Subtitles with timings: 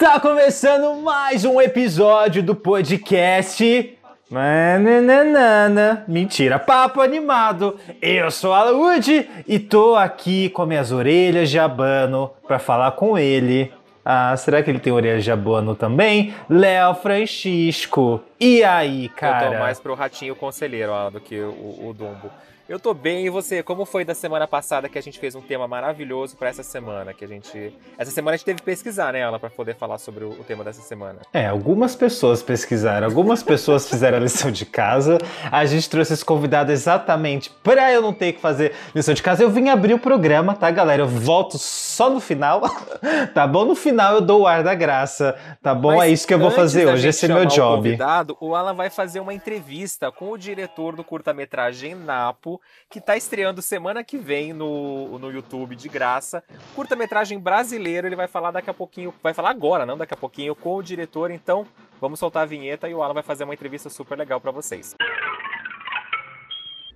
[0.00, 3.98] Tá começando mais um episódio do podcast.
[4.30, 6.06] Mananana.
[6.08, 7.78] Mentira, papo animado.
[8.00, 13.18] Eu sou Alan Wood e tô aqui com minhas orelhas de abano pra falar com
[13.18, 13.70] ele.
[14.02, 16.34] Ah, será que ele tem orelhas de abano também?
[16.48, 18.22] Léo Francisco.
[18.40, 19.48] E aí, cara?
[19.48, 22.30] Eu tô mais pro ratinho conselheiro ó, do que o, o Dumbo.
[22.70, 23.64] Eu tô bem, e você?
[23.64, 27.12] Como foi da semana passada que a gente fez um tema maravilhoso para essa semana?
[27.12, 27.76] Que a gente.
[27.98, 30.44] Essa semana a gente teve que pesquisar, né, ela, para poder falar sobre o, o,
[30.44, 31.18] tema dessa semana.
[31.32, 35.18] É, algumas pessoas pesquisaram, algumas pessoas fizeram a lição de casa.
[35.50, 39.42] A gente trouxe esse convidado exatamente pra eu não ter que fazer lição de casa.
[39.42, 41.02] Eu vim abrir o programa, tá, galera?
[41.02, 42.62] Eu volto só no final,
[43.34, 43.64] tá bom?
[43.64, 45.96] No final eu dou o ar da graça, tá bom?
[45.96, 47.80] Mas é isso que eu vou fazer hoje, esse é meu job.
[47.80, 52.98] O, convidado, o Alan vai fazer uma entrevista com o diretor do curta-metragem Napo que
[52.98, 56.42] está estreando semana que vem no, no YouTube de graça.
[56.74, 60.54] Curta-metragem brasileiro, ele vai falar daqui a pouquinho, vai falar agora, não daqui a pouquinho,
[60.54, 61.30] com o diretor.
[61.30, 61.66] Então,
[62.00, 64.94] vamos soltar a vinheta e o Alan vai fazer uma entrevista super legal para vocês.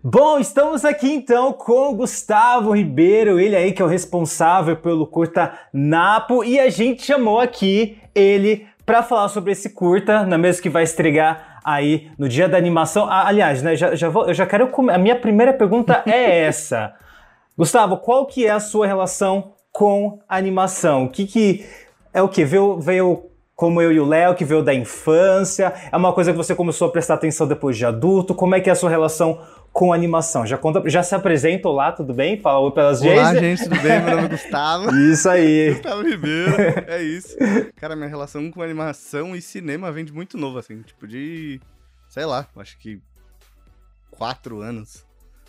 [0.06, 5.58] Bom, estamos aqui então com Gustavo Ribeiro, ele aí que é o responsável pelo curta
[5.72, 10.68] Napo, e a gente chamou aqui ele para falar sobre esse curta, na mesma que
[10.68, 13.06] vai estrear aí no dia da animação.
[13.08, 14.70] Ah, aliás, né, já, já vou, eu já quero.
[14.90, 16.94] A minha primeira pergunta é essa.
[17.56, 21.04] Gustavo, qual que é a sua relação com animação?
[21.04, 21.64] O que, que
[22.12, 22.44] é o que?
[22.44, 25.72] Veio, veio como eu e o Léo, que veio da infância?
[25.90, 28.34] É uma coisa que você começou a prestar atenção depois de adulto?
[28.34, 29.40] Como é que é a sua relação
[29.74, 30.46] com animação.
[30.46, 32.40] Já conta, já se apresenta lá, tudo bem?
[32.40, 33.18] Fala oi pelas gente.
[33.18, 34.00] Olá, gente, tudo bem?
[34.02, 34.96] Meu nome é Gustavo.
[34.96, 35.72] Isso aí.
[35.74, 36.54] Gustavo Ribeiro,
[36.86, 37.36] é isso.
[37.74, 41.60] Cara, minha relação com animação e cinema vem de muito novo, assim, tipo de,
[42.08, 43.02] sei lá, acho que
[44.12, 45.04] quatro anos.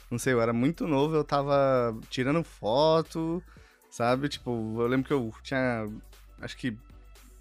[0.10, 3.44] Não sei, eu era muito novo, eu tava tirando foto,
[3.92, 4.28] sabe?
[4.28, 5.88] Tipo, eu lembro que eu tinha,
[6.42, 6.76] acho que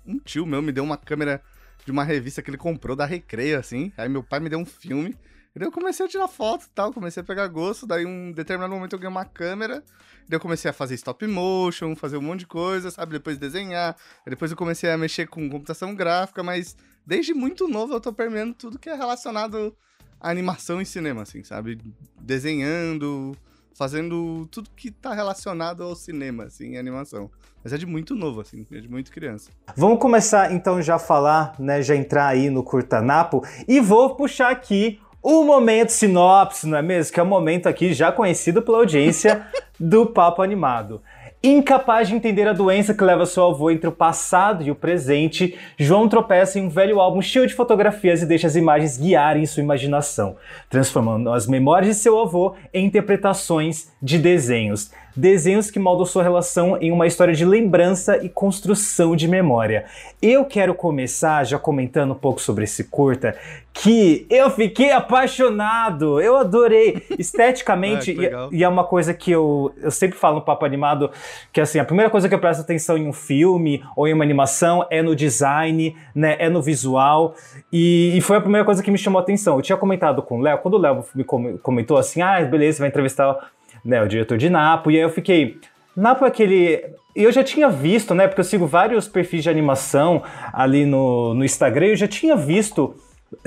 [0.07, 1.41] um tio meu me deu uma câmera
[1.83, 3.91] de uma revista que ele comprou da Recreio, assim.
[3.97, 5.17] Aí meu pai me deu um filme
[5.59, 8.75] daí eu comecei a tirar foto e tal, comecei a pegar gosto, daí um determinado
[8.75, 9.85] momento eu ganhei uma câmera,
[10.29, 13.13] daí eu comecei a fazer stop motion, fazer um monte de coisa, sabe?
[13.13, 16.77] Depois desenhar, depois eu comecei a mexer com computação gráfica, mas
[17.07, 19.77] desde muito novo eu tô permeando tudo que é relacionado
[20.21, 21.79] à animação e cinema, assim, sabe?
[22.21, 23.37] Desenhando,
[23.75, 27.31] fazendo tudo que tá relacionado ao cinema, assim, animação.
[27.63, 29.51] Mas é de muito novo, assim, é de muito criança.
[29.77, 34.51] Vamos começar então já falar, né, já entrar aí no Curta Napo e vou puxar
[34.51, 37.15] aqui o momento sinopse, não é mesmo?
[37.15, 39.47] Que é o um momento aqui já conhecido pela audiência
[39.81, 41.01] do Papo Animado.
[41.43, 45.59] Incapaz de entender a doença que leva seu avô entre o passado e o presente,
[45.79, 49.63] João tropeça em um velho álbum cheio de fotografias e deixa as imagens guiarem sua
[49.63, 50.37] imaginação,
[50.69, 56.77] transformando as memórias de seu avô em interpretações de desenhos desenhos que moldam sua relação
[56.81, 59.85] em uma história de lembrança e construção de memória.
[60.21, 63.37] Eu quero começar já comentando um pouco sobre esse curta,
[63.75, 69.75] que eu fiquei apaixonado, eu adorei esteticamente ah, e, e, é uma coisa que eu,
[69.83, 71.11] eu sempre falo no Papo Animado,
[71.53, 74.23] que assim, a primeira coisa que eu presto atenção em um filme ou em uma
[74.23, 77.35] animação é no design, né, é no visual,
[77.73, 79.57] e, e foi a primeira coisa que me chamou a atenção.
[79.57, 81.25] Eu tinha comentado com o Léo, quando o Léo me
[81.59, 83.37] comentou assim, ah, beleza, vai entrevistar
[83.85, 85.59] né, o diretor de Napo, e aí eu fiquei.
[85.97, 86.85] Napo é aquele.
[87.15, 88.27] Eu já tinha visto, né?
[88.27, 90.23] Porque eu sigo vários perfis de animação
[90.53, 92.97] ali no, no Instagram, eu já tinha visto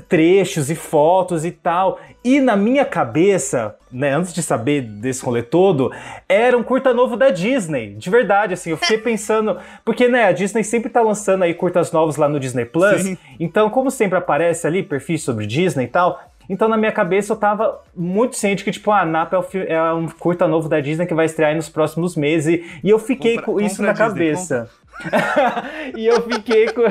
[0.08, 2.00] trechos e fotos e tal.
[2.24, 5.92] E na minha cabeça, né, antes de saber desse rolê todo,
[6.28, 7.96] era um curta novo da Disney.
[7.96, 9.58] De verdade, assim, eu fiquei pensando.
[9.86, 13.02] Porque, né, a Disney sempre tá lançando aí curtas novos lá no Disney Plus.
[13.02, 13.18] Sim.
[13.40, 17.38] Então, como sempre aparece ali perfis sobre Disney e tal, então, na minha cabeça, eu
[17.38, 21.14] tava muito ciente que, tipo, a Napa é, é, um curta novo da Disney que
[21.14, 22.64] vai estrear nos próximos meses.
[22.84, 24.70] E eu fiquei compra, com isso na Disney, cabeça.
[25.96, 26.84] e eu fiquei com.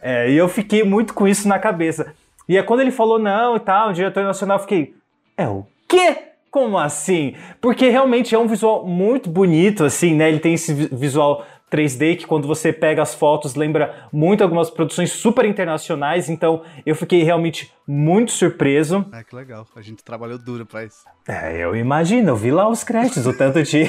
[0.00, 2.14] É, e eu fiquei muito com isso na cabeça.
[2.48, 4.94] E é quando ele falou não e tal, o diretor nacional, eu fiquei.
[5.36, 6.16] É o quê?
[6.50, 7.34] Como assim?
[7.60, 10.28] Porque realmente é um visual muito bonito, assim, né?
[10.28, 15.10] Ele tem esse visual 3D, que quando você pega as fotos lembra muito algumas produções
[15.10, 19.04] super internacionais, então eu fiquei realmente muito surpreso.
[19.12, 19.66] Ah, que legal.
[19.74, 21.04] A gente trabalhou duro pra isso.
[21.28, 23.84] É, eu imagino, eu vi lá os créditos, o tanto de.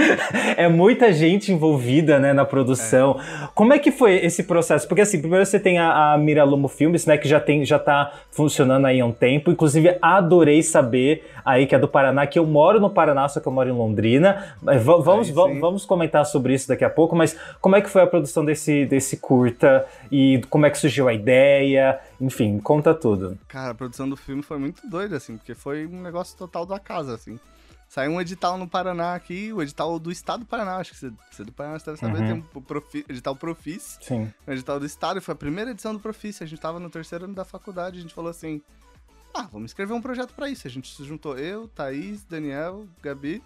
[0.56, 3.18] é muita gente envolvida né, na produção.
[3.20, 3.48] É.
[3.54, 4.88] Como é que foi esse processo?
[4.88, 8.12] Porque assim, primeiro você tem a, a Miralumo Filmes, né, que já, tem, já tá
[8.30, 9.50] funcionando aí há um tempo.
[9.50, 13.46] Inclusive, adorei saber aí que é do Paraná, que eu moro no Paraná, só que
[13.46, 14.56] eu moro em Londrina.
[14.82, 18.06] Vamos, aí, vamos comentar sobre isso daqui a pouco, mas como é que foi a
[18.06, 21.98] produção desse, desse curta e como é que surgiu a ideia?
[22.20, 23.38] Enfim, conta tudo.
[23.48, 26.78] Cara, a produção do filme foi muito doida, assim, porque foi um negócio total da
[26.78, 27.38] casa, assim.
[27.88, 31.12] Saiu um edital no Paraná aqui, o edital do Estado do Paraná, acho que você,
[31.30, 32.26] você do Paraná você deve saber, uhum.
[32.26, 33.98] tem um profi, edital Profis.
[34.00, 34.32] Sim.
[34.46, 37.24] O edital do Estado, foi a primeira edição do Profis, a gente tava no terceiro
[37.24, 38.62] ano da faculdade, a gente falou assim,
[39.34, 40.66] ah, vamos escrever um projeto para isso.
[40.66, 43.42] A gente se juntou, eu, Thaís, Daniel, Gabi,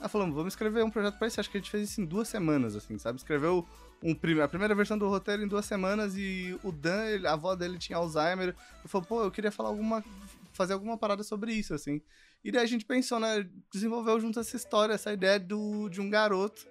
[0.00, 1.40] ah, falamos, vamos escrever um projeto para isso.
[1.40, 3.18] Acho que a gente fez isso em duas semanas, assim, sabe?
[3.18, 3.66] Escreveu
[4.02, 4.12] um,
[4.42, 7.78] a primeira versão do roteiro em duas semanas e o Dan, ele, a avó dele
[7.78, 8.54] tinha Alzheimer.
[8.82, 10.04] Eu falei, pô, eu queria falar alguma.
[10.52, 12.00] fazer alguma parada sobre isso, assim.
[12.44, 13.48] E daí a gente pensou, né?
[13.72, 16.66] Desenvolveu junto essa história, essa ideia do, de um garoto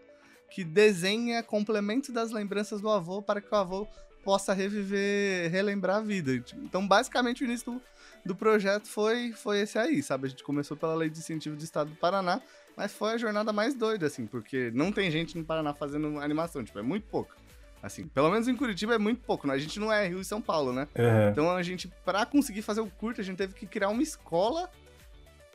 [0.50, 3.88] que desenha complemento das lembranças do avô para que o avô
[4.24, 6.32] possa reviver, relembrar a vida.
[6.64, 7.82] Então, basicamente, o início do,
[8.26, 10.28] do projeto foi, foi esse aí, sabe?
[10.28, 12.42] A gente começou pela Lei de Incentivo do Estado do Paraná,
[12.76, 16.64] mas foi a jornada mais doida, assim, porque não tem gente no Paraná fazendo animação,
[16.64, 17.36] tipo, é muito pouco.
[17.82, 19.54] Assim, pelo menos em Curitiba é muito pouco, né?
[19.54, 20.88] A gente não é Rio e São Paulo, né?
[20.96, 21.30] Uhum.
[21.30, 24.72] Então a gente, pra conseguir fazer o curto, a gente teve que criar uma escola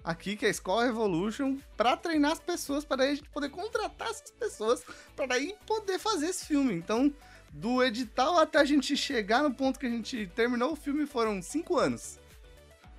[0.04, 3.50] aqui, que é a Escola Revolution, para treinar as pessoas, para daí a gente poder
[3.50, 4.84] contratar essas pessoas,
[5.16, 6.72] para daí poder fazer esse filme.
[6.72, 7.12] Então,
[7.50, 11.42] do edital até a gente chegar no ponto que a gente terminou o filme foram
[11.42, 12.18] cinco anos.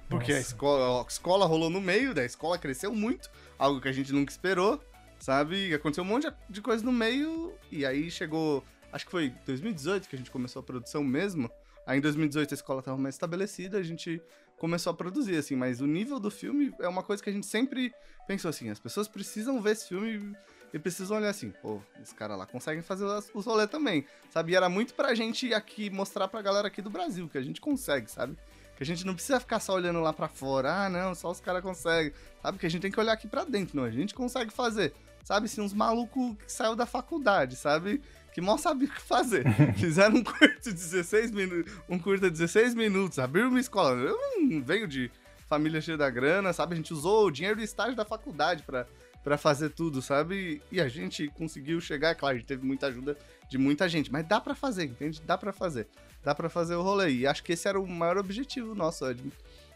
[0.09, 3.29] Porque a escola, a escola rolou no meio, da escola cresceu muito,
[3.61, 4.83] algo que a gente nunca esperou,
[5.19, 5.71] sabe?
[5.71, 8.63] Aconteceu um monte de coisa no meio, e aí chegou.
[8.91, 11.49] Acho que foi 2018 que a gente começou a produção mesmo.
[11.85, 14.19] Aí em 2018 a escola estava mais estabelecida, a gente
[14.57, 17.45] começou a produzir, assim, mas o nível do filme é uma coisa que a gente
[17.45, 17.93] sempre
[18.27, 20.35] pensou assim, as pessoas precisam ver esse filme
[20.73, 24.53] e precisam olhar assim, pô, os caras lá conseguem fazer os rolê também, sabe?
[24.53, 27.61] E era muito pra gente aqui mostrar pra galera aqui do Brasil que a gente
[27.61, 28.37] consegue, sabe?
[28.81, 30.73] Que a gente não precisa ficar só olhando lá para fora.
[30.73, 32.11] Ah, não, só os caras conseguem.
[32.41, 32.57] Sabe?
[32.57, 33.83] Que a gente tem que olhar aqui para dentro, não.
[33.83, 34.91] A gente consegue fazer.
[35.23, 35.45] Sabe?
[35.45, 38.01] Assim, uns malucos que saiu da faculdade, sabe?
[38.33, 39.45] Que mal sabia o que fazer.
[39.77, 41.71] Fizeram um curto de 16 minutos.
[41.87, 43.19] Um curto de 16 minutos.
[43.19, 43.95] Abriram uma escola.
[44.01, 45.11] Eu não venho de
[45.47, 46.73] família cheia da grana, sabe?
[46.73, 48.87] A gente usou o dinheiro do estágio da faculdade para
[49.23, 50.63] para fazer tudo, sabe?
[50.71, 53.15] E a gente conseguiu chegar, claro, a gente teve muita ajuda
[53.47, 55.21] de muita gente, mas dá para fazer, entende?
[55.21, 55.87] Dá para fazer
[56.23, 57.11] dá para fazer o rolê.
[57.11, 59.05] E acho que esse era o maior objetivo nosso,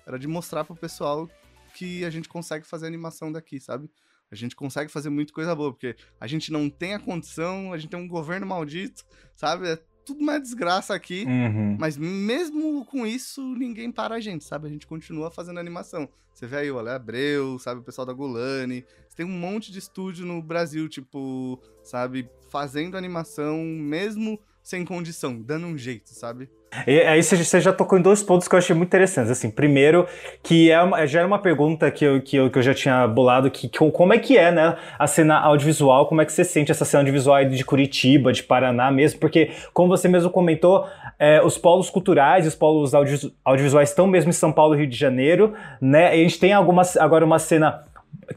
[0.05, 1.29] era de mostrar pro pessoal
[1.73, 3.89] que a gente consegue fazer animação daqui, sabe?
[4.31, 7.77] A gente consegue fazer muita coisa boa, porque a gente não tem a condição, a
[7.77, 9.03] gente tem um governo maldito,
[9.35, 9.67] sabe?
[9.67, 11.77] É tudo uma desgraça aqui, uhum.
[11.79, 14.67] mas mesmo com isso, ninguém para a gente, sabe?
[14.67, 16.07] A gente continua fazendo animação.
[16.33, 17.79] Você vê aí o Ale Abreu, sabe?
[17.79, 18.85] O pessoal da Gulani.
[19.07, 22.29] Você tem um monte de estúdio no Brasil, tipo, sabe?
[22.49, 26.49] Fazendo animação, mesmo sem condição, dando um jeito, sabe?
[26.87, 29.29] E aí você já tocou em dois pontos que eu achei muito interessantes.
[29.29, 30.07] Assim, primeiro,
[30.41, 33.07] que é uma, já era uma pergunta que eu, que eu, que eu já tinha
[33.07, 36.43] bolado, que, que, como é que é, né, a cena audiovisual, como é que você
[36.43, 40.87] sente essa cena audiovisual de Curitiba, de Paraná mesmo, porque, como você mesmo comentou,
[41.19, 44.97] é, os polos culturais, os polos audiovisuais estão mesmo em São Paulo e Rio de
[44.97, 47.85] Janeiro, né, e a gente tem algumas, agora uma cena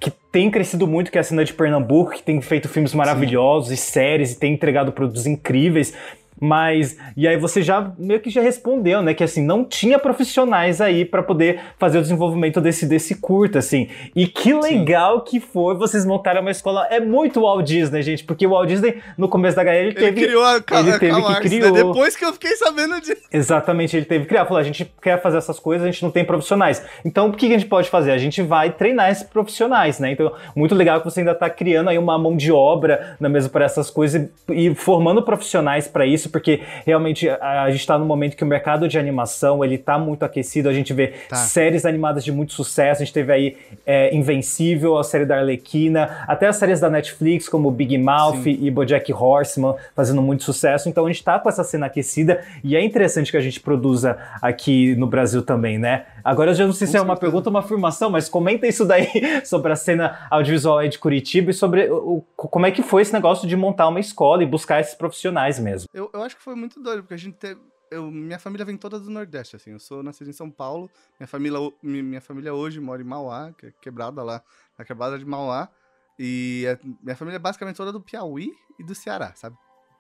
[0.00, 3.68] que tem crescido muito, que é a cena de Pernambuco, que tem feito filmes maravilhosos
[3.68, 3.75] Sim.
[3.75, 5.94] e séries e tem entregado produtos incríveis.
[6.40, 9.14] Mas, e aí você já meio que já respondeu, né?
[9.14, 13.88] Que assim, não tinha profissionais aí para poder fazer o desenvolvimento desse, desse curta, assim.
[14.14, 15.25] E que legal Sim.
[15.25, 16.87] que foi vocês montaram uma escola.
[16.90, 20.21] É muito Walt Disney, gente, porque o Walt Disney, no começo da galera, ele teve.
[20.21, 21.73] Ele criou a, ele teve a que criou.
[21.73, 21.83] Né?
[21.83, 23.23] Depois que eu fiquei sabendo disso.
[23.33, 24.45] Exatamente, ele teve que criar.
[24.47, 26.83] Falou: a gente quer fazer essas coisas, a gente não tem profissionais.
[27.04, 28.12] Então, o que a gente pode fazer?
[28.12, 30.12] A gente vai treinar esses profissionais, né?
[30.12, 33.49] Então, muito legal que você ainda tá criando aí uma mão de obra na mesa
[33.49, 37.80] para essas coisas e, e formando profissionais para isso isso, porque realmente a, a gente
[37.80, 41.14] está no momento que o mercado de animação ele tá muito aquecido, a gente vê
[41.28, 41.37] tá.
[41.37, 46.25] séries animadas de muito sucesso, a gente teve aí é, Invencível, a série da Arlequina,
[46.28, 48.58] até as séries da Netflix como Big Mouth Sim.
[48.61, 52.76] e BoJack Horseman fazendo muito sucesso, então a gente está com essa cena aquecida e
[52.76, 56.04] é interessante que a gente produza aqui no Brasil também, né?
[56.28, 58.85] Agora eu já não sei se é uma pergunta ou uma afirmação, mas comenta isso
[58.85, 59.08] daí
[59.47, 63.14] sobre a cena audiovisual aí de Curitiba e sobre o, como é que foi esse
[63.14, 65.88] negócio de montar uma escola e buscar esses profissionais mesmo.
[65.94, 67.58] Eu, eu acho que foi muito doido, porque a gente teve.
[67.90, 69.70] Eu, minha família vem toda do Nordeste, assim.
[69.70, 70.90] Eu sou nascido em São Paulo.
[71.18, 74.42] Minha família, minha família hoje mora em Mauá, que é quebrada lá,
[74.78, 75.70] na quebrada de Mauá.
[76.18, 79.56] E a, minha família é basicamente toda do Piauí e do Ceará, sabe?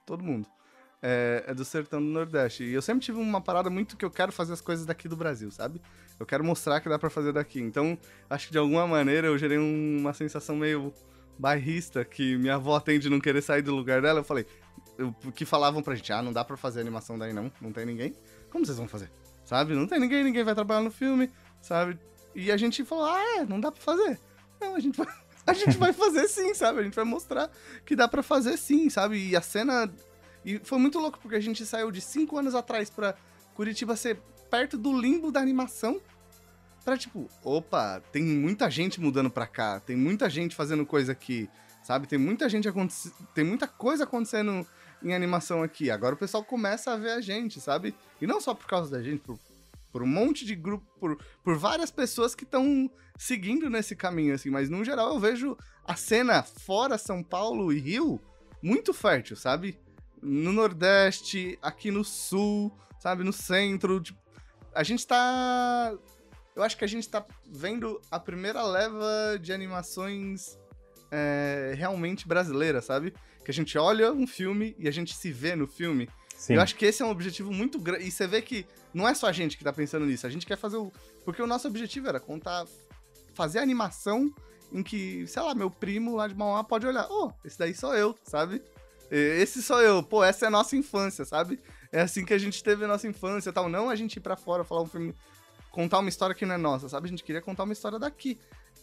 [0.08, 0.48] todo mundo.
[1.00, 2.64] É, é do sertão do Nordeste.
[2.64, 5.16] E eu sempre tive uma parada muito que eu quero fazer as coisas daqui do
[5.16, 5.80] Brasil, sabe?
[6.18, 7.60] Eu quero mostrar que dá pra fazer daqui.
[7.60, 7.96] Então,
[8.28, 10.92] acho que de alguma maneira eu gerei um- uma sensação meio
[11.38, 14.18] bairrista, que minha avó tem de não querer sair do lugar dela.
[14.20, 14.44] Eu falei,
[14.98, 17.86] eu- que falavam pra gente, ah, não dá pra fazer animação daí não, não tem
[17.86, 18.12] ninguém.
[18.50, 19.08] Como vocês vão fazer?
[19.44, 19.74] Sabe?
[19.74, 21.30] Não tem ninguém, ninguém vai trabalhar no filme,
[21.62, 21.96] sabe?
[22.34, 24.18] E a gente falou, ah, é, não dá pra fazer.
[24.60, 25.06] Não, a gente vai,
[25.46, 26.80] a gente vai fazer sim, sabe?
[26.80, 27.48] A gente vai mostrar
[27.86, 29.28] que dá pra fazer sim, sabe?
[29.28, 29.88] E a cena.
[30.48, 33.14] E foi muito louco, porque a gente saiu de cinco anos atrás pra
[33.54, 34.18] Curitiba ser
[34.50, 36.00] perto do limbo da animação.
[36.82, 41.50] Pra tipo, opa, tem muita gente mudando pra cá, tem muita gente fazendo coisa aqui,
[41.82, 42.06] sabe?
[42.06, 43.14] Tem muita gente acontecendo.
[43.34, 44.66] Tem muita coisa acontecendo
[45.02, 45.90] em animação aqui.
[45.90, 47.94] Agora o pessoal começa a ver a gente, sabe?
[48.18, 49.38] E não só por causa da gente, por,
[49.92, 54.48] por um monte de grupo, por, por várias pessoas que estão seguindo nesse caminho, assim.
[54.48, 58.18] Mas no geral eu vejo a cena fora São Paulo e Rio
[58.62, 59.78] muito fértil, sabe?
[60.22, 63.24] No Nordeste, aqui no Sul, sabe?
[63.24, 64.00] No Centro.
[64.00, 64.18] tipo,
[64.74, 65.94] a gente tá.
[66.54, 70.58] Eu acho que a gente tá vendo a primeira leva de animações
[71.10, 73.14] é, realmente brasileira, sabe?
[73.44, 76.08] Que a gente olha um filme e a gente se vê no filme.
[76.36, 76.54] Sim.
[76.54, 78.04] Eu acho que esse é um objetivo muito grande.
[78.04, 80.26] E você vê que não é só a gente que tá pensando nisso.
[80.26, 80.92] A gente quer fazer o.
[81.24, 82.66] Porque o nosso objetivo era contar.
[83.34, 84.32] Fazer animação
[84.72, 87.06] em que, sei lá, meu primo lá de Mauá pode olhar.
[87.10, 88.62] Oh, esse daí sou eu, sabe?
[89.10, 90.02] Esse sou eu.
[90.02, 91.60] Pô, essa é a nossa infância, sabe?
[91.90, 93.68] É assim que a gente teve a nossa infância tal.
[93.68, 95.14] Não a gente ir pra fora falar um filme.
[95.70, 97.06] Contar uma história que não é nossa, sabe?
[97.06, 98.38] A gente queria contar uma história daqui.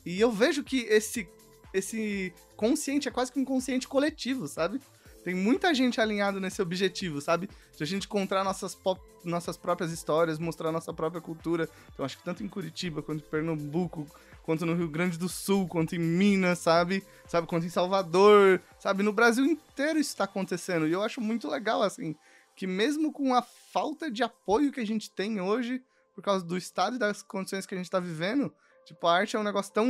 [0.05, 1.27] E eu vejo que esse.
[1.73, 4.79] Esse consciente é quase que um consciente coletivo, sabe?
[5.25, 7.49] Tem muita gente alinhado nesse objetivo, sabe?
[7.75, 8.77] De a gente contar nossas,
[9.23, 11.67] nossas próprias histórias, mostrar nossa própria cultura.
[11.91, 14.07] Então, acho que tanto em Curitiba, quanto em Pernambuco,
[14.45, 17.03] quanto no Rio Grande do Sul, quanto em Minas, sabe?
[17.27, 17.47] Sabe?
[17.47, 19.01] Quanto em Salvador, sabe?
[19.01, 20.87] No Brasil inteiro isso tá acontecendo.
[20.87, 22.15] E eu acho muito legal, assim,
[22.55, 25.83] que mesmo com a falta de apoio que a gente tem hoje,
[26.13, 28.53] por causa do estado e das condições que a gente tá vivendo,
[28.85, 29.83] tipo, a arte é um negócio tão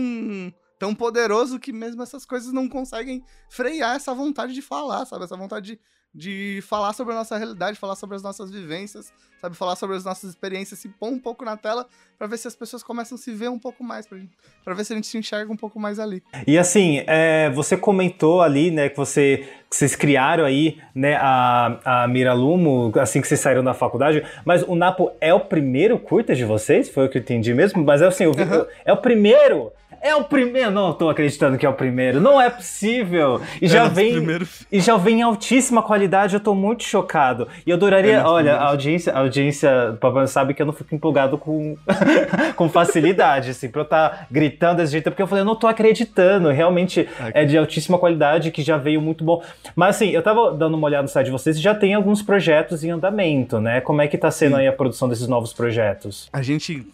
[0.79, 5.25] tão poderoso que mesmo essas coisas não conseguem frear essa vontade de falar, sabe?
[5.25, 5.79] Essa vontade de,
[6.15, 9.53] de falar sobre a nossa realidade, falar sobre as nossas vivências, sabe?
[9.53, 11.85] Falar sobre as nossas experiências, se pôr um pouco na tela
[12.17, 14.93] pra ver se as pessoas começam a se ver um pouco mais, pra ver se
[14.93, 16.23] a gente se enxerga um pouco mais ali.
[16.47, 22.03] E assim, é, você comentou ali, né, que, você, que vocês criaram aí, né, a,
[22.03, 26.33] a Miralumo, assim que vocês saíram da faculdade, mas o Napo é o primeiro curta
[26.33, 26.87] de vocês?
[26.87, 27.83] Foi o que eu entendi mesmo?
[27.83, 28.43] Mas assim, eu vi,
[28.85, 29.73] é o primeiro!
[30.01, 30.71] É o primeiro!
[30.71, 33.41] Não tô acreditando que é o primeiro, não é possível!
[33.61, 34.13] E já nosso vem...
[34.13, 37.47] primeiro E já vem em altíssima qualidade, eu tô muito chocado.
[37.65, 38.63] E eu adoraria, É, olha, primeiro.
[38.63, 41.77] a audiência, a audiência, o Papai sabe que eu não fico empolgado com,
[42.55, 45.67] com facilidade, assim, pra eu estar gritando desse jeito, porque eu falei, eu não tô
[45.67, 49.43] acreditando, realmente é de altíssima qualidade, que já veio muito bom.
[49.75, 52.21] Mas assim, eu tava dando uma olhada no site de vocês e já tem alguns
[52.21, 53.81] projetos em andamento, né?
[53.81, 54.61] Como é que tá sendo Sim.
[54.61, 56.29] aí a produção desses novos projetos?
[56.31, 56.85] A gente,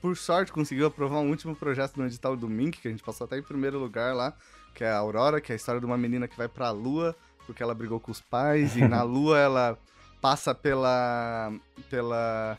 [0.00, 3.24] por sorte, conseguiu aprovar um último projeto no edital do Mink, que a gente passou
[3.24, 4.34] até em primeiro lugar lá,
[4.74, 7.14] que é a Aurora, que é a história de uma menina que vai pra Lua,
[7.46, 9.78] porque ela brigou com os pais, e na Lua ela
[10.20, 11.52] passa pela.
[11.88, 12.58] pela.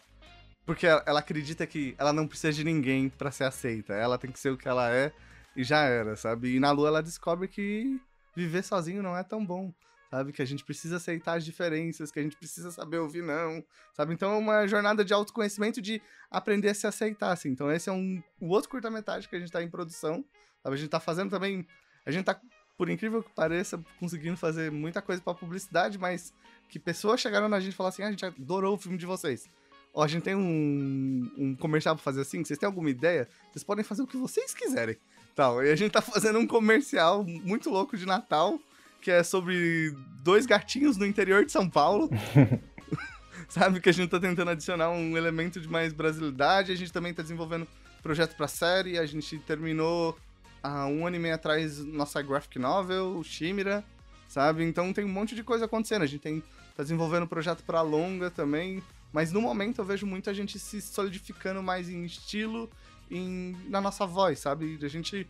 [0.65, 3.93] Porque ela ela acredita que ela não precisa de ninguém pra ser aceita.
[3.93, 5.11] Ela tem que ser o que ela é
[5.55, 6.55] e já era, sabe?
[6.55, 7.99] E na Lua ela descobre que
[8.35, 9.73] viver sozinho não é tão bom.
[10.11, 10.33] Sabe?
[10.33, 13.63] Que a gente precisa aceitar as diferenças, que a gente precisa saber ouvir não,
[13.93, 14.13] sabe?
[14.13, 17.47] Então é uma jornada de autoconhecimento de aprender a se aceitar, assim.
[17.47, 20.25] Então esse é um o outro curta-metragem que a gente tá em produção,
[20.61, 20.75] sabe?
[20.75, 21.65] A gente tá fazendo também,
[22.05, 22.37] a gente tá,
[22.77, 26.33] por incrível que pareça, conseguindo fazer muita coisa pra publicidade, mas
[26.67, 29.05] que pessoas chegaram na gente e falaram assim, ah, a gente adorou o filme de
[29.05, 29.49] vocês.
[29.93, 33.27] Ó, a gente tem um, um comercial pra fazer assim, vocês têm alguma ideia?
[33.51, 34.97] Vocês podem fazer o que vocês quiserem.
[35.35, 35.63] Tal.
[35.63, 38.59] E a gente tá fazendo um comercial muito louco de Natal,
[39.01, 42.09] que é sobre dois gatinhos no interior de São Paulo.
[43.49, 46.71] Sabe que a gente tá tentando adicionar um elemento de mais brasilidade.
[46.71, 47.67] A gente também tá desenvolvendo
[48.01, 48.97] projeto pra série.
[48.97, 50.17] A gente terminou
[50.63, 53.83] há um ano e meio atrás nossa graphic novel, o Shimira,
[54.27, 54.63] sabe?
[54.63, 56.03] Então tem um monte de coisa acontecendo.
[56.03, 56.41] A gente tem,
[56.77, 58.81] tá desenvolvendo projeto pra longa também.
[59.11, 62.69] Mas no momento eu vejo muita gente se solidificando mais em estilo,
[63.09, 64.79] em, na nossa voz, sabe?
[64.81, 65.27] A gente.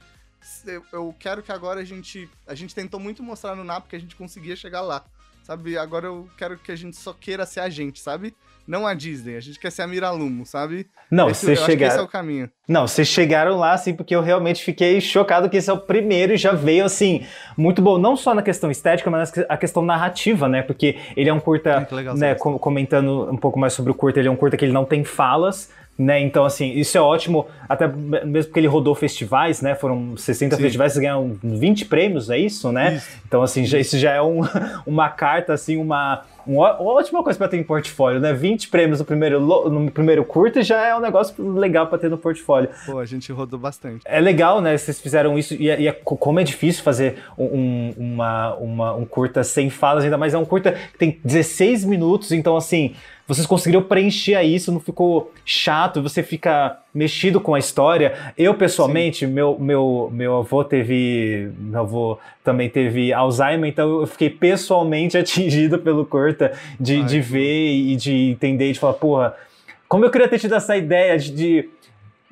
[0.92, 2.30] Eu, quero que agora a gente.
[2.48, 5.04] A gente tentou muito mostrar no NAP que a gente conseguia chegar lá.
[5.44, 5.76] Sabe?
[5.76, 8.34] Agora eu quero que a gente só queira ser a gente, sabe?
[8.68, 9.36] Não a Disney.
[9.36, 10.88] A gente quer ser a Miralumo, sabe?
[11.10, 12.04] Não, vocês que esse é chegaram.
[12.04, 12.50] o caminho.
[12.68, 16.34] Não, vocês chegaram lá, assim, porque eu realmente fiquei chocado que esse é o primeiro
[16.34, 17.26] e já veio, assim,
[17.58, 17.98] muito bom.
[17.98, 20.62] Não só na questão estética, mas a questão narrativa, né?
[20.62, 23.96] Porque ele é um curta, que legal, né, com- comentando um pouco mais sobre o
[23.96, 25.72] curta, ele é um curta que ele não tem falas,
[26.02, 26.20] né?
[26.20, 29.76] Então, assim, isso é ótimo, até mesmo porque ele rodou festivais, né?
[29.76, 30.62] Foram 60 Sim.
[30.62, 32.96] festivais, vocês ganharam 20 prêmios, é isso, né?
[32.96, 33.08] Isso.
[33.28, 34.42] Então, assim, já- isso já é um-
[34.86, 38.34] uma carta, assim, uma, uma ótima coisa pra ter em portfólio, né?
[38.34, 42.18] 20 prêmios no primeiro, no primeiro curto já é um negócio legal pra ter no
[42.18, 42.70] portfólio.
[42.86, 44.02] Pô, a gente rodou bastante.
[44.06, 44.78] É legal, né?
[44.78, 48.56] Vocês fizeram isso e, é- e é co- como é difícil fazer um, um- uma,
[48.56, 52.56] uma- um curta sem falas, ainda mais é um curta que tem 16 minutos, então
[52.58, 52.94] assim,
[53.28, 58.14] vocês conseguiram preencher isso, não ficou chato, você fica mexido com a história.
[58.38, 61.52] Eu, pessoalmente, meu, meu, meu avô teve.
[61.60, 67.20] Meu avô também teve Alzheimer, então eu fiquei pessoalmente atingido pelo curta de, Ai, de
[67.22, 69.36] ver e de entender de falar, porra,
[69.88, 71.70] como eu queria ter tido essa ideia de- de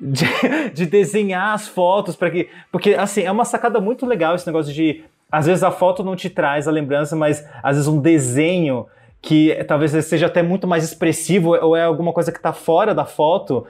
[0.00, 0.24] de,
[0.72, 2.48] de desenhar as fotos para que.
[2.72, 5.04] Porque, assim, é uma sacada muito legal esse negócio de.
[5.30, 8.86] Às vezes a foto não te traz a lembrança, mas às vezes um desenho
[9.22, 13.04] que talvez seja até muito mais expressivo ou é alguma coisa que está fora da
[13.04, 13.66] foto.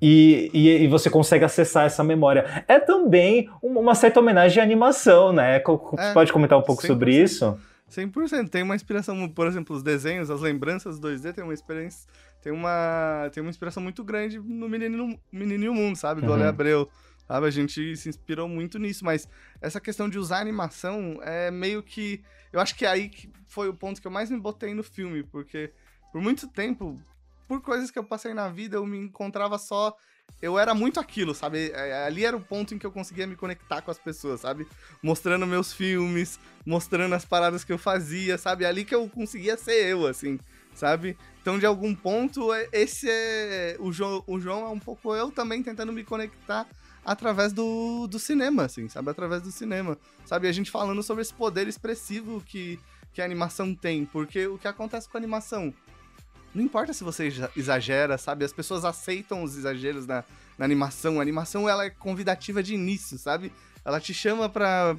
[0.00, 2.64] E, e, e você consegue acessar essa memória.
[2.66, 5.60] É também um- uma certa homenagem à animação, né?
[5.60, 6.86] Você É, pode comentar um pouco 100%.
[6.86, 7.58] sobre isso?
[7.88, 8.48] 100%.
[8.48, 12.08] Tem uma inspiração, por exemplo, os desenhos, as lembranças 2D tem uma experiência,
[12.42, 16.20] tem uma, tem uma inspiração muito grande no Menino, Menino e o Mundo, sabe?
[16.22, 16.34] Do Uhum.
[16.34, 16.88] Ale Abreu.
[17.28, 17.46] Sabe?
[17.46, 19.28] A gente se inspirou muito nisso, mas
[19.60, 22.20] essa questão de usar animação é meio que.
[22.54, 24.84] Eu acho que é aí que foi o ponto que eu mais me botei no
[24.84, 25.72] filme, porque
[26.12, 27.02] por muito tempo,
[27.48, 29.92] por coisas que eu passei na vida, eu me encontrava só.
[30.40, 31.72] Eu era muito aquilo, sabe?
[31.72, 34.68] É, Ali era o ponto em que eu conseguia me conectar com as pessoas, sabe?
[35.02, 38.64] Mostrando meus filmes, mostrando as paradas que eu fazia, sabe?
[38.64, 40.38] Ali que eu conseguia ser eu, assim,
[40.76, 41.18] sabe?
[41.44, 43.76] Então, de algum ponto, é- esse é.
[43.78, 46.66] O João, o João é um pouco eu também tentando me conectar
[47.04, 49.10] através do, do cinema, assim, sabe?
[49.10, 50.48] Através do cinema, sabe?
[50.48, 52.80] A gente falando sobre esse poder expressivo que,
[53.12, 55.74] que a animação tem, porque o que acontece com a animação.
[56.54, 58.42] Não importa se você exa- exagera, sabe?
[58.42, 60.24] As pessoas aceitam os exageros na,
[60.56, 61.18] na animação.
[61.18, 63.52] A animação, ela é convidativa de início, sabe?
[63.84, 64.96] Ela te chama pra...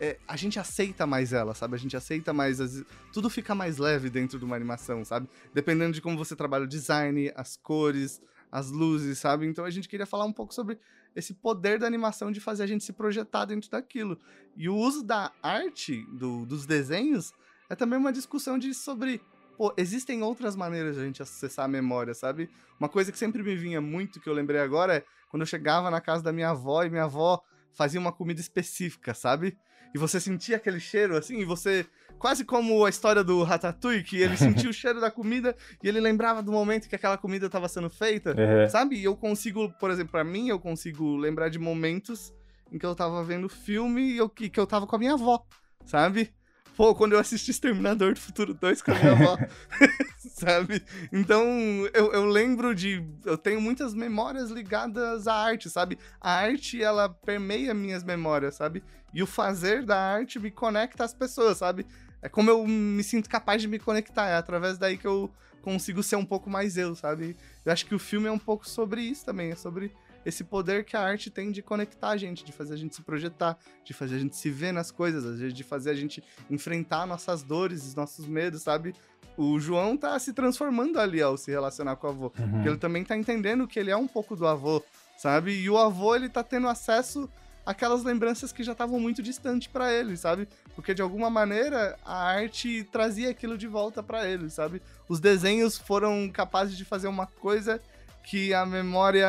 [0.00, 1.74] é, a gente aceita mais ela, sabe?
[1.74, 2.60] A gente aceita mais...
[2.60, 5.28] as- Tudo fica mais leve dentro de uma animação, sabe?
[5.52, 8.20] Dependendo de como você trabalha o design, as cores,
[8.50, 9.46] as luzes, sabe?
[9.46, 10.78] Então a gente queria falar um pouco sobre
[11.14, 14.18] esse poder da animação de fazer a gente se projetar dentro daquilo.
[14.56, 17.32] E o uso da arte, do- dos desenhos,
[17.70, 19.20] é também uma discussão de sobre
[19.56, 22.50] pô, existem outras maneiras de a gente acessar a memória, sabe?
[22.78, 25.90] Uma coisa que sempre me vinha muito, que eu lembrei agora, é quando eu chegava
[25.92, 27.40] na casa da minha avó e minha avó
[27.72, 29.56] fazia uma comida específica, sabe?
[29.94, 31.86] E você sentia aquele cheiro, assim, e você.
[32.18, 36.00] Quase como a história do Ratatouille, que ele sentia o cheiro da comida e ele
[36.00, 38.30] lembrava do momento que aquela comida estava sendo feita.
[38.30, 38.68] Uhum.
[38.68, 38.96] Sabe?
[38.96, 42.32] E eu consigo, por exemplo, pra mim, eu consigo lembrar de momentos
[42.72, 45.14] em que eu tava vendo filme e eu, que, que eu tava com a minha
[45.14, 45.44] avó,
[45.84, 46.32] sabe?
[46.76, 49.38] Pô, quando eu assisti Exterminador do Futuro 2 com a minha avó,
[50.44, 50.82] sabe?
[51.12, 51.46] Então,
[51.94, 53.04] eu, eu lembro de...
[53.24, 55.96] Eu tenho muitas memórias ligadas à arte, sabe?
[56.20, 58.82] A arte, ela permeia minhas memórias, sabe?
[59.12, 61.86] E o fazer da arte me conecta às pessoas, sabe?
[62.20, 65.30] É como eu me sinto capaz de me conectar, é através daí que eu
[65.62, 67.36] consigo ser um pouco mais eu, sabe?
[67.64, 69.92] Eu acho que o filme é um pouco sobre isso também, é sobre
[70.24, 73.02] esse poder que a arte tem de conectar a gente, de fazer a gente se
[73.02, 77.42] projetar, de fazer a gente se ver nas coisas, de fazer a gente enfrentar nossas
[77.42, 78.94] dores, os nossos medos, sabe?
[79.36, 83.04] O João tá se transformando ali ao se relacionar com o avô, porque ele também
[83.04, 84.82] tá entendendo que ele é um pouco do avô,
[85.16, 85.52] sabe?
[85.52, 87.28] E o avô, ele tá tendo acesso
[87.66, 90.48] àquelas lembranças que já estavam muito distantes pra ele, sabe?
[90.74, 94.82] Porque de alguma maneira a arte trazia aquilo de volta pra ele, sabe?
[95.08, 97.80] Os desenhos foram capazes de fazer uma coisa
[98.22, 99.26] que a memória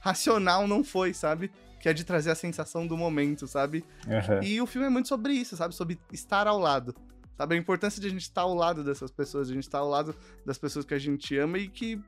[0.00, 1.50] racional não foi, sabe?
[1.80, 3.84] Que é de trazer a sensação do momento, sabe?
[4.06, 4.42] Uhum.
[4.42, 5.74] E o filme é muito sobre isso, sabe?
[5.74, 6.94] Sobre estar ao lado.
[7.38, 7.54] Sabe?
[7.54, 9.88] A importância de a gente estar ao lado dessas pessoas, de a gente estar ao
[9.88, 10.12] lado
[10.44, 12.02] das pessoas que a gente ama e que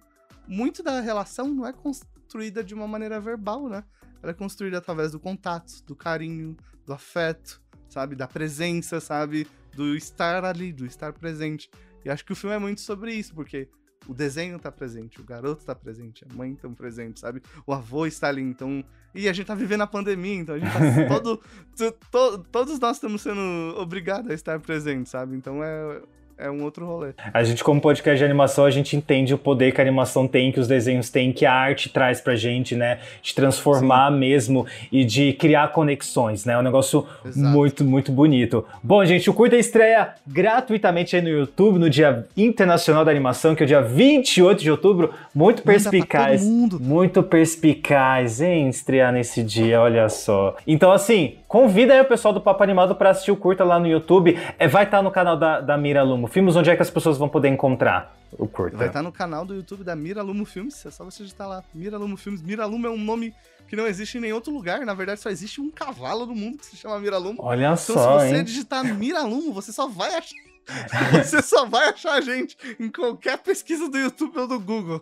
[0.49, 3.85] muito da relação não é construída de uma maneira verbal, né?
[4.21, 8.17] Ela é construída através do contato, do carinho, do afeto, sabe?
[8.17, 9.47] Da presença, sabe?
[9.73, 11.71] Do estar ali, do estar presente.
[12.05, 13.69] E acho que o filme é muito sobre isso, porque
[14.11, 17.41] o desenho tá presente, o garoto tá presente, a mãe tão presente, sabe?
[17.65, 18.85] O avô está ali, então.
[19.15, 21.41] E a gente tá vivendo a pandemia, então a gente tá todo.
[21.77, 23.41] to- to- todos nós estamos sendo
[23.79, 25.37] obrigados a estar presentes, sabe?
[25.37, 26.03] Então é,
[26.41, 27.13] é um outro rolê.
[27.33, 30.51] A gente, como podcast de animação, a gente entende o poder que a animação tem,
[30.51, 32.99] que os desenhos têm, que a arte traz pra gente, né?
[33.21, 36.55] De transformar mesmo e de criar conexões, né?
[36.55, 37.55] É um negócio Exato.
[37.55, 38.65] muito, muito bonito.
[38.83, 43.63] Bom, gente, o Curta estreia gratuitamente aí no YouTube no Dia Internacional da Animação, que
[43.63, 45.13] é o dia 28 de outubro.
[45.35, 46.43] Muito perspicaz.
[46.81, 48.69] Muito perspicaz, hein?
[48.69, 50.57] Estrear nesse dia, olha só.
[50.67, 53.87] Então, assim, convida aí o pessoal do Papo Animado pra assistir o curta lá no
[53.87, 54.39] YouTube.
[54.59, 57.19] É, vai estar no canal da, da Mira Lumo Filmes, onde é que as pessoas
[57.19, 58.17] vão poder encontrar?
[58.39, 58.77] o curta.
[58.77, 61.65] Vai estar no canal do YouTube da Mira Lumo Filmes, é só você digitar lá.
[61.75, 62.43] Mira Lumo Filmes.
[62.43, 63.35] Mira Lumo é um nome
[63.69, 64.85] que não existe em nenhum outro lugar.
[64.85, 67.39] Na verdade, só existe um cavalo no mundo que se chama Mira Lumo.
[67.43, 68.45] Olha Então, só, se você hein?
[68.45, 70.37] digitar Mira Lumo, você só vai achar.
[71.25, 75.01] você só vai achar a gente em qualquer pesquisa do YouTube ou do Google.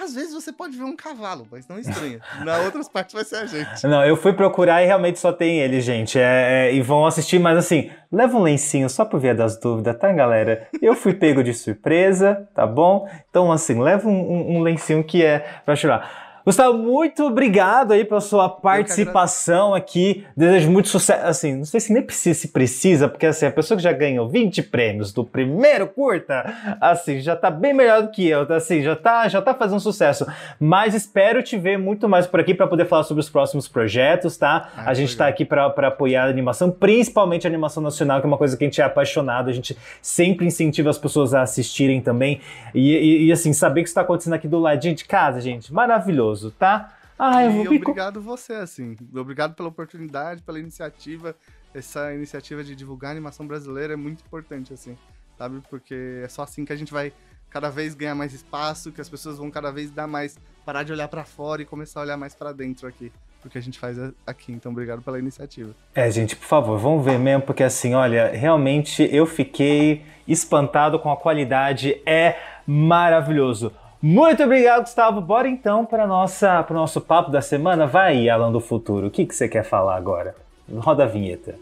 [0.00, 2.20] Às vezes você pode ver um cavalo, mas não estranha.
[2.44, 3.86] Na outras partes vai ser a gente.
[3.86, 6.18] Não, eu fui procurar e realmente só tem ele, gente.
[6.18, 9.96] É, é, e vão assistir, mas assim, leva um lencinho só por via das dúvidas,
[9.98, 10.68] tá, galera?
[10.80, 13.08] Eu fui pego de surpresa, tá bom?
[13.30, 16.27] Então, assim, leva um, um- um lencinho que é pra chorar.
[16.48, 20.24] Gustavo, muito obrigado aí pela sua participação aqui.
[20.34, 21.26] Desejo muito sucesso.
[21.26, 24.26] Assim, não sei se nem precisa, se precisa, porque assim, a pessoa que já ganhou
[24.26, 28.56] 20 prêmios do primeiro curta, assim, já tá bem melhor do que eu, tá?
[28.56, 30.26] assim, já tá, já tá fazendo sucesso.
[30.58, 34.38] Mas espero te ver muito mais por aqui para poder falar sobre os próximos projetos,
[34.38, 34.70] tá?
[34.74, 35.26] Ah, a gente legal.
[35.26, 38.64] tá aqui para apoiar a animação, principalmente a animação nacional, que é uma coisa que
[38.64, 42.40] a gente é apaixonado, a gente sempre incentiva as pessoas a assistirem também.
[42.74, 45.70] E, e- e, assim, saber que isso tá acontecendo aqui do ladinho de casa, gente,
[45.70, 46.94] maravilhoso, tá?
[47.18, 48.96] Ah, eu E vou obrigado você, assim.
[49.14, 51.34] Obrigado pela oportunidade, pela iniciativa.
[51.74, 54.96] Essa iniciativa de divulgar a animação brasileira é muito importante, assim,
[55.36, 55.60] sabe?
[55.68, 57.12] Porque é só assim que a gente vai
[57.50, 60.92] cada vez ganhar mais espaço, que as pessoas vão cada vez dar mais, parar de
[60.92, 63.10] olhar pra fora e começar a olhar mais pra dentro aqui,
[63.42, 64.52] do que a gente faz aqui.
[64.52, 65.74] Então, obrigado pela iniciativa.
[65.94, 71.10] É, gente, por favor, vamos ver mesmo, porque assim, olha, realmente eu fiquei espantado com
[71.10, 73.72] a qualidade, é maravilhoso.
[74.00, 75.20] Muito obrigado, Gustavo.
[75.20, 77.84] Bora então para nossa para o nosso papo da semana.
[77.84, 79.08] Vai Alan do Futuro.
[79.08, 80.36] O que, que você quer falar agora?
[80.72, 81.56] Roda a vinheta.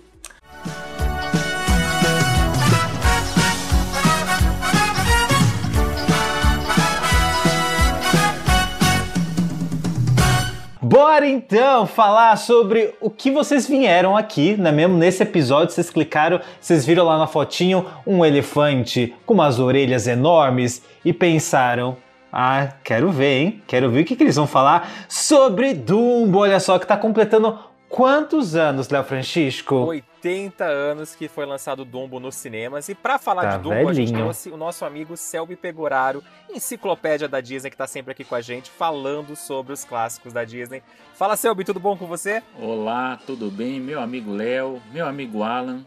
[10.82, 14.70] Bora então falar sobre o que vocês vieram aqui, né?
[14.70, 20.06] Mesmo nesse episódio, vocês clicaram, vocês viram lá na fotinho um elefante com umas orelhas
[20.06, 21.96] enormes e pensaram:
[22.38, 23.62] ah, quero ver, hein?
[23.66, 26.40] Quero ver o que, que eles vão falar sobre Dumbo.
[26.40, 29.74] Olha só, que tá completando quantos anos, Léo Francisco?
[29.74, 32.90] 80 anos que foi lançado Dumbo nos cinemas.
[32.90, 34.24] E pra falar Tá de Dumbo, a gente velhinho.
[34.24, 36.22] trouxe o nosso amigo Selby Pegoraro,
[36.54, 40.44] enciclopédia da Disney, que tá sempre aqui com a gente, falando sobre os clássicos da
[40.44, 40.82] Disney.
[41.14, 42.42] Fala, Selby, tudo bom com você?
[42.60, 43.80] Olá, tudo bem?
[43.80, 45.86] Meu amigo Léo, meu amigo Alan.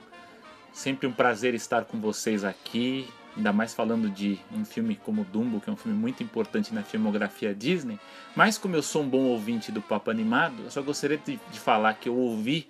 [0.73, 3.07] Sempre um prazer estar com vocês aqui,
[3.39, 6.83] ainda mais falando de um filme como Dumbo, que é um filme muito importante na
[6.83, 7.97] filmografia Disney.
[8.35, 11.59] Mas como eu sou um bom ouvinte do Papo Animado, eu só gostaria de, de
[11.59, 12.67] falar que eu ouvi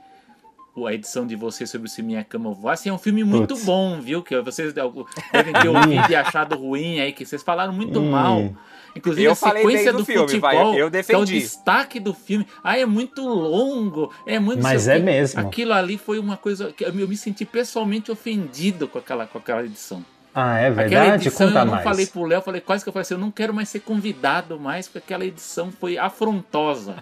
[0.88, 2.88] a edição de vocês sobre o Se Minha Cama Voasse.
[2.88, 3.65] É um filme muito Putz.
[3.65, 4.23] bom, viu?
[4.23, 8.12] Que vocês devem ter ouvido e achado ruim aí, que vocês falaram muito Hum.
[8.12, 8.53] mal.
[8.95, 11.39] Inclusive Eu a sequência do filme, futebol, vai, eu que é o defendi.
[11.39, 12.47] destaque do filme.
[12.63, 14.63] Ah, é muito longo, é muito...
[14.63, 15.41] Mas é mesmo.
[15.41, 19.63] Aquilo ali foi uma coisa que eu me senti pessoalmente ofendido com aquela, com aquela
[19.65, 20.03] edição.
[20.33, 21.27] Ah, é Aquela verdade?
[21.27, 21.83] edição Conta eu não mais.
[21.83, 24.59] falei pro Léo, falei quase que eu falei assim, eu não quero mais ser convidado
[24.59, 26.95] mais, porque aquela edição foi afrontosa.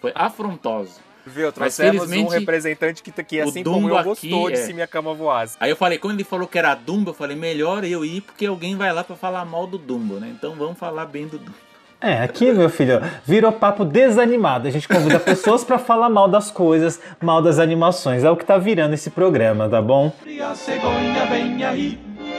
[0.00, 0.92] Foi afrontosa.
[1.26, 1.46] Viu?
[1.46, 4.56] Mas, Trouxemos um felizmente, representante que, que o assim como Dumbo eu, aqui gostou de
[4.56, 5.56] é- Se Minha Cama Voasse.
[5.60, 8.46] Aí eu falei, quando ele falou que era Dumbo, eu falei, melhor eu ir, porque
[8.46, 10.32] alguém vai lá pra falar mal do Dumbo, né?
[10.34, 11.54] Então vamos falar bem do Dumbo.
[12.00, 14.68] É, aqui, meu filho, virou papo desanimado.
[14.68, 18.22] A gente convida pessoas pra falar mal das coisas, mal das animações.
[18.24, 20.12] É o que tá virando esse programa, tá bom?
[20.24, 21.98] E a cegonha vem aí,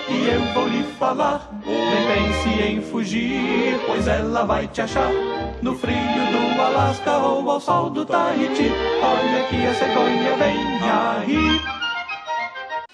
[0.09, 1.49] e eu vou lhe falar.
[1.65, 5.11] Nem pense em fugir, pois ela vai te achar.
[5.61, 8.71] No frio do Alasca ou ao sol do Tahiti.
[9.01, 11.79] Olha que a cegonha vem aí.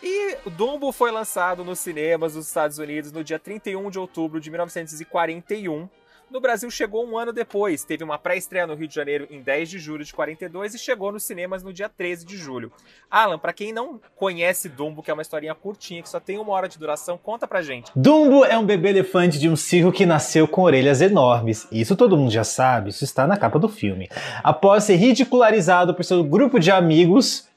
[0.01, 4.49] E Dumbo foi lançado nos cinemas dos Estados Unidos no dia 31 de outubro de
[4.49, 5.89] 1941.
[6.29, 9.69] No Brasil chegou um ano depois, teve uma pré-estreia no Rio de Janeiro em 10
[9.69, 12.71] de julho de 42 e chegou nos cinemas no dia 13 de julho.
[13.11, 16.51] Alan, pra quem não conhece Dumbo, que é uma historinha curtinha, que só tem uma
[16.51, 17.91] hora de duração, conta pra gente.
[17.95, 21.67] Dumbo é um bebê elefante de um circo que nasceu com orelhas enormes.
[21.71, 24.09] Isso todo mundo já sabe, isso está na capa do filme.
[24.43, 27.47] Após ser ridicularizado por seu grupo de amigos.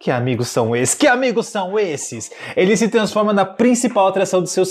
[0.00, 0.94] Que amigos são esses?
[0.94, 2.30] Que amigos são esses?
[2.56, 4.64] Ele se transforma na principal atração do seu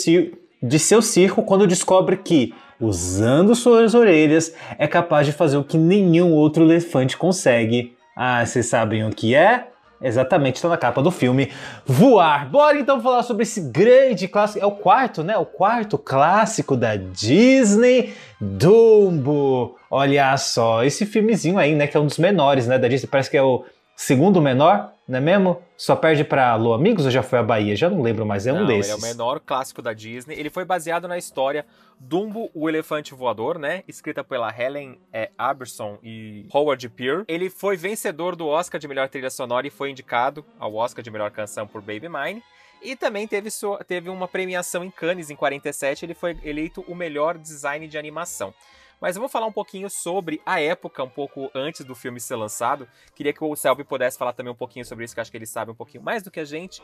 [0.61, 5.77] de seu circo quando descobre que, usando suas orelhas, é capaz de fazer o que
[5.77, 7.95] nenhum outro elefante consegue.
[8.15, 9.67] Ah, vocês sabem o que é?
[10.01, 11.51] Exatamente, está na capa do filme
[11.85, 12.47] Voar.
[12.49, 14.63] Bora então falar sobre esse grande clássico.
[14.63, 15.35] É o quarto, né?
[15.37, 19.75] O quarto clássico da Disney, Dumbo.
[19.89, 21.87] Olha só, esse filmezinho aí, né?
[21.87, 22.77] Que é um dos menores, né?
[22.77, 23.09] Da Disney.
[23.09, 25.57] Parece que é o segundo menor, não é mesmo?
[25.77, 27.75] Só perde pra Alô Amigos ou já foi a Bahia?
[27.75, 28.91] Já não lembro, mas é um Não, desses.
[28.91, 30.35] Ele é o menor clássico da Disney.
[30.35, 31.67] Ele foi baseado na história
[31.99, 33.83] Dumbo, o Elefante Voador, né?
[33.87, 37.23] Escrita pela Helen é, Aberson e Howard Peer.
[37.27, 41.11] Ele foi vencedor do Oscar de melhor trilha sonora e foi indicado ao Oscar de
[41.11, 42.41] melhor canção por Baby Mine.
[42.81, 46.95] E também teve, sua, teve uma premiação em Cannes em 47, ele foi eleito o
[46.95, 48.53] melhor design de animação.
[48.99, 52.35] Mas eu vou falar um pouquinho sobre a época, um pouco antes do filme ser
[52.35, 52.87] lançado.
[53.13, 55.45] Queria que o Selby pudesse falar também um pouquinho sobre isso, que acho que ele
[55.45, 56.81] sabe um pouquinho mais do que a gente.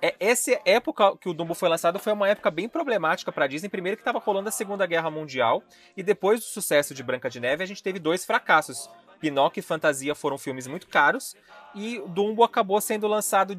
[0.00, 3.68] É, essa época que o Dumbo foi lançado foi uma época bem problemática para Disney.
[3.68, 5.62] Primeiro que estava rolando a Segunda Guerra Mundial,
[5.96, 8.88] e depois do sucesso de Branca de Neve, a gente teve dois fracassos.
[9.18, 11.34] Pinóquio e Fantasia foram filmes muito caros,
[11.74, 13.58] e Dumbo acabou sendo lançado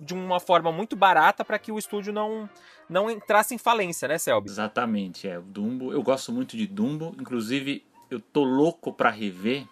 [0.00, 2.48] de uma forma muito barata para que o estúdio não
[2.88, 4.48] não entrasse em falência, né, Selby?
[4.48, 5.38] Exatamente, é.
[5.38, 9.66] O Dumbo, eu gosto muito de Dumbo, inclusive eu tô louco para rever.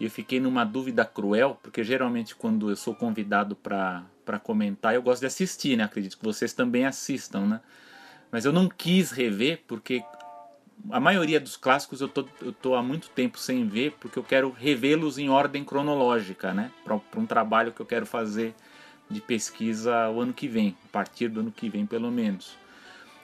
[0.00, 5.02] E eu fiquei numa dúvida cruel, porque geralmente quando eu sou convidado para comentar, eu
[5.02, 5.84] gosto de assistir, né?
[5.84, 7.60] Acredito que vocês também assistam, né?
[8.32, 10.02] Mas eu não quis rever porque
[10.90, 14.24] a maioria dos clássicos eu tô, eu tô há muito tempo sem ver, porque eu
[14.24, 16.72] quero revê-los em ordem cronológica, né?
[16.82, 18.52] Para um trabalho que eu quero fazer
[19.14, 22.58] de pesquisa o ano que vem, a partir do ano que vem pelo menos.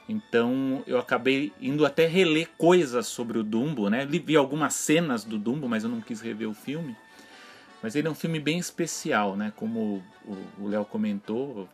[0.09, 4.07] Então eu acabei indo até reler coisas sobre o Dumbo, né?
[4.07, 6.97] Vi algumas cenas do Dumbo, mas eu não quis rever o filme.
[7.83, 9.53] Mas ele é um filme bem especial, né?
[9.57, 10.03] Como
[10.59, 11.69] o Léo comentou,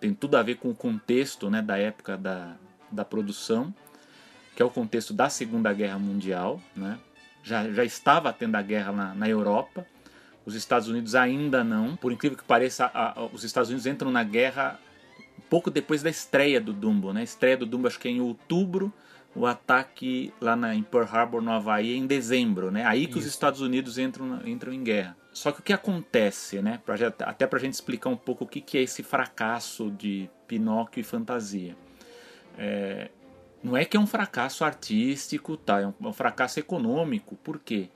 [0.00, 2.56] tem tudo a ver com o contexto né, da época da,
[2.90, 3.74] da produção,
[4.54, 6.98] que é o contexto da Segunda Guerra Mundial, né?
[7.42, 9.86] Já, já estava tendo a guerra na, na Europa,
[10.46, 11.96] os Estados Unidos ainda não.
[11.96, 14.80] Por incrível que pareça, a, a, os Estados Unidos entram na guerra
[15.50, 17.12] pouco depois da estreia do Dumbo.
[17.12, 17.20] Né?
[17.20, 18.92] A estreia do Dumbo acho que é em outubro,
[19.34, 22.70] o ataque lá na, em Pearl Harbor, no Havaí, é em dezembro.
[22.70, 22.84] Né?
[22.84, 23.20] Aí que Isso.
[23.20, 25.16] os Estados Unidos entram, entram em guerra.
[25.32, 26.80] Só que o que acontece, né?
[26.86, 26.94] Pra,
[27.26, 31.00] até para a gente explicar um pouco o que, que é esse fracasso de Pinóquio
[31.00, 31.76] e fantasia.
[32.56, 33.10] É,
[33.62, 35.80] não é que é um fracasso artístico, tá?
[35.82, 37.36] é, um, é um fracasso econômico.
[37.36, 37.90] Por quê?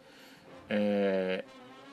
[0.69, 1.45] É,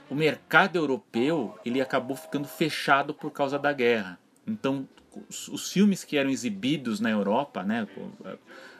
[0.09, 4.19] o mercado europeu ele acabou ficando fechado por causa da guerra.
[4.45, 4.87] Então,
[5.29, 7.87] os, filmes que eram exibidos na Europa, né,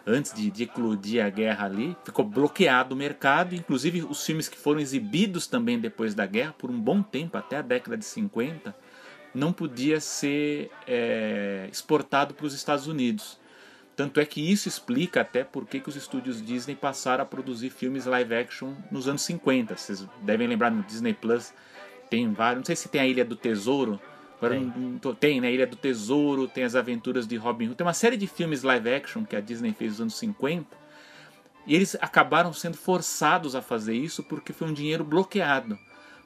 [0.05, 3.55] antes de, de eclodir a guerra ali, ficou bloqueado o mercado.
[3.55, 7.57] Inclusive, os filmes que foram exibidos também depois da guerra, por um bom tempo, até
[7.57, 8.75] a década de 50,
[9.33, 13.37] não podia ser é, exportado para os Estados Unidos.
[13.97, 17.71] Tanto é que isso explica até por que, que os estúdios Disney passaram a produzir
[17.71, 19.75] filmes live action nos anos 50.
[19.75, 21.51] Vocês devem lembrar no Disney Plus
[22.07, 22.59] tem vários.
[22.59, 23.99] Não sei se tem a Ilha do Tesouro.
[24.37, 24.99] Agora tem.
[25.03, 25.51] Não, tem, né?
[25.51, 27.75] Ilha do Tesouro, tem as aventuras de Robin Hood.
[27.75, 30.77] Tem uma série de filmes live action que a Disney fez nos anos 50.
[31.65, 35.77] E eles acabaram sendo forçados a fazer isso porque foi um dinheiro bloqueado.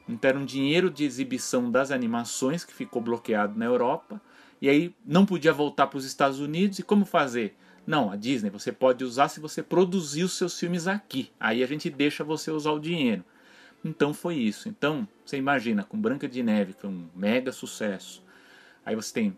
[0.10, 4.21] Então era um dinheiro de exibição das animações que ficou bloqueado na Europa
[4.62, 6.78] e aí não podia voltar para os Estados Unidos.
[6.78, 7.58] E como fazer?
[7.86, 11.32] Não, a Disney você pode usar se você produzir os seus filmes aqui.
[11.39, 13.24] Aí a gente deixa você usar o dinheiro.
[13.84, 14.69] Então foi isso.
[14.69, 18.24] Então, você imagina, com Branca de Neve, que foi um mega sucesso.
[18.86, 19.38] Aí você tem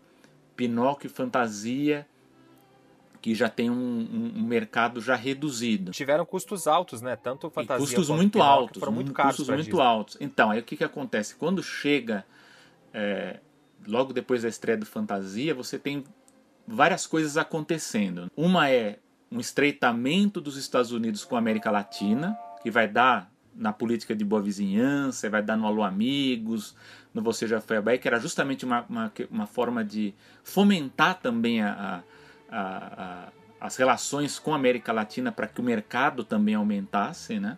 [0.57, 2.05] Pinóquio e Fantasia,
[3.21, 5.93] que já tem um, um, um, mercado já reduzido.
[5.93, 7.15] Tiveram custos altos, né?
[7.15, 10.17] Tanto fantasia e custos muito Pinóquio altos, foram muito caros custos muito altos.
[10.19, 11.35] Então, aí o que, que acontece?
[11.35, 12.25] Quando chega
[12.93, 13.39] é,
[13.87, 16.03] logo depois da estreia do Fantasia, você tem
[16.67, 18.31] várias coisas acontecendo.
[18.35, 18.99] Uma é
[19.31, 24.25] um estreitamento dos Estados Unidos com a América Latina, que vai dar na política de
[24.25, 26.75] boa vizinhança, vai dar no Alô Amigos,
[27.13, 31.19] no Você Já Foi a Bahia, que era justamente uma, uma, uma forma de fomentar
[31.19, 32.03] também a,
[32.49, 37.57] a, a, as relações com a América Latina para que o mercado também aumentasse, né?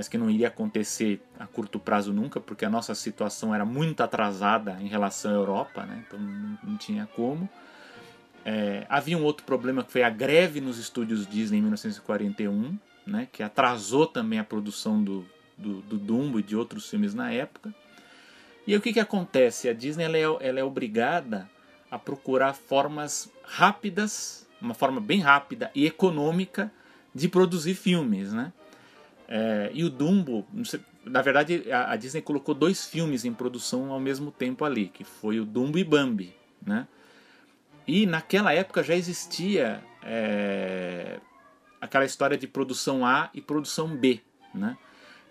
[0.00, 4.02] Mas que não iria acontecer a curto prazo nunca, porque a nossa situação era muito
[4.02, 6.02] atrasada em relação à Europa, né?
[6.06, 7.46] então não, tinha como.
[8.42, 13.28] É, havia um outro problema que foi a greve nos estúdios Disney em 1941, né?
[13.30, 15.26] que atrasou também a produção do,
[15.58, 17.74] do, do Dumbo e de outros filmes na época.
[18.66, 19.68] E o que, que acontece?
[19.68, 21.46] A Disney ela é, ela é obrigada
[21.90, 26.72] a procurar formas rápidas, uma forma bem rápida e econômica
[27.14, 28.50] de produzir filmes, né?
[29.32, 30.44] É, e o Dumbo,
[31.04, 35.04] na verdade, a, a, Disney colocou dois filmes em produção ao mesmo tempo ali, que
[35.04, 36.88] foi o Dumbo e Bambi, né?
[37.86, 41.20] E naquela época já existia é,
[41.80, 44.20] aquela história de produção A e produção B,
[44.52, 44.76] né?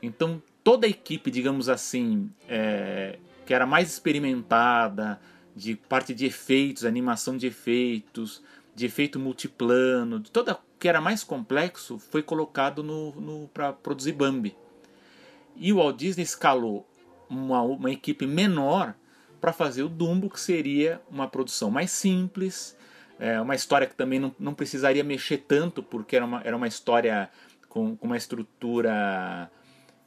[0.02, 5.20] Então toda a equipe, digamos assim, é, que era mais experimentada,
[5.54, 8.42] de parte de efeitos, animação de efeitos,
[8.80, 14.14] de efeito multiplano, de toda que era mais complexo foi colocado no, no para produzir
[14.14, 14.56] Bambi.
[15.58, 16.90] E o Walt Disney escalou
[17.30, 18.96] uma, uma equipe menor
[19.42, 22.78] para fazer o Dumbo, que seria uma produção mais simples,
[23.20, 26.68] é, uma história que também não, não precisaria mexer tanto, porque era uma, era uma
[26.68, 27.30] história
[27.68, 29.52] com, com uma estrutura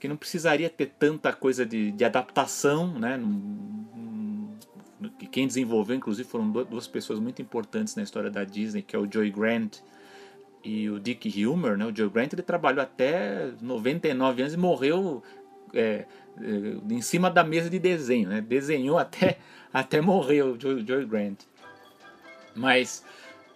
[0.01, 3.19] que não precisaria ter tanta coisa de, de adaptação, né?
[3.19, 3.29] Não,
[5.11, 8.99] que quem desenvolveu, inclusive, foram duas pessoas muito importantes na história da Disney, que é
[8.99, 9.79] o Joey Grant
[10.65, 11.87] e o Dick Humor, né?
[11.87, 15.23] O Joey Grant ele trabalhou até 99 anos e morreu
[15.75, 16.05] é,
[16.41, 18.41] é, em cima da mesa de desenho, né?
[18.41, 19.39] Desenhou até,
[19.73, 21.41] até morrer o Joey Grant.
[22.55, 23.05] Mas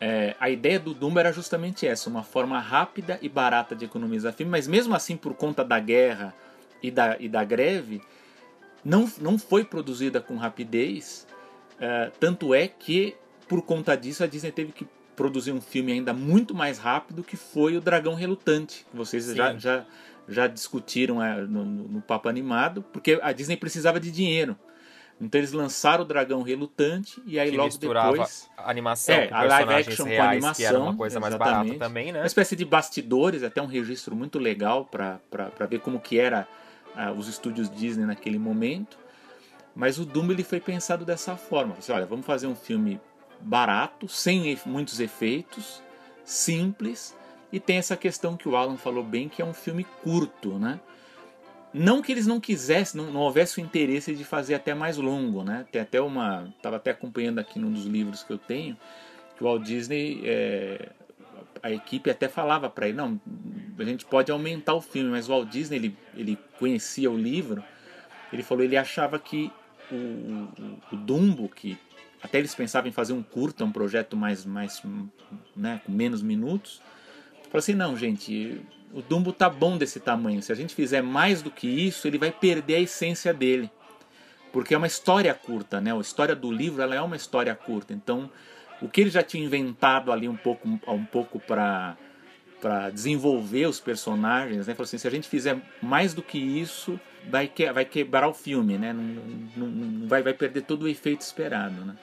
[0.01, 4.33] é, a ideia do Dumbo era justamente essa, uma forma rápida e barata de economizar
[4.33, 6.35] filme, mas mesmo assim por conta da guerra
[6.83, 8.03] e da, e da greve,
[8.85, 11.27] não, não foi produzida com rapidez,
[11.81, 13.17] é, tanto é que
[13.49, 17.37] por conta disso a Disney teve que produzir um filme ainda muito mais rápido que
[17.37, 19.85] foi o Dragão Relutante, que vocês já, já,
[20.29, 24.57] já discutiram é, no, no Papo Animado, porque a Disney precisava de dinheiro.
[25.19, 29.45] Então eles lançaram o Dragão Relutante e aí que logo depois a animação é, a
[29.45, 32.21] live action reais, com animação, que era uma coisa mais barata também, né?
[32.21, 35.19] Uma espécie de bastidores, até um registro muito legal para
[35.71, 36.47] ver como que era
[36.95, 38.99] uh, os estúdios Disney naquele momento.
[39.77, 41.75] Mas o Dumbo ele foi pensado dessa forma.
[41.75, 42.99] Você, olha, vamos fazer um filme
[43.41, 45.83] barato, sem muitos efeitos,
[46.25, 47.15] simples
[47.53, 50.81] e tem essa questão que o Alan falou bem, que é um filme curto, né?
[51.73, 55.45] Não que eles não quisessem, não, não houvesse o interesse de fazer até mais longo,
[55.45, 55.67] né?
[55.71, 56.53] Tem até uma.
[56.57, 58.77] Estava até acompanhando aqui num dos livros que eu tenho,
[59.37, 60.23] que o Walt Disney.
[60.25, 60.89] É,
[61.63, 63.21] a equipe até falava para ele: não,
[63.79, 67.63] a gente pode aumentar o filme, mas o Walt Disney, ele, ele conhecia o livro,
[68.33, 69.53] ele falou: ele achava que
[69.91, 71.79] o, o, o Dumbo, que
[72.23, 74.83] até eles pensavam em fazer um curta, um projeto mais, mais
[75.55, 76.83] né, com menos minutos.
[77.45, 78.61] Falou assim: não, gente,
[78.93, 80.43] o Dumbo tá bom desse tamanho.
[80.43, 83.71] Se a gente fizer mais do que isso, ele vai perder a essência dele.
[84.53, 85.95] Porque é uma história curta, né?
[85.95, 87.93] A história do livro ela é uma história curta.
[87.93, 88.31] Então,
[88.81, 91.97] o que ele já tinha inventado ali um pouco, um pouco para
[92.61, 94.75] para desenvolver os personagens, né?
[94.75, 96.99] Falou assim, se a gente fizer mais do que isso,
[97.31, 98.93] vai, que, vai quebrar o filme, né?
[98.93, 101.95] Não, não, vai, vai perder todo o efeito esperado, né?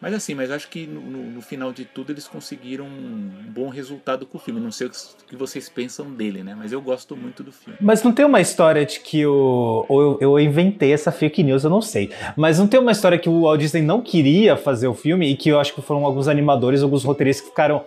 [0.00, 4.26] Mas assim, mas acho que no, no, final de tudo eles conseguiram um bom resultado
[4.26, 4.60] com o filme.
[4.60, 4.90] Não sei o
[5.26, 6.54] que vocês pensam dele, né?
[6.56, 7.78] Mas eu gosto muito do filme.
[7.80, 9.86] Mas não tem uma história de que o.
[9.88, 12.10] Ou eu, eu inventei essa fake news, eu não sei.
[12.36, 15.36] Mas não tem uma história que o Walt Disney não queria fazer o filme e
[15.36, 17.82] que eu acho que foram alguns animadores, alguns roteiristas que ficaram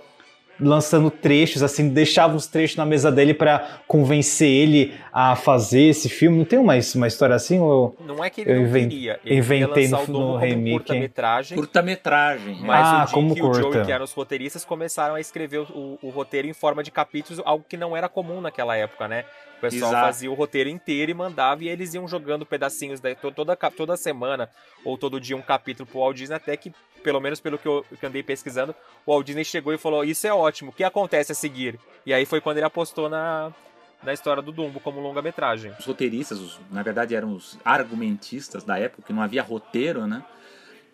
[0.59, 6.09] lançando trechos, assim, deixava os trechos na mesa dele para convencer ele a fazer esse
[6.09, 6.37] filme.
[6.37, 7.59] Não tem uma, uma história assim?
[7.59, 9.19] Ou não é que ele eu não queria.
[9.23, 10.71] Ele inventei no, no remake.
[10.71, 11.57] Curta-metragem.
[11.57, 12.57] Curta-metragem.
[12.61, 13.59] Mas ah, o Dick como e curta.
[13.59, 16.91] o Joey, que eram os roteiristas, começaram a escrever o, o, roteiro em forma de
[16.91, 19.25] capítulos, algo que não era comum naquela época, né?
[19.59, 20.05] O pessoal Exato.
[20.05, 24.49] fazia o roteiro inteiro e mandava, e eles iam jogando pedacinhos da, toda, toda semana
[24.85, 26.71] ou todo dia um capítulo pro Walt Disney, até que,
[27.03, 28.73] pelo menos pelo que eu, que andei pesquisando,
[29.05, 31.77] o Walt Disney chegou e falou: Isso é ótimo, o que acontece a seguir?
[32.05, 33.53] E aí foi quando ele apostou na,
[34.01, 35.73] na história do Dumbo como longa-metragem.
[35.77, 40.23] Os roteiristas, os, na verdade eram os argumentistas da época, que não havia roteiro, né?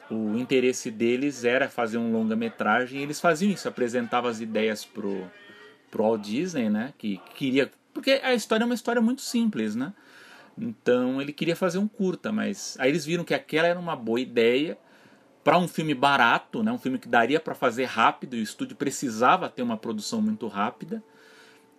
[0.09, 5.23] O interesse deles era fazer um longa-metragem e eles faziam isso, apresentavam as ideias pro,
[5.91, 6.95] pro Walt Disney, né?
[6.97, 9.93] Que queria porque a história é uma história muito simples, né?
[10.57, 14.19] Então ele queria fazer um curta, mas aí eles viram que aquela era uma boa
[14.19, 14.77] ideia
[15.45, 16.73] para um filme barato, né?
[16.73, 20.45] Um filme que daria para fazer rápido, e o estúdio precisava ter uma produção muito
[20.47, 21.01] rápida.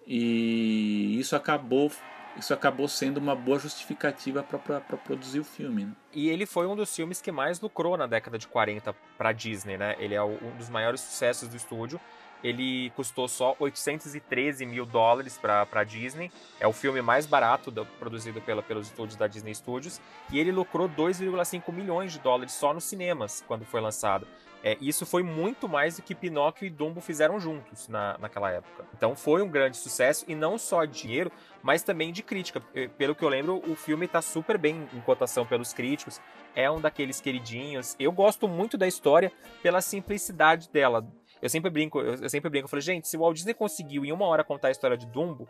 [0.07, 1.93] E isso acabou
[2.39, 5.87] isso acabou sendo uma boa justificativa para produzir o filme.
[5.87, 5.93] Né?
[6.13, 9.79] E ele foi um dos filmes que mais lucrou na década de 40 para Disney,
[9.79, 9.97] né?
[9.99, 12.01] Ele é um dos maiores sucessos do estúdio
[12.43, 16.31] ele custou só 813 mil dólares para a Disney.
[16.61, 20.01] É o filme mais barato do, produzido pela, pelos estúdios da Disney Studios.
[20.31, 24.27] E ele lucrou 2,5 milhões de dólares só nos cinemas quando foi lançado.
[24.63, 28.85] É, isso foi muito mais do que Pinóquio e Dumbo fizeram juntos na, naquela época.
[28.97, 31.31] Então foi um grande sucesso, e não só de dinheiro,
[31.63, 32.61] mas também de crítica.
[32.99, 36.21] Pelo que eu lembro, o filme está super bem em cotação pelos críticos.
[36.55, 37.95] É um daqueles queridinhos.
[37.97, 39.31] Eu gosto muito da história
[39.63, 41.07] pela simplicidade dela
[41.41, 44.13] eu sempre brinco, eu, sempre brinco, eu falei, gente, se o Walt Disney conseguiu em
[44.13, 45.49] uma hora contar a história de Dumbo,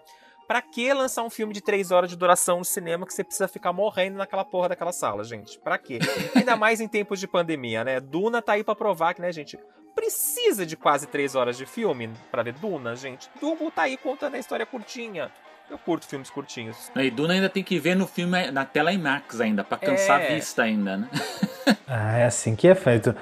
[0.49, 3.49] Pra que lançar um filme de três horas de duração no cinema que você precisa
[3.49, 5.59] ficar morrendo naquela porra daquela sala, gente?
[5.59, 5.99] Pra quê?
[6.37, 7.99] Ainda mais em tempos de pandemia, né?
[7.99, 9.59] Duna tá aí pra provar que, né, gente?
[9.93, 13.29] Precisa de quase três horas de filme para ver Duna, gente.
[13.41, 15.33] Dumbo tá aí contando a história curtinha.
[15.69, 16.93] Eu curto filmes curtinhos.
[16.95, 20.31] E Duna ainda tem que ver no filme na tela IMAX ainda, pra cansar É.
[20.31, 21.11] a vista ainda, né?
[21.89, 23.13] Ah, é assim que é feito.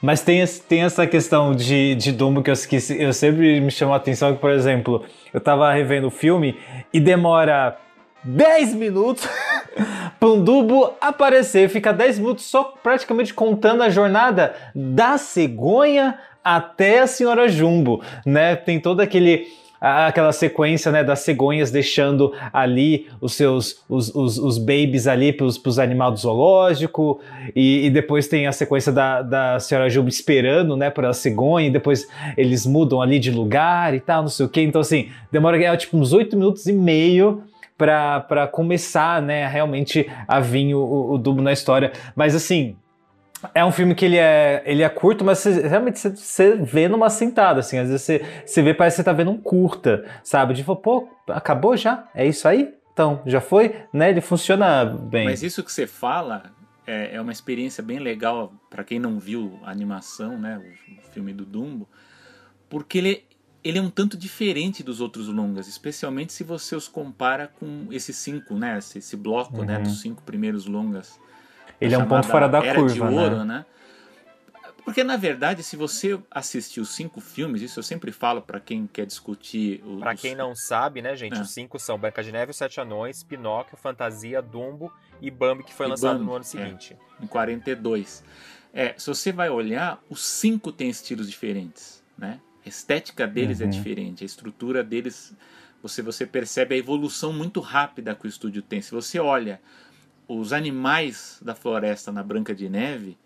[0.00, 3.94] Mas tem, tem essa questão de, de Dumbo que eu, esqueci, eu sempre me chamou
[3.94, 6.56] a atenção que, por exemplo, eu tava revendo o filme
[6.92, 7.78] e demora
[8.24, 9.28] 10 minutos
[10.18, 11.68] para um Dumbo aparecer.
[11.68, 18.56] Fica 10 minutos só praticamente contando a jornada da cegonha até a Senhora Jumbo, né?
[18.56, 19.46] Tem todo aquele
[19.80, 25.46] aquela sequência né, das cegonhas deixando ali os seus os, os, os babies ali para
[25.46, 27.20] os animais do zoológico.
[27.56, 31.68] E, e, depois tem a sequência da, da senhora Juba esperando né para a cegonha.
[31.68, 32.06] E depois
[32.36, 35.76] eles mudam ali de lugar e tal não sei o que então assim demora é,
[35.76, 37.42] tipo uns oito minutos e meio
[37.76, 41.92] para começar né realmente a vir o, o, o na história.
[42.14, 42.76] Mas assim
[43.54, 46.88] é um filme que ele é, ele é curto, mas você, realmente você, você, vê
[46.88, 47.78] numa sentada, assim.
[47.78, 50.54] Às vezes você, você vê, parece que você tá vendo um curta, sabe?
[50.54, 52.08] De pô, acabou já?
[52.14, 52.74] É isso aí?
[52.92, 53.74] Então, já foi?
[53.92, 54.10] Né?
[54.10, 55.24] Ele funciona bem.
[55.24, 56.52] Mas isso que você fala
[56.86, 60.60] é, é uma experiência bem legal para quem não viu a animação, né?
[60.98, 61.88] O filme do Dumbo,
[62.68, 63.24] porque ele,
[63.64, 68.16] ele é um tanto diferente dos outros longas, especialmente se você os compara com esses
[68.16, 68.76] cinco, né?
[68.78, 69.78] Esse, esse bloco, né, uhum.
[69.78, 69.78] né?
[69.80, 71.18] Dos cinco primeiros longas
[71.80, 73.44] ele é um ponto fora da Era curva, de ouro, né?
[73.44, 73.66] né?
[74.84, 78.86] Porque na verdade, se você assistir os cinco filmes, isso eu sempre falo para quem
[78.86, 79.82] quer discutir.
[79.84, 80.00] Os...
[80.00, 81.40] Para quem não sabe, né, gente, é.
[81.40, 85.72] os cinco são Branca de Neve, Os Sete Anões, Pinóquio, Fantasia, Dumbo e Bambi, que
[85.72, 86.96] foi e lançado Bambi, no ano seguinte.
[87.20, 88.24] É, em 42.
[88.72, 92.40] É, se você vai olhar, os cinco têm estilos diferentes, né?
[92.64, 93.70] A estética deles é uhum.
[93.70, 95.34] é diferente, a estrutura deles,
[95.82, 98.80] você você percebe a evolução muito rápida que o estúdio tem.
[98.82, 99.60] Se você olha
[100.38, 103.18] os animais da floresta na Branca de Neve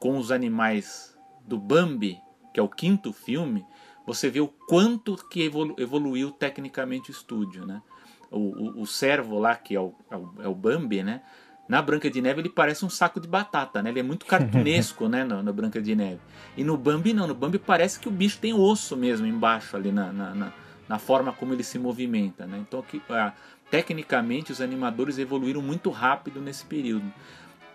[0.00, 1.14] com os animais
[1.46, 2.18] do Bambi,
[2.54, 3.62] que é o quinto filme,
[4.06, 7.82] você vê o quanto que evolu evoluiu tecnicamente o estúdio, né?
[8.30, 11.20] O, o, o servo lá, que é o, é o, é o Bambi, né?
[11.68, 13.90] Na Branca de Neve ele parece um saco de batata, né?
[13.90, 15.24] Ele é muito cartunesco, né?
[15.24, 16.20] Na, Branca de Neve.
[16.56, 19.92] E no Bambi não, no Bambi parece que o bicho tem osso mesmo embaixo ali
[19.92, 20.52] na, na, na,
[20.88, 22.64] na forma como ele se movimenta, né?
[22.66, 23.34] Então a,
[23.70, 27.12] Tecnicamente, os animadores evoluíram muito rápido nesse período.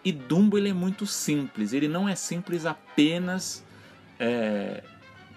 [0.03, 1.73] E Dumbo ele é muito simples.
[1.73, 3.63] Ele não é simples apenas
[4.19, 4.83] é,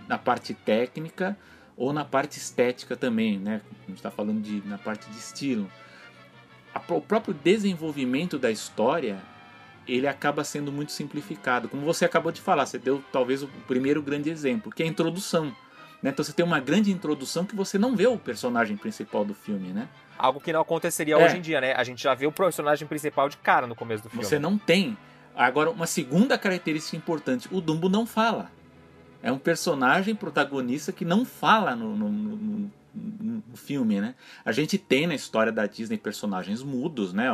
[0.09, 1.37] na parte técnica
[1.77, 3.61] ou na parte estética também, né?
[3.83, 5.71] A gente está falando de, na parte de estilo.
[6.89, 9.21] o próprio desenvolvimento da história
[9.87, 11.69] ele acaba sendo muito simplificado.
[11.69, 14.89] Como você acabou de falar, você deu talvez o primeiro grande exemplo, que é a
[14.89, 15.55] introdução.
[16.03, 16.11] Né?
[16.11, 19.73] Então você tem uma grande introdução que você não vê o personagem principal do filme,
[19.73, 19.89] né?
[20.19, 21.25] Algo que não aconteceria é.
[21.25, 21.75] hoje em dia, né?
[21.75, 24.25] A gente já vê o personagem principal de cara no começo do filme.
[24.25, 24.97] Você não tem.
[25.35, 28.51] Agora, uma segunda característica importante: o Dumbo não fala.
[29.23, 34.15] É um personagem protagonista que não fala no, no, no, no filme, né?
[34.45, 37.29] A gente tem na história da Disney personagens mudos, né?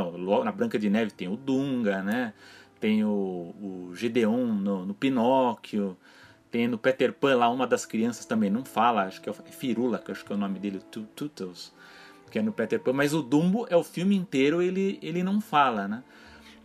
[0.45, 2.33] Na Branca de Neve tem o Dunga, né?
[2.79, 5.97] Tem o, o Gedeon no, no Pinóquio.
[6.51, 9.99] Tem no Peter Pan lá uma das crianças também não fala, acho que é Firula,
[9.99, 11.73] que acho que é o nome dele, o Tootles
[12.31, 15.41] que é no Peter Pan, mas o Dumbo é o filme inteiro, ele, ele não
[15.41, 16.03] fala, né?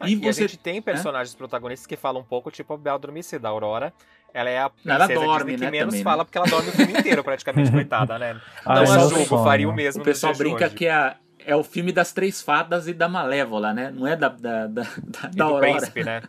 [0.03, 0.43] E, e você...
[0.43, 1.37] a gente tem personagens é?
[1.37, 3.93] protagonistas que falam um pouco, tipo a Bela Adormecida, a Aurora.
[4.33, 6.23] Ela é a ela dorme, Disney que né, menos também, fala, né?
[6.25, 8.39] porque ela dorme o filme inteiro, praticamente, coitada, né?
[8.65, 11.93] Ah, não a julgo, faria o mesmo O pessoal brinca que é, é o filme
[11.93, 13.91] das três fadas e da Malévola, né?
[13.91, 15.71] Não é da, da, da, da, da Aurora.
[15.71, 16.21] Príncipe, né?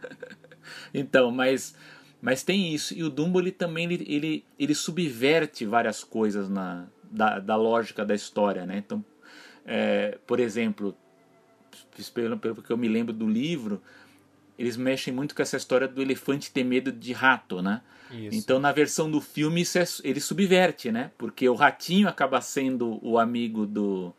[0.94, 1.74] então, mas,
[2.22, 2.94] mas tem isso.
[2.94, 8.04] E o Dumbo, ele também, ele, ele, ele subverte várias coisas na, da, da lógica
[8.04, 8.76] da história, né?
[8.78, 9.04] Então,
[9.66, 10.96] é, por exemplo,
[12.14, 13.82] pelo, pelo que eu me lembro do livro,
[14.58, 17.82] eles mexem muito com essa história do elefante ter medo de rato, né?
[18.10, 18.38] Isso.
[18.38, 21.10] Então, na versão do filme, isso é, ele subverte, né?
[21.18, 24.14] Porque o ratinho acaba sendo o amigo do,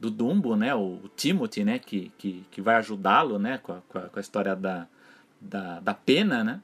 [0.00, 0.74] do Dumbo, né?
[0.74, 1.78] O, o Timothy, né?
[1.78, 3.58] Que, que, que vai ajudá-lo, né?
[3.58, 4.86] Com a, com a, história da,
[5.40, 6.60] da, da pena, né?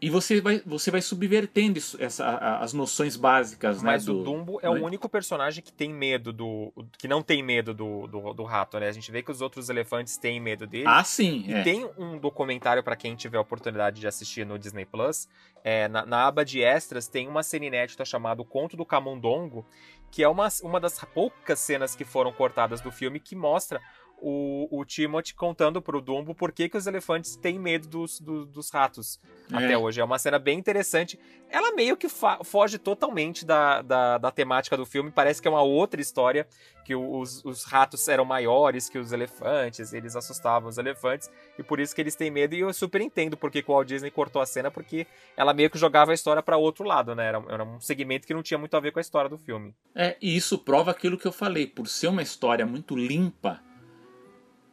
[0.00, 3.92] E você vai, você vai subvertendo isso, essa, as noções básicas, né?
[3.92, 6.72] Mas o Dumbo é o único personagem que tem medo do.
[6.98, 8.88] que não tem medo do, do, do, rato, né?
[8.88, 10.84] A gente vê que os outros elefantes têm medo dele.
[10.86, 11.44] Ah, sim.
[11.46, 11.62] E é.
[11.62, 15.28] tem um documentário para quem tiver a oportunidade de assistir no Disney Plus.
[15.64, 19.66] É, na, na, aba de extras tem uma cena inédita chamada O Conto do Camundongo,
[20.10, 23.80] que é uma, uma das poucas cenas que foram cortadas do filme que mostra
[24.18, 28.46] o, o Timothy contando pro Dumbo por que, que os elefantes têm medo dos, dos,
[28.48, 29.20] dos ratos
[29.52, 29.56] é.
[29.56, 30.00] até hoje.
[30.00, 31.18] É uma cena bem interessante.
[31.48, 35.12] Ela meio que foge totalmente da, da, da, temática do filme.
[35.12, 36.46] Parece que é uma outra história,
[36.84, 41.78] que os, os ratos eram maiores que os elefantes, eles assustavam os elefantes, e por
[41.78, 42.54] isso que eles têm medo.
[42.54, 45.06] E eu super entendo porque o Walt Disney cortou a cena, porque
[45.36, 47.26] ela meio que jogava a história para outro lado, né?
[47.26, 49.74] Era, era um segmento que não tinha muito a ver com a história do filme.
[49.94, 51.66] É, e isso prova aquilo que eu falei.
[51.66, 53.62] Por ser uma história muito limpa,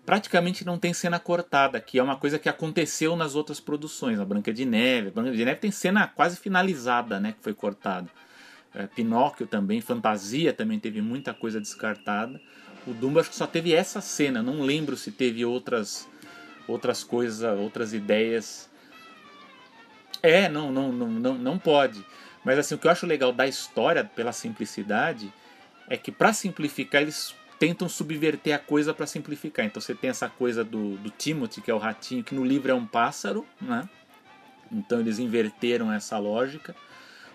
[0.05, 4.19] praticamente não tem cena cortada, que é uma coisa que aconteceu nas outras produções.
[4.19, 7.53] A Branca de Neve, a Branca de Neve tem cena quase finalizada, né, que foi
[7.53, 8.09] cortada.
[8.75, 12.41] É, Pinóquio também, Fantasia também teve muita coisa descartada.
[12.85, 16.07] O Dumbo acho que só teve essa cena, não lembro se teve outras
[16.67, 18.69] outras coisas, outras ideias.
[20.21, 22.05] É, não, não, não, não, não pode.
[22.43, 25.31] Mas assim, o que eu acho legal da história, pela simplicidade,
[25.89, 29.65] é que para simplificar eles tentam subverter a coisa para simplificar.
[29.65, 32.71] Então você tem essa coisa do, do Timothy, que é o ratinho, que no livro
[32.71, 33.87] é um pássaro, né?
[34.71, 36.75] Então eles inverteram essa lógica.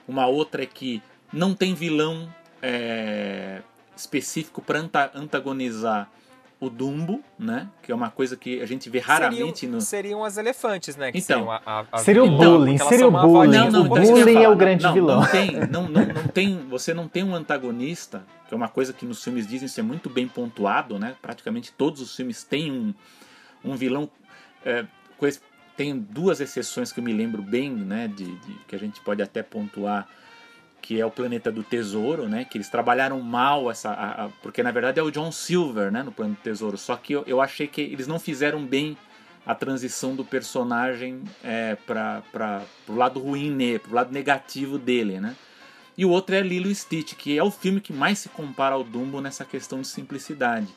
[0.07, 1.03] Uma outra é que
[1.33, 3.63] não tem vilão é,
[3.97, 4.81] específico para
[5.15, 6.11] antagonizar
[6.61, 7.69] o Dumbo, né?
[7.83, 9.81] Que é uma coisa que a gente vê raramente seriam, no.
[9.81, 11.13] Seriam as elefantes, né?
[11.13, 13.51] Que Então, seriam a, a, Seria o bullying, seria o bullying.
[13.57, 14.51] Não, não, o então bullying é falar.
[14.51, 15.21] o grande não, vilão.
[15.21, 18.93] Não tem, não, não, não tem, você não tem um antagonista, que é uma coisa
[18.93, 21.15] que nos filmes dizem ser muito bem pontuado, né?
[21.23, 22.95] Praticamente todos os filmes têm um,
[23.65, 24.11] um vilão.
[24.65, 24.85] É,
[25.77, 28.09] tem duas exceções que eu me lembro bem, né?
[28.09, 30.09] De, de- que a gente pode até pontuar,
[30.81, 32.45] que é o Planeta do Tesouro, né?
[32.45, 36.03] Que eles trabalharam mal essa, a- a- porque na verdade é o John Silver, né?
[36.03, 36.79] No Planeta do Tesouro.
[36.79, 38.97] Só que eu, eu achei que eles não fizeram bem
[39.47, 45.35] a transição do personagem é, para o lado ruim, né, pro lado negativo dele, né?
[45.97, 48.75] E o outro é Lilo e Stitch, que é o filme que mais se compara
[48.75, 50.69] ao Dumbo nessa questão de simplicidade.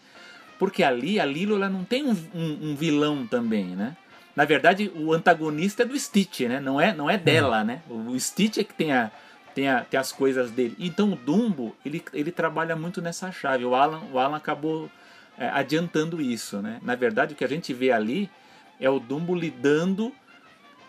[0.57, 3.95] Porque ali, a Lilo ela não tem um, um- um vilão também, né?
[4.35, 6.59] Na verdade, o antagonista é do Stitch, né?
[6.59, 7.81] Não é, não é dela, né?
[7.89, 9.11] O Stitch é que tem, a,
[9.53, 10.75] tem, a, tem as coisas dele.
[10.79, 13.65] Então o Dumbo, ele, ele trabalha muito nessa chave.
[13.65, 14.89] O Alan, o Alan acabou
[15.37, 16.79] é, adiantando isso, né?
[16.81, 18.29] Na verdade, o que a gente vê ali
[18.79, 20.11] é o Dumbo lidando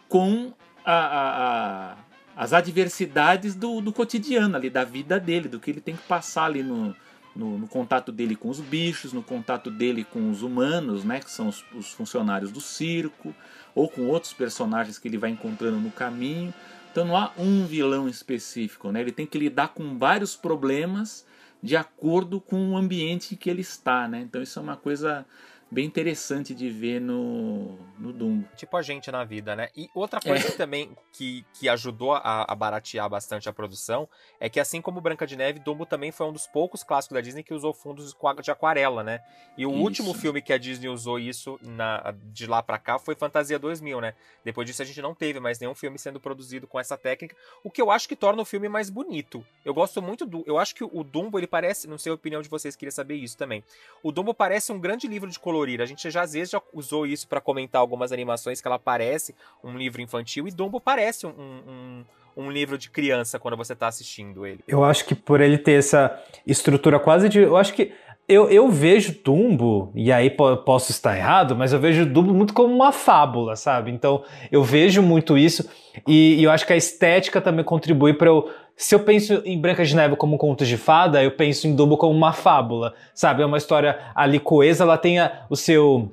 [0.09, 0.53] com
[0.85, 1.97] a- a- a-
[2.37, 6.45] as adversidades do, do cotidiano ali, da vida dele, do que ele tem que passar
[6.47, 6.95] ali no,
[7.37, 11.31] no, no contato dele com os bichos, no contato dele com os humanos, né, que
[11.31, 13.35] são os, os funcionários do circo,
[13.75, 16.53] ou com outros personagens que ele vai encontrando no caminho.
[16.93, 19.01] Então não há um vilão específico, né?
[19.01, 21.27] Ele tem que lidar com vários problemas
[21.63, 24.21] de acordo com o ambiente em que ele está, né?
[24.21, 25.25] Então isso é uma coisa
[25.73, 28.47] bem interessante de ver no, no Dumbo.
[28.55, 29.71] Tipo a gente na vida, né?
[29.75, 34.07] E outra coisa que também que, que ajudou a, a baratear bastante a produção
[34.39, 37.23] é que, assim como Branca de Neve, Dumbo também foi um dos poucos clássicos da
[37.23, 39.21] Disney que usou fundos de aquarela, né?
[39.57, 39.81] E o Isso.
[39.81, 44.01] último filme que a Disney usou isso na, de lá pra cá foi Fantasia 2000,
[44.01, 44.15] né?
[44.45, 47.71] Depois disso a gente não teve mais nenhum filme sendo produzido com essa técnica, o
[47.71, 49.45] que eu acho que torna o filme mais bonito.
[49.65, 50.45] Eu gosto muito do.
[50.47, 51.89] Eu acho que o Dumbo, ele parece.
[51.89, 53.65] Não sei a opinião de vocês, queria saber isso também.
[54.03, 55.39] O Dumbo parece um grande livro de
[55.83, 59.35] A gente já às vezes já usou isso pra comentar algumas animações que ela parece
[59.63, 62.05] um livro infantil e Dumbo parece um, um,
[62.37, 64.61] um livro de criança quando você tá assistindo ele.
[64.67, 67.41] Eu acho que por ele ter essa estrutura quase de.
[67.41, 67.93] Eu acho que.
[68.29, 72.55] Eu, eu vejo Dumbo, e aí po- posso estar errado, mas eu vejo Dumbo muito
[72.55, 73.91] como uma fábula, sabe?
[73.91, 75.69] Então eu vejo muito isso,
[76.07, 78.49] e, e eu acho que a estética também contribui para eu.
[78.77, 81.75] Se eu penso em Branca de Neve como um conto de fada, eu penso em
[81.75, 83.43] Dumbo como uma fábula, sabe?
[83.43, 86.13] É uma história ali coesa, ela tem a- o seu,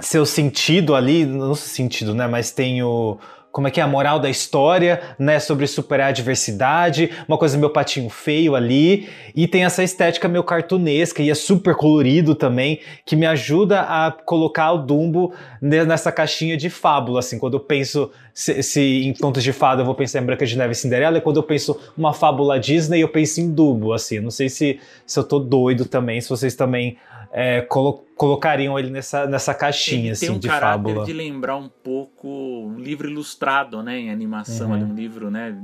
[0.00, 2.26] seu sentido ali, não sentido, né?
[2.26, 3.18] Mas tem o.
[3.56, 5.40] Como é que é a moral da história, né?
[5.40, 9.08] Sobre superar a adversidade, uma coisa meio patinho feio ali.
[9.34, 14.10] E tem essa estética meio cartunesca e é super colorido também, que me ajuda a
[14.10, 17.38] colocar o Dumbo ne- nessa caixinha de fábula, assim.
[17.38, 20.58] Quando eu penso se, se em contos de fada eu vou pensar em Branca de
[20.58, 24.20] Neve e Cinderela, e quando eu penso uma fábula Disney eu penso em Dumbo, assim.
[24.20, 26.98] Não sei se, se eu tô doido também, se vocês também
[27.32, 31.04] é, colo- colocariam ele nessa, nessa caixinha, Ele assim, tem um de caráter fábula.
[31.04, 34.74] de lembrar um pouco um livro ilustrado, né, em animação, Uhum.
[34.74, 35.56] ali, um livro, né,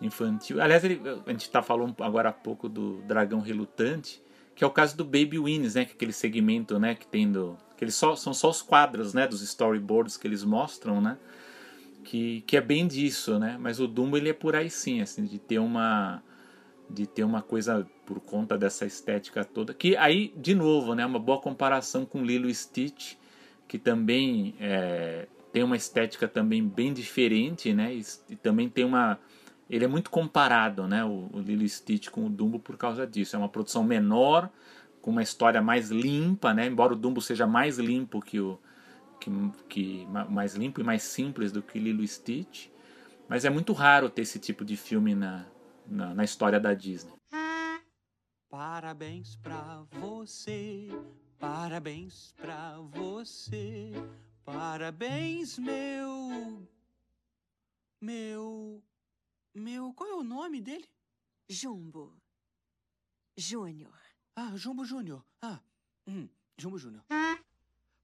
[0.00, 0.60] infantil.
[0.60, 4.20] Aliás, ele- a gente tá falando agora há pouco do Dragão Relutante,
[4.54, 7.30] que é o caso do Baby Winnie, né, que é aquele segmento, né, que tem
[7.30, 11.16] do que eles só são só os quadros, né, dos storyboards que eles mostram, né,
[12.04, 15.24] que, que é bem disso, né, mas o Dumbo ele é por aí sim, assim,
[15.24, 16.22] de ter uma
[16.92, 19.72] de ter uma coisa por conta dessa estética toda.
[19.72, 23.14] Que aí, de novo, né, uma boa comparação com Lilo Stitch,
[23.66, 27.94] que também é, tem uma estética também bem diferente, né?
[27.94, 29.18] E, e também tem uma.
[29.70, 31.04] Ele é muito comparado, né?
[31.04, 33.34] O, o Lilo Stitch com o Dumbo por causa disso.
[33.34, 34.50] É uma produção menor,
[35.00, 36.66] com uma história mais limpa, né?
[36.66, 38.58] Embora o Dumbo seja mais limpo que o.
[39.18, 39.30] Que,
[39.68, 42.66] que, ma- mais limpo e mais simples do que Lilo Stitch.
[43.28, 45.46] Mas é muito raro ter esse tipo de filme na,
[45.86, 47.14] na, na história da Disney.
[48.48, 50.88] Parabéns pra você,
[51.38, 53.92] parabéns pra você,
[54.44, 56.68] parabéns, meu.
[58.00, 58.82] Meu.
[59.54, 59.92] Meu.
[59.94, 60.86] Qual é o nome dele?
[61.48, 62.14] Jumbo.
[63.36, 63.98] Júnior.
[64.36, 65.24] Ah, Jumbo Júnior.
[65.40, 65.60] Ah,
[66.06, 66.28] hum,
[66.58, 67.04] Jumbo Júnior.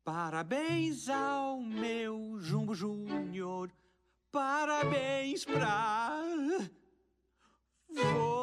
[0.04, 3.70] Parabéns ao meu Jumbo Júnior.
[4.32, 6.18] Parabéns pra.
[7.96, 8.37] for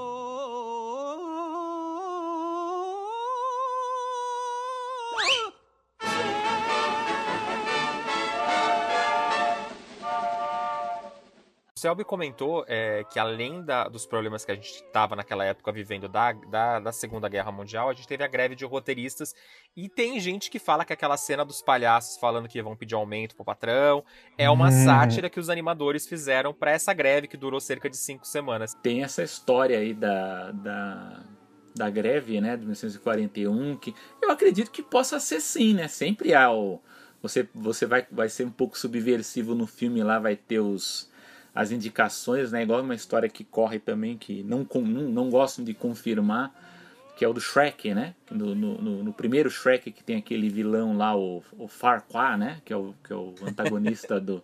[11.78, 15.73] O Selby comentou é, que além da, dos problemas que a gente estava naquela época
[15.73, 19.36] vivendo da, da, da, Segunda Guerra Mundial, a gente teve a greve de roteiristas
[19.76, 23.36] e tem gente que fala que aquela cena dos palhaços falando que vão pedir aumento
[23.36, 24.05] pro patrão
[24.38, 24.86] é uma Uhum.
[24.86, 28.73] sátira que os animadores fizeram para essa greve que durou cerca de cinco semanas.
[28.82, 31.23] Tem essa história aí da, da,
[31.76, 35.89] da greve, né, de 1941, que eu acredito que possa ser sim, né?
[35.89, 36.82] Sempre há o.
[37.21, 41.11] Você, você vai, vai ser um pouco subversivo no filme lá, vai ter os,
[41.56, 42.64] as indicações, né?
[42.64, 46.53] Igual uma história que corre também, que não, não, não gostam de confirmar,
[47.16, 48.14] que é o do Shrek, né?
[48.30, 52.62] No, no, no- primeiro Shrek que tem aquele vilão lá, o, o Farquaad, né?
[52.66, 54.43] Que é o, que é o antagonista do,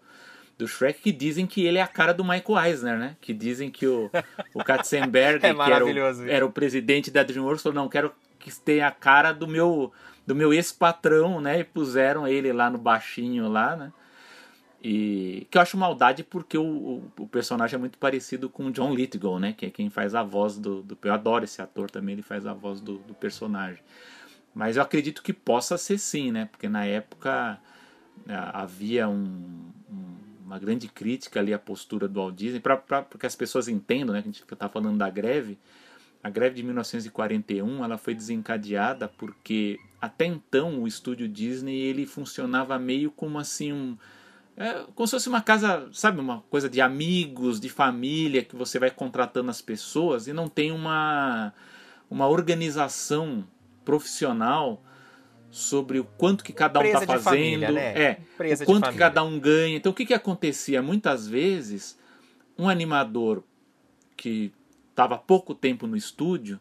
[0.57, 3.18] do Shrek, que dizem que ele é a cara do Michael Eisner, né?
[3.20, 4.09] Que dizem que o,
[4.53, 5.89] o Katzenberg, É que era o,
[6.30, 9.91] era o presidente da DreamWorks, falou, não, quero que tenha a cara do meu,
[10.26, 11.59] do meu ex-patrão, né?
[11.59, 13.91] E puseram ele lá no baixinho lá, né?
[14.84, 18.71] E que eu acho maldade porque o, o, o personagem é muito parecido com o
[18.71, 19.53] John Lithgow, né?
[19.53, 20.97] Que é quem faz a voz do, do.
[21.03, 23.84] Eu adoro esse ator também, ele faz a voz do, do personagem.
[24.55, 26.45] Mas eu acredito que possa ser sim, né?
[26.51, 27.59] Porque na época
[28.27, 29.69] ah, havia um-
[30.43, 32.77] uma grande crítica ali à postura do Walt Disney, para
[33.17, 34.21] que as pessoas entendam, né?
[34.21, 35.57] Que a gente está falando da greve.
[36.23, 42.77] A greve de 1941 ela foi desencadeada porque até então o estúdio Disney ele funcionava
[42.77, 43.97] meio como assim um
[44.58, 48.78] é, como se fosse uma casa, sabe, uma coisa de amigos, de família, que você
[48.78, 51.54] vai contratando as pessoas e não tem uma,
[52.10, 53.47] uma organização
[53.84, 54.84] profissional
[55.49, 58.02] sobre o quanto que cada um está fazendo, família, né?
[58.02, 59.76] é, Empresa o quanto que cada um ganha.
[59.76, 60.82] Então o que que acontecia?
[60.82, 61.97] Muitas vezes
[62.58, 63.43] um animador
[64.16, 64.54] que
[64.89, 66.60] estava pouco tempo no estúdio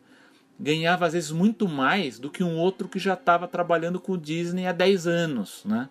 [0.58, 4.18] ganhava às vezes muito mais do que um outro que já estava trabalhando com o
[4.18, 5.88] Disney há 10 anos, né?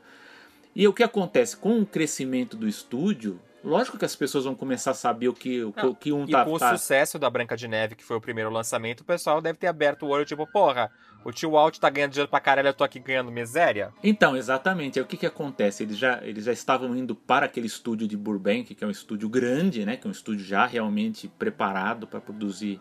[0.80, 3.38] E o que acontece com o crescimento do estúdio?
[3.62, 6.24] Lógico que as pessoas vão começar a saber o que, o, que- o que um
[6.24, 9.02] E tá, com o tá- sucesso da Branca de Neve, que foi o primeiro lançamento,
[9.02, 10.90] o pessoal deve ter aberto o olho, tipo, porra,
[11.26, 13.92] o tio Walt tá ganhando dinheiro pra caralho, eu tô aqui ganhando miséria.
[14.02, 14.98] Então, exatamente.
[14.98, 15.84] Aí o que, que acontece?
[15.84, 19.28] Eles já, eles já estavam indo para aquele estúdio de Burbank, que é um estúdio
[19.28, 19.98] grande, né?
[19.98, 22.80] Que é um estúdio já realmente preparado para produzir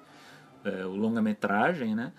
[0.64, 2.12] é, o longa-metragem, né?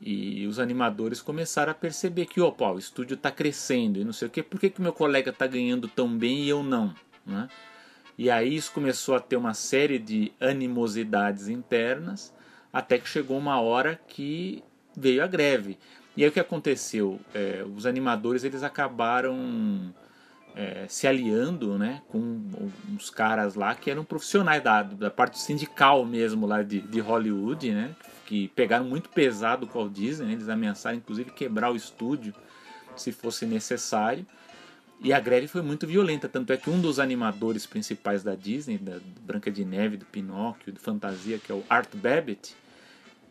[0.00, 4.28] E os animadores começaram a perceber que, opa, o estúdio está crescendo e não sei
[4.28, 4.42] o quê.
[4.42, 6.94] Por que, que meu colega está ganhando tão bem e eu não?
[7.24, 7.48] Né?
[8.16, 12.32] E aí isso começou a ter uma série de animosidades internas,
[12.72, 14.62] até que chegou uma hora que
[14.96, 15.78] veio a greve.
[16.16, 17.20] E aí o que aconteceu?
[17.34, 19.92] É, os animadores eles acabaram
[20.54, 22.40] é, se aliando né, com
[22.92, 27.72] uns caras lá que eram profissionais da, da parte sindical mesmo lá de, de Hollywood,
[27.72, 32.34] né, que pegaram muito pesado com o Disney, né, eles ameaçaram inclusive quebrar o estúdio
[32.96, 34.26] se fosse necessário.
[35.00, 38.78] E a greve foi muito violenta, tanto é que um dos animadores principais da Disney,
[38.78, 42.54] da Branca de Neve, do Pinóquio, do Fantasia, que é o Art Babbitt,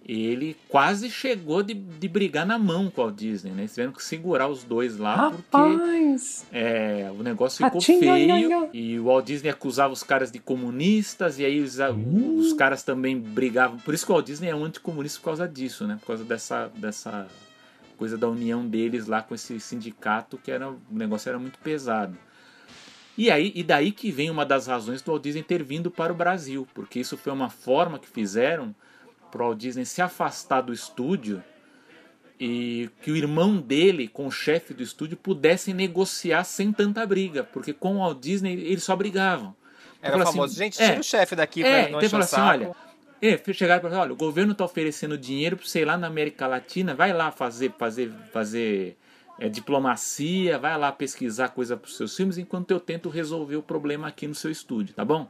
[0.06, 3.62] ele quase chegou de, de brigar na mão com a Disney, né?
[3.62, 6.46] Eles tiveram que segurar os dois lá porque Rapaz!
[6.52, 11.40] é, o negócio ficou Atinha, feio e o Walt Disney acusava os caras de comunistas
[11.40, 11.78] e aí os,
[12.38, 13.78] os caras também brigavam.
[13.80, 15.98] Por isso que o Walt Disney é um anticomunista por causa disso, né?
[16.02, 17.28] Por causa dessa, dessa
[17.98, 22.18] coisa da união deles lá com esse sindicato que era o negócio era muito pesado.
[23.18, 26.12] E aí e daí que vem uma das razões do Walt Disney ter vindo para
[26.12, 28.76] o Brasil, porque isso foi uma forma que fizeram
[29.34, 31.44] para o Walt Disney se afastar do estúdio
[32.40, 37.44] e que o irmão dele com o chefe do estúdio pudessem negociar sem tanta briga,
[37.44, 39.56] porque com o Walt Disney eles só brigavam.
[40.00, 42.20] Era o Então, famoso, assim, gente, é, tira o chefe daqui é, pra não então
[42.20, 42.72] assim, olha,
[43.20, 46.46] é, chegaram para olha, o governo está oferecendo dinheiro para você ir lá na América
[46.46, 48.98] Latina, vai lá fazer fazer fazer
[49.40, 53.64] é, diplomacia, vai lá pesquisar coisa para os seus filmes, enquanto eu tento resolver o
[53.64, 55.28] problema aqui no seu estúdio, tá bom?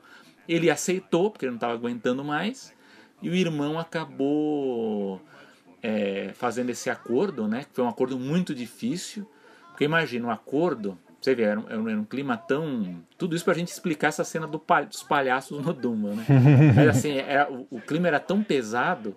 [0.49, 2.72] Ele aceitou porque ele não estava aguentando mais
[3.23, 5.21] e o irmão acabou
[5.81, 7.63] é, fazendo esse acordo, né?
[7.65, 9.27] Que foi um acordo muito difícil,
[9.69, 13.01] porque imagina um acordo, você vê, era um, era um- clima tão.
[13.17, 16.25] Tudo isso pra gente explicar essa cena do dos palhaços no Dumbo, né?
[16.75, 19.15] Mas assim, era, o, o clima era tão pesado,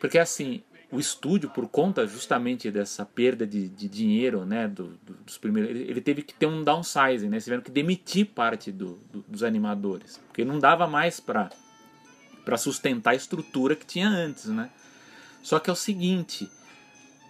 [0.00, 4.68] porque assim, o estúdio, por conta justamente dessa perda de, de dinheiro, né?
[4.68, 7.38] do- do- dos primeiros, ele, ele teve que ter um downsizing, né?
[7.40, 11.50] Tiveram que demitir parte do- dos animadores, porque não dava mais para
[12.44, 14.70] para sustentar a estrutura que tinha antes, né?
[15.42, 16.50] Só que é o seguinte,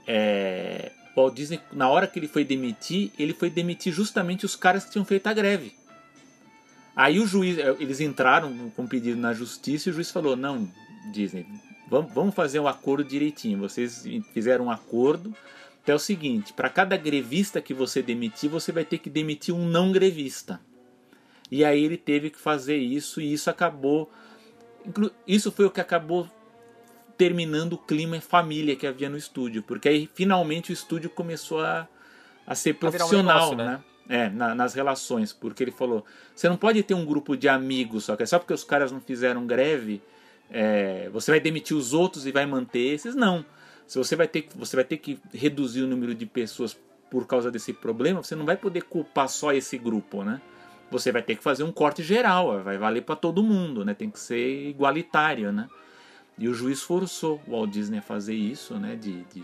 [0.07, 4.57] é, o Walt Disney, na hora que ele foi demitir, ele foi demitir justamente os
[4.57, 5.75] caras que tinham feito a greve.
[6.95, 10.69] Aí o juiz, eh, eles entraram com pedido na justiça e o juiz falou: não,
[11.11, 11.47] Disney,
[11.89, 13.59] vamos, fazer um acordo direitinho.
[13.59, 15.35] Vocês fizeram um acordo.
[15.83, 19.55] Então é o seguinte: para cada grevista que você demitir, você vai ter que demitir
[19.55, 20.61] um não grevista.
[21.51, 24.11] E aí ele teve que fazer isso e isso acabou.
[25.27, 26.29] Isso foi o que acabou
[27.17, 31.87] terminando o clima família que havia no estúdio, porque aí finalmente o estúdio começou a,
[32.47, 33.65] a ser profissional, um negócio, né?
[33.65, 33.81] né?
[34.09, 36.05] É, na, nas relações, porque ele falou:
[36.35, 38.91] você não pode ter um grupo de amigos só, que é só porque os caras
[38.91, 40.03] não fizeram greve,
[40.51, 43.15] é, você vai demitir os outros e vai manter esses.
[43.15, 43.45] Não.
[43.87, 46.77] Se você vai ter, você vai ter que reduzir o número de pessoas
[47.11, 50.41] por causa desse problema, você não vai poder culpar só esse grupo, né?
[50.93, 53.95] Você vai ter que fazer um corte geral, vai valer para todo mundo, né?
[53.95, 55.67] Tem que ser igualitário, né?
[56.39, 58.95] E o juiz forçou o Walt Disney a fazer isso, né?
[58.95, 59.43] De, de,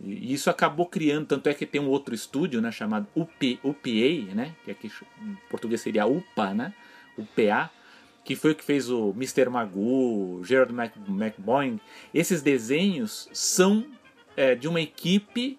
[0.00, 2.70] e isso acabou criando, tanto é que tem um outro estúdio, né?
[2.70, 4.54] Chamado UP, UPA, né?
[4.64, 6.72] Que aqui em português seria UPA, né?
[7.16, 7.70] UPA,
[8.24, 9.48] que foi o que fez o Mr.
[9.50, 10.72] Magoo, Gerald
[11.08, 11.80] McBoing.
[12.14, 13.84] Esses desenhos são
[14.36, 15.58] é, de uma equipe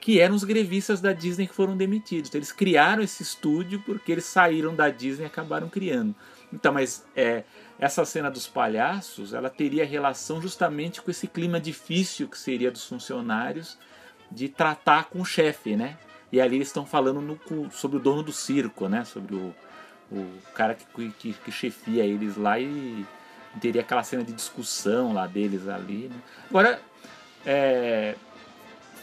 [0.00, 2.28] que eram os grevistas da Disney que foram demitidos.
[2.28, 6.14] Então, eles criaram esse estúdio porque eles saíram da Disney e acabaram criando.
[6.52, 7.44] Então, mas é,
[7.78, 12.86] essa cena dos palhaços, ela teria relação justamente com esse clima difícil que seria dos
[12.86, 13.78] funcionários
[14.30, 15.96] de tratar com o chefe, né?
[16.30, 19.04] E ali eles estão falando no, sobre o dono do circo, né?
[19.04, 19.54] Sobre o,
[20.10, 23.06] o cara que, que, que chefia eles lá e
[23.60, 26.08] teria aquela cena de discussão lá deles ali.
[26.08, 26.16] Né?
[26.48, 26.80] Agora,
[27.44, 28.14] é,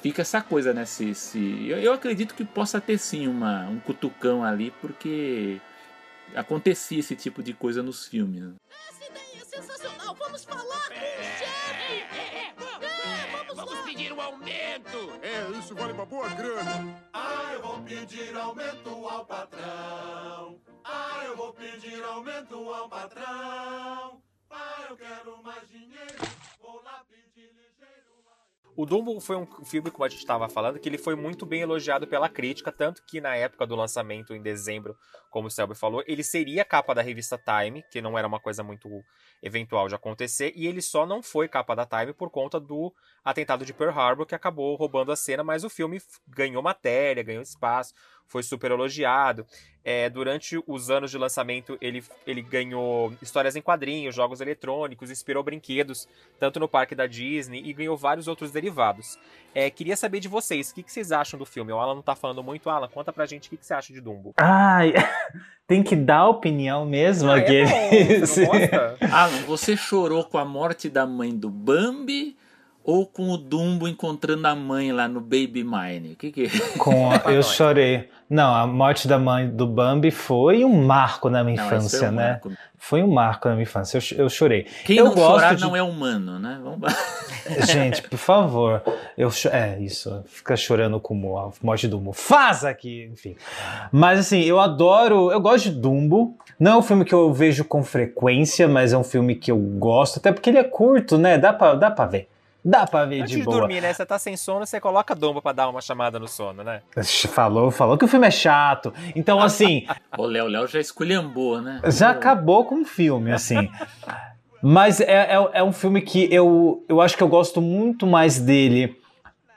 [0.06, 0.86] fica essa coisa, né?
[0.86, 5.60] Se, se, eu, eu acredito que possa ter sim uma, um cutucão ali, porque
[6.36, 8.54] acontecia esse tipo de coisa nos filmes.
[8.88, 10.14] Essa ideia é sensacional!
[10.14, 11.94] Vamos falar é, com o chefe!
[12.22, 12.54] É,
[12.86, 15.20] é, vamos, vamos pedir um aumento!
[15.24, 17.02] É, isso vale uma boa grana!
[17.12, 20.62] Ah, eu vou pedir aumento ao patrão!
[20.84, 24.22] Ah, eu vou pedir aumento ao patrão!
[24.52, 26.22] Ah, eu quero mais dinheiro!
[26.62, 28.15] Vou lá pedir ligeiro!
[28.78, 31.62] O Dumbo foi um filme, como a gente estava falando, que ele foi muito bem
[31.62, 34.98] elogiado pela crítica, tanto que na época do lançamento, em dezembro,
[35.32, 38.64] como o Selby falou, ele seria capa da revista Time, que não era uma coisa
[38.64, 38.90] muito
[39.42, 43.66] eventual de acontecer, e ele só não foi capa da Time por conta do atentado
[43.66, 47.94] de Pearl Harbor, que acabou roubando a cena, mas o filme ganhou matéria, ganhou espaço,
[48.28, 49.46] foi super elogiado.
[49.88, 55.44] É, durante os anos de lançamento, ele, ele ganhou histórias em quadrinhos, jogos eletrônicos, inspirou
[55.44, 56.08] brinquedos,
[56.40, 59.20] tanto no parque da Disney, e ganhou vários outros derivados.
[59.54, 61.72] É, queria saber de vocês, o que, que, vocês acham do filme?
[61.72, 62.68] O Alan não tá falando muito.
[62.68, 64.34] Alan, conta pra gente o que, que você acha de Dumbo.
[64.38, 64.92] Ai,
[65.68, 67.58] tem que dar opinião mesmo ah, aqui.
[67.58, 68.44] É você,
[69.12, 72.36] Alan, você chorou com a morte da mãe do Bambi
[72.86, 76.14] ou com o Dumbo encontrando a mãe lá no Baby Mine?
[76.14, 76.50] O que que é?
[76.78, 78.08] Com a, eu chorei.
[78.30, 82.12] Não, a morte da mãe do Bambi foi um marco na minha não, infância, um
[82.12, 82.30] né?
[82.32, 82.52] Marco.
[82.78, 83.98] Foi um marco na minha infância.
[83.98, 84.68] Eu, eu chorei.
[84.84, 85.64] Quem eu não chorar de...
[85.64, 86.60] não é humano, né?
[86.64, 86.94] Vamos...
[87.72, 88.84] Gente, por favor.
[89.18, 90.24] Eu É, isso.
[90.28, 93.36] Fica chorando com a morte do Mufasa aqui, enfim.
[93.92, 95.32] Mas assim, eu adoro.
[95.32, 96.38] Eu gosto de Dumbo.
[96.60, 99.58] Não é um filme que eu vejo com frequência, mas é um filme que eu
[99.58, 101.38] gosto, até porque ele é curto, né?
[101.38, 102.30] Dá pra, dá pra ver.
[102.68, 103.60] Dá pra ver Antes de, de boa.
[103.60, 103.94] dormir, né?
[103.94, 106.82] Você tá sem sono, você coloca Dumbo pra dar uma chamada no sono, né?
[107.30, 108.92] Falou, falou que o filme é chato.
[109.16, 109.86] Então, assim.
[110.18, 111.80] o Léo Léo já esculhambou, né?
[111.92, 113.70] Já acabou com o filme, assim.
[114.64, 118.40] Mas é, é, é, um filme que eu, eu acho que eu gosto muito mais
[118.40, 119.00] dele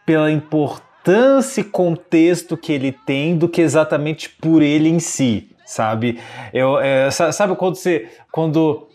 [0.05, 6.21] pela importância e contexto que ele tem do que exatamente por ele em si, sabe?
[6.53, 8.11] Eu, é, sabe quando você.
[8.31, 8.88] Quando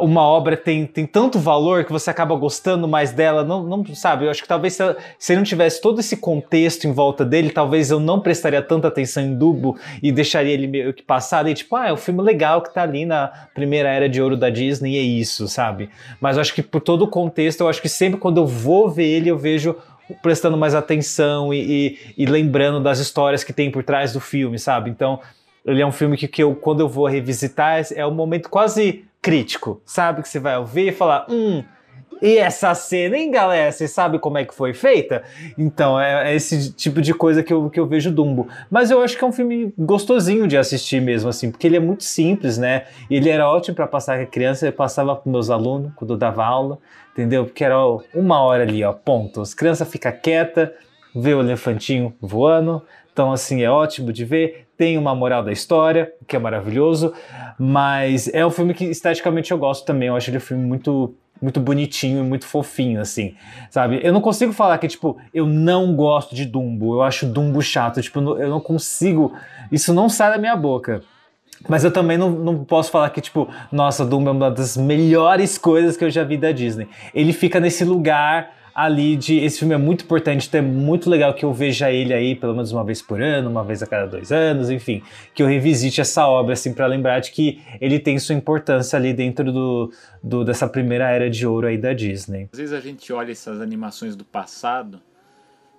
[0.00, 4.24] uma obra tem, tem tanto valor que você acaba gostando mais dela, não, não sabe?
[4.24, 7.90] Eu acho que talvez se, se não tivesse todo esse contexto em volta dele, talvez
[7.90, 11.74] eu não prestaria tanta atenção em Dubo e deixaria ele meio que passar e tipo,
[11.74, 14.96] ah, é um filme legal que tá ali na primeira era de ouro da Disney
[14.96, 15.90] é isso, sabe?
[16.20, 18.88] Mas eu acho que por todo o contexto, eu acho que sempre quando eu vou
[18.88, 19.74] ver ele, eu vejo
[20.22, 24.56] prestando mais atenção e, e, e lembrando das histórias que tem por trás do filme,
[24.56, 24.88] sabe?
[24.88, 25.18] Então,
[25.64, 29.04] ele é um filme que, que eu, quando eu vou revisitar, é um momento quase
[29.22, 30.22] crítico, sabe?
[30.22, 31.64] Que você vai ouvir e falar, hum,
[32.20, 33.72] e essa cena, hein, galera?
[33.72, 35.22] Você sabe como é que foi feita?
[35.58, 38.48] Então, é, é, esse tipo de coisa que eu, que eu vejo Dumbo.
[38.70, 41.80] Mas eu acho que é um filme gostosinho de assistir mesmo, assim, porque ele é
[41.80, 42.84] muito simples, né?
[43.10, 46.16] Ele era ótimo para passar com a criança, eu passava para meus alunos quando eu
[46.16, 46.78] dava aula,
[47.12, 47.44] entendeu?
[47.44, 47.78] Porque era
[48.14, 49.40] uma hora ali, ó, ponto.
[49.40, 50.70] As crianças ficam quietas,
[51.14, 54.63] vê o elefantinho voando, então, assim, é ótimo de ver.
[54.76, 57.12] Tem uma moral da história, que é maravilhoso.
[57.58, 60.08] Mas é um filme que esteticamente eu gosto também.
[60.08, 63.34] Eu acho ele um filme muito muito bonitinho e muito fofinho, assim,
[63.68, 64.00] sabe?
[64.02, 68.00] Eu não consigo falar que, tipo, eu não gosto de Dumbo, eu acho Dumbo chato,
[68.00, 69.34] tipo, eu não consigo,
[69.70, 71.02] isso não sai da minha boca.
[71.68, 75.58] Mas eu também não, não posso falar que, tipo, nossa, Dumbo é uma das melhores
[75.58, 76.88] coisas que eu já vi da Disney.
[77.14, 81.44] Ele fica nesse lugar ali esse filme é muito importante, então é muito legal que
[81.44, 84.32] eu veja ele aí pelo menos uma vez por ano, uma vez a cada dois
[84.32, 85.02] anos, enfim,
[85.32, 89.12] que eu revisite essa obra assim para lembrar de que ele tem sua importância ali
[89.12, 92.48] dentro do, do, dessa primeira era de ouro aí da Disney.
[92.52, 95.00] Às vezes a gente olha essas animações do passado,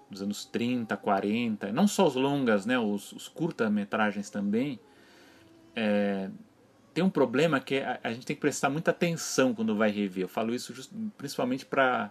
[0.09, 4.79] dos anos 30, 40, não só os longas, né, os, os curta-metragens também,
[5.75, 6.29] é,
[6.93, 10.23] tem um problema que a, a, gente tem que prestar muita atenção quando vai rever.
[10.23, 12.09] Eu falo isso just, principalmente para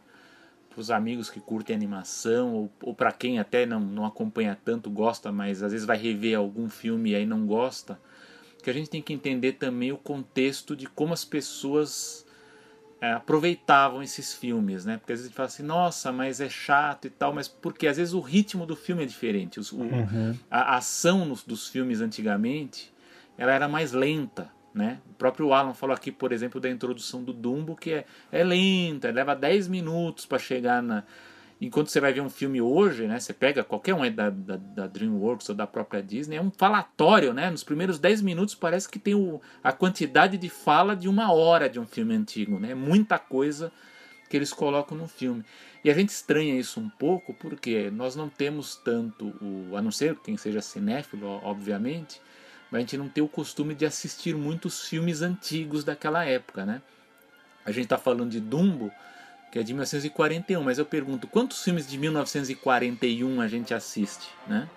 [0.81, 5.31] os amigos que curtem animação ou, ou para quem até não, não acompanha tanto, gosta,
[5.33, 7.99] mas às vezes vai rever algum filme e aí não gosta,
[8.63, 12.27] que a gente tem que entender também o contexto de como as pessoas
[13.01, 14.97] é, aproveitavam esses filmes, né?
[14.97, 17.87] Porque às vezes a gente fala assim, nossa, mas é chato e tal, mas porque
[17.87, 19.61] às vezes o ritmo do filme é diferente.
[19.61, 19.89] Os, uhum.
[19.89, 22.95] o, a, a ação nos, dos filmes antigamente
[23.37, 24.51] ela era mais lenta.
[24.75, 24.99] Né?
[25.09, 29.09] O próprio Alan falou aqui, por exemplo, da introdução do Dumbo, que é, é lenta,
[29.13, 31.05] leva 10 minutos para chegar na.
[31.61, 33.21] Enquanto você vai ver um filme hoje, né?
[33.21, 37.33] Você pega qualquer um da, da, da, DreamWorks ou da própria Disney, é um falatório,
[37.33, 37.49] né?
[37.49, 41.71] Nos primeiros 10 minutos parece que tem o, a quantidade de fala de uma hora
[41.71, 42.73] de um filme antigo, né?
[42.73, 43.71] É muita coisa
[44.29, 45.45] que eles colocam no filme.
[45.85, 49.77] E a gente estranha isso um pouco porque nós não temos tanto o.
[49.77, 52.21] A não ser quem seja cinéfilo, obviamente
[52.77, 56.83] a gente não tem o costume de assistir muitos filmes antigos daquela época, né?
[57.65, 58.91] A gente está falando de Dumbo,
[59.51, 64.69] que é de 1941, mas eu pergunto, quantos filmes de 1941 a gente assiste, né?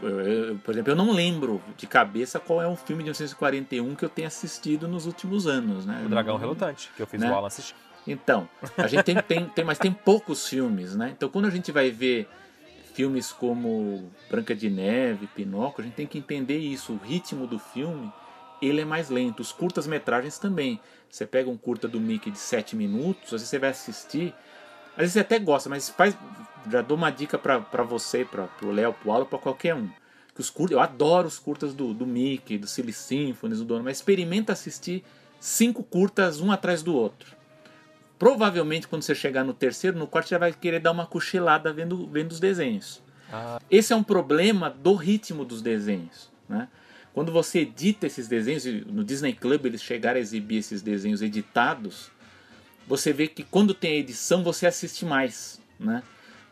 [0.00, 3.96] Eu, eu, por exemplo, eu não lembro de cabeça qual é um filme de 1941
[3.96, 6.02] que eu tenha assistido nos últimos anos, né?
[6.06, 7.30] O Dragão Relutante, que eu fiz né?
[7.30, 7.74] o Alan assistir.
[8.06, 11.10] Então, a gente tem, tem, tem, mas tem poucos filmes, né?
[11.14, 12.28] Então, quando a gente vai ver
[12.98, 16.94] filmes como Branca de Neve, Pinóquio, a gente tem que entender isso.
[16.94, 18.12] O ritmo do filme
[18.60, 19.38] ele é mais lento.
[19.38, 20.80] Os curtas-metragens também.
[21.08, 24.34] Você pega um curta do Mickey de 7 minutos, às vezes você vai assistir,
[24.94, 26.18] às vezes você até gosta, mas faz.
[26.68, 29.88] Já dou uma dica para você, para o Léo, para o Alan, para qualquer um.
[30.34, 33.84] Que os curtas, eu adoro os curtas do, do Mickey, do Silly Symphonies, do Dono,
[33.84, 35.04] mas experimenta assistir
[35.38, 37.37] cinco curtas um atrás do outro.
[38.18, 41.72] Provavelmente quando você chegar no terceiro, no quarto, você já vai querer dar uma cochilada
[41.72, 43.00] vendo, vendo os desenhos.
[43.32, 43.60] Ah.
[43.70, 46.30] Esse é um problema do ritmo dos desenhos.
[46.48, 46.68] Né?
[47.14, 52.10] Quando você edita esses desenhos, no Disney Club eles chegaram a exibir esses desenhos editados,
[52.86, 56.02] você vê que quando tem a edição você assiste mais, né?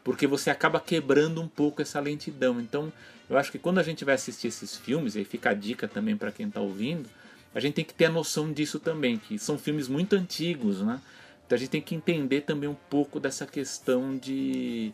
[0.05, 2.61] Porque você acaba quebrando um pouco essa lentidão.
[2.61, 2.93] Então,
[3.29, 5.89] eu acho que quando a gente vai assistir esses filmes, e aí fica a dica
[5.89, 7.09] também para quem está ouvindo,
[7.55, 11.01] a gente tem que ter a noção disso também, que são filmes muito antigos, né?
[11.47, 14.92] Então a gente tem que entender também um pouco dessa questão de,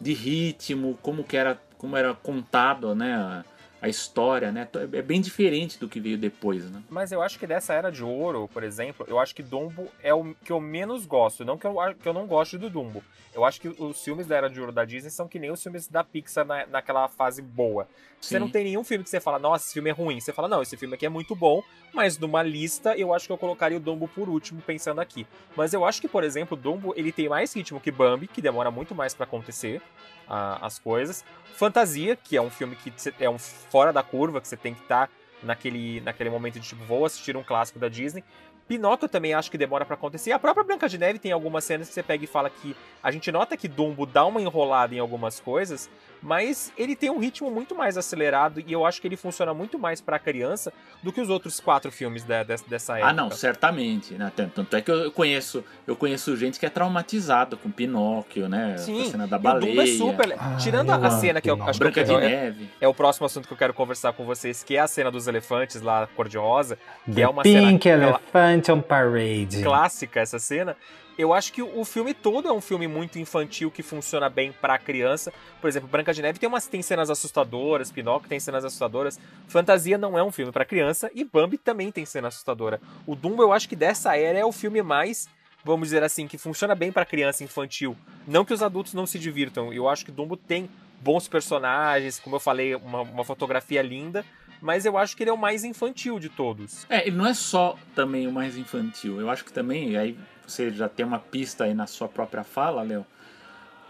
[0.00, 3.44] de ritmo, como que era, como era contado, né?
[3.84, 4.66] a história, né?
[4.94, 6.82] É bem diferente do que veio depois, né?
[6.88, 10.14] Mas eu acho que dessa era de ouro, por exemplo, eu acho que Dumbo é
[10.14, 11.44] o que eu menos gosto.
[11.44, 13.04] Não que eu, que eu não goste do Dumbo.
[13.34, 15.62] Eu acho que os filmes da era de ouro da Disney são que nem os
[15.62, 17.86] filmes da Pixar na, naquela fase boa.
[18.24, 18.28] Sim.
[18.28, 20.18] Você não tem nenhum filme que você fala, nossa, esse filme é ruim.
[20.18, 21.62] Você fala, não, esse filme aqui é muito bom,
[21.92, 25.26] mas numa lista eu acho que eu colocaria o Dumbo por último, pensando aqui.
[25.54, 28.40] Mas eu acho que, por exemplo, o Dumbo ele tem mais ritmo que Bambi, que
[28.40, 29.82] demora muito mais para acontecer
[30.26, 31.24] a, as coisas.
[31.54, 34.82] Fantasia, que é um filme que é um fora da curva, que você tem que
[34.82, 35.12] estar tá
[35.42, 38.24] naquele, naquele momento de tipo, vou assistir um clássico da Disney.
[38.66, 40.32] Pinóquio também acho que demora para acontecer.
[40.32, 43.10] A própria Branca de Neve tem algumas cenas que você pega e fala que a
[43.10, 45.90] gente nota que Dumbo dá uma enrolada em algumas coisas,
[46.24, 49.78] mas ele tem um ritmo muito mais acelerado e eu acho que ele funciona muito
[49.78, 50.72] mais para criança
[51.02, 53.10] do que os outros quatro filmes da, dessa época.
[53.10, 54.32] Ah, não, certamente, né?
[54.34, 58.78] Tanto é que eu conheço, eu conheço gente que é traumatizada com Pinóquio, né?
[58.78, 59.64] Sim, a cena da baleia.
[59.64, 60.34] o Dumbo é super.
[60.38, 62.70] Ah, Tirando a cena que eu acho Branca que de Neve.
[62.80, 65.10] É, é, o próximo assunto que eu quero conversar com vocês, que é a cena
[65.10, 69.62] dos elefantes lá cor-de-rosa, que The é uma Pink cena Elephant on Parade.
[69.62, 70.74] Clássica essa cena.
[71.16, 74.78] Eu acho que o filme todo é um filme muito infantil que funciona bem pra
[74.78, 75.32] criança.
[75.60, 79.18] Por exemplo, Branca de Neve tem, umas, tem cenas assustadoras, Pinóquio tem cenas assustadoras.
[79.46, 82.80] Fantasia não é um filme para criança e Bambi também tem cena assustadora.
[83.06, 85.28] O Dumbo eu acho que dessa era é o filme mais,
[85.64, 87.96] vamos dizer assim, que funciona bem para criança infantil.
[88.26, 89.72] Não que os adultos não se divirtam.
[89.72, 90.68] Eu acho que Dumbo tem
[91.00, 94.24] bons personagens, como eu falei, uma, uma fotografia linda,
[94.60, 96.86] mas eu acho que ele é o mais infantil de todos.
[96.88, 99.20] É, ele não é só também o mais infantil.
[99.20, 102.82] Eu acho que também, aí você já tem uma pista aí na sua própria fala,
[102.82, 103.06] Léo,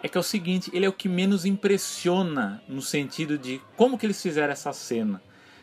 [0.02, 3.96] é que é o seguinte, ele é o que menos impressiona no sentido de como
[3.96, 5.22] que eles fizeram essa cena,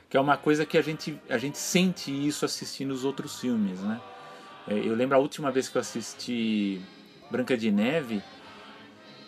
[0.09, 3.79] que é uma coisa que a gente, a gente sente isso assistindo os outros filmes,
[3.81, 4.01] né?
[4.67, 6.81] É, eu lembro a última vez que eu assisti
[7.29, 8.23] Branca de Neve,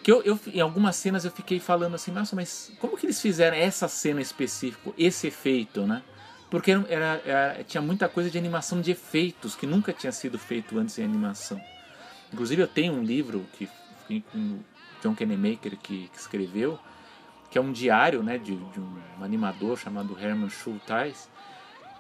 [0.03, 3.21] que eu, eu, em algumas cenas eu fiquei falando assim, nossa, mas como que eles
[3.21, 6.03] fizeram essa cena específica, esse efeito, né?
[6.53, 10.77] Porque era, era, tinha muita coisa de animação de efeitos que nunca tinha sido feito
[10.77, 11.59] antes em animação.
[12.31, 13.67] Inclusive eu tenho um livro que
[14.35, 14.59] o
[15.01, 16.77] John Kennemaker que, que escreveu,
[17.49, 21.27] que é um diário né, de, de um animador chamado Herman Schultheis,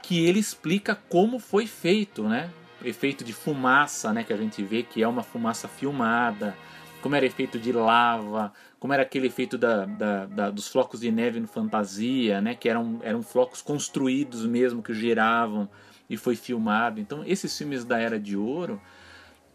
[0.03, 2.51] que ele explica como foi feito, né?
[2.85, 4.23] Efeito de fumaça, né?
[4.23, 6.55] Que a gente vê que é uma fumaça filmada,
[7.03, 11.11] como era efeito de lava, como era aquele efeito da, da, da, dos flocos de
[11.11, 12.55] neve no Fantasia, né?
[12.55, 15.69] Que eram, eram flocos construídos mesmo, que giravam
[16.09, 17.01] e foi filmado.
[17.01, 18.81] Então, esses filmes da Era de Ouro,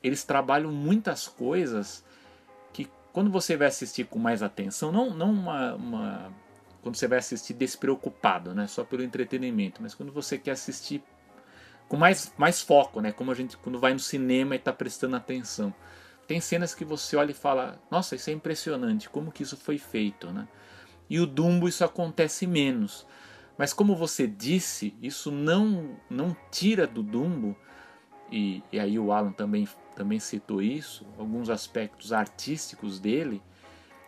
[0.03, 2.05] eles trabalham muitas coisas
[2.71, 6.33] que quando você vai assistir com mais atenção, não, não uma, uma
[6.83, 8.67] quando você vai assistir despreocupado, né?
[8.67, 11.03] Só pelo entretenimento, mas quando você quer assistir
[11.89, 13.11] com mais, mais foco, né?
[13.11, 15.73] Como a gente quando vai no cinema e está prestando atenção.
[16.29, 19.79] Tem cenas que você olha e fala: Nossa, isso é impressionante, como que isso foi
[19.79, 20.47] feito, né?
[21.09, 23.07] E o Dumbo isso acontece menos.
[23.57, 27.57] Mas como você disse, isso não não tira do Dumbo
[28.31, 29.67] e, e aí o Alan também
[29.97, 33.43] também citou isso, alguns aspectos artísticos dele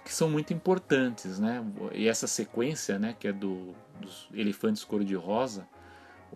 [0.05, 1.64] que são muito importantes, né?
[1.95, 5.66] E essa sequência, né, que é do, dos elefantes cor-de-rosa,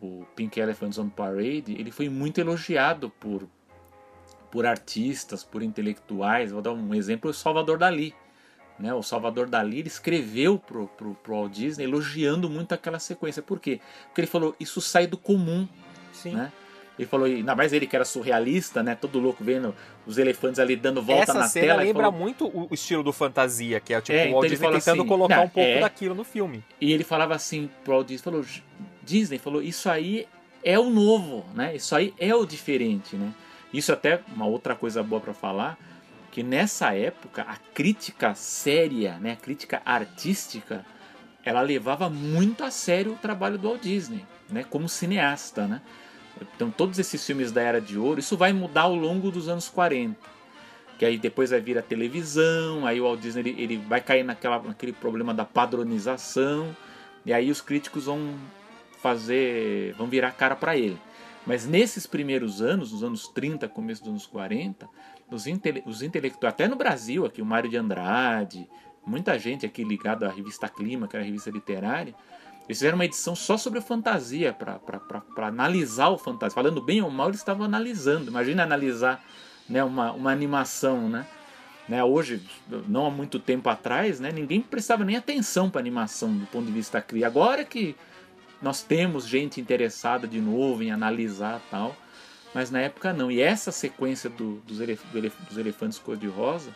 [0.01, 3.49] o Pink Elephants on Parade, ele foi muito elogiado por
[4.55, 6.53] por artistas, por intelectuais.
[6.53, 8.15] Vou dar um exemplo: o Salvador Dali.
[8.79, 8.95] Né?
[8.95, 13.43] O Salvador Dali escreveu pro, pro, pro Walt Disney elogiando muito aquela sequência.
[13.43, 13.81] Por quê?
[14.07, 15.67] Porque ele falou: isso sai do comum.
[16.13, 16.37] Sim.
[16.37, 16.53] Né?
[16.97, 18.95] Ele falou, ainda mais ele que era surrealista, né?
[18.95, 19.75] Todo louco vendo
[20.07, 21.83] os elefantes ali dando volta Essa na cena tela.
[21.83, 24.55] lembra falou- muito o estilo do fantasia, que é tipo É, o então Walt ele
[24.55, 26.63] Disney tentando assim, colocar "Não, um pouco é." daquilo no filme.
[26.81, 28.45] E ele falava assim pro Walt Disney, falou,
[29.03, 30.29] Disney falou, isso aí
[30.63, 31.75] é o novo, né?
[31.75, 33.33] Isso aí é o diferente, né?
[33.75, 35.77] Isso até uma outra coisa boa para falar,
[36.31, 40.87] que nessa época a crítica séria, né, a crítica artística,
[41.45, 45.83] ela levava muito a sério o trabalho do Walt Disney, né, como cineasta, né?
[46.55, 49.69] Então todos esses filmes da Era de Ouro, isso vai mudar ao longo dos anos
[49.69, 50.17] 40.
[50.97, 54.23] Que aí depois vai vir a televisão, aí o Walt Disney ele, ele vai cair
[54.23, 56.75] naquela, naquele problema da padronização,
[57.27, 58.37] e aí os críticos vão
[59.03, 60.99] fazer, vão virar cara para ele.
[61.47, 64.89] Mas nesses primeiros anos, nos anos 30, começo dos anos 40,
[65.31, 68.69] os, intele os intelectuais, até no Brasil, aqui o Mário de Andrade,
[69.07, 72.15] muita gente aqui ligada à revista Clima, que era a revista literária,
[72.67, 76.55] eles fizeram uma edição só sobre fantasia, para analisar o fantasia.
[76.55, 78.31] Falando bem ou mal, eles estavam analisando.
[78.31, 79.23] Imagina analisar
[79.69, 81.27] né, uma, uma animação, né?
[81.87, 82.03] né?
[82.03, 82.43] Hoje,
[82.89, 86.73] não há muito tempo atrás, né, ninguém prestava nem atenção para animação do ponto de
[86.73, 87.27] vista cria.
[87.27, 87.95] Agora que
[88.63, 91.95] nós temos gente interessada de novo em analisar tal,
[92.55, 93.31] mas na época não.
[93.31, 96.71] E essa sequência do- dos, elef- do elef- dos elefantes cor-de-rosa,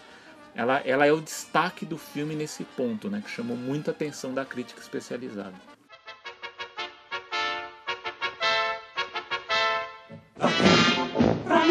[0.54, 4.44] ela, ela é o destaque do filme nesse ponto, né, que chamou muita atenção da
[4.44, 5.54] crítica especializada.
[11.44, 11.62] pra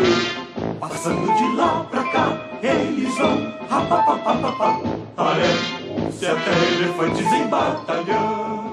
[0.79, 4.79] passando de lá pra cá, eles vão rapapapapapá.
[5.15, 8.66] Parece até elefantes em batalhão.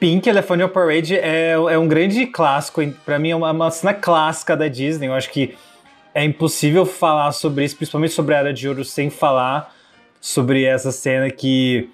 [0.00, 4.56] Pink Elephant Parade é, é um grande clássico, pra mim é uma, uma cena clássica
[4.56, 5.08] da Disney.
[5.08, 5.54] Eu acho que
[6.14, 9.76] é impossível falar sobre isso, principalmente sobre a Era de Ouro, sem falar
[10.18, 11.90] sobre essa cena que,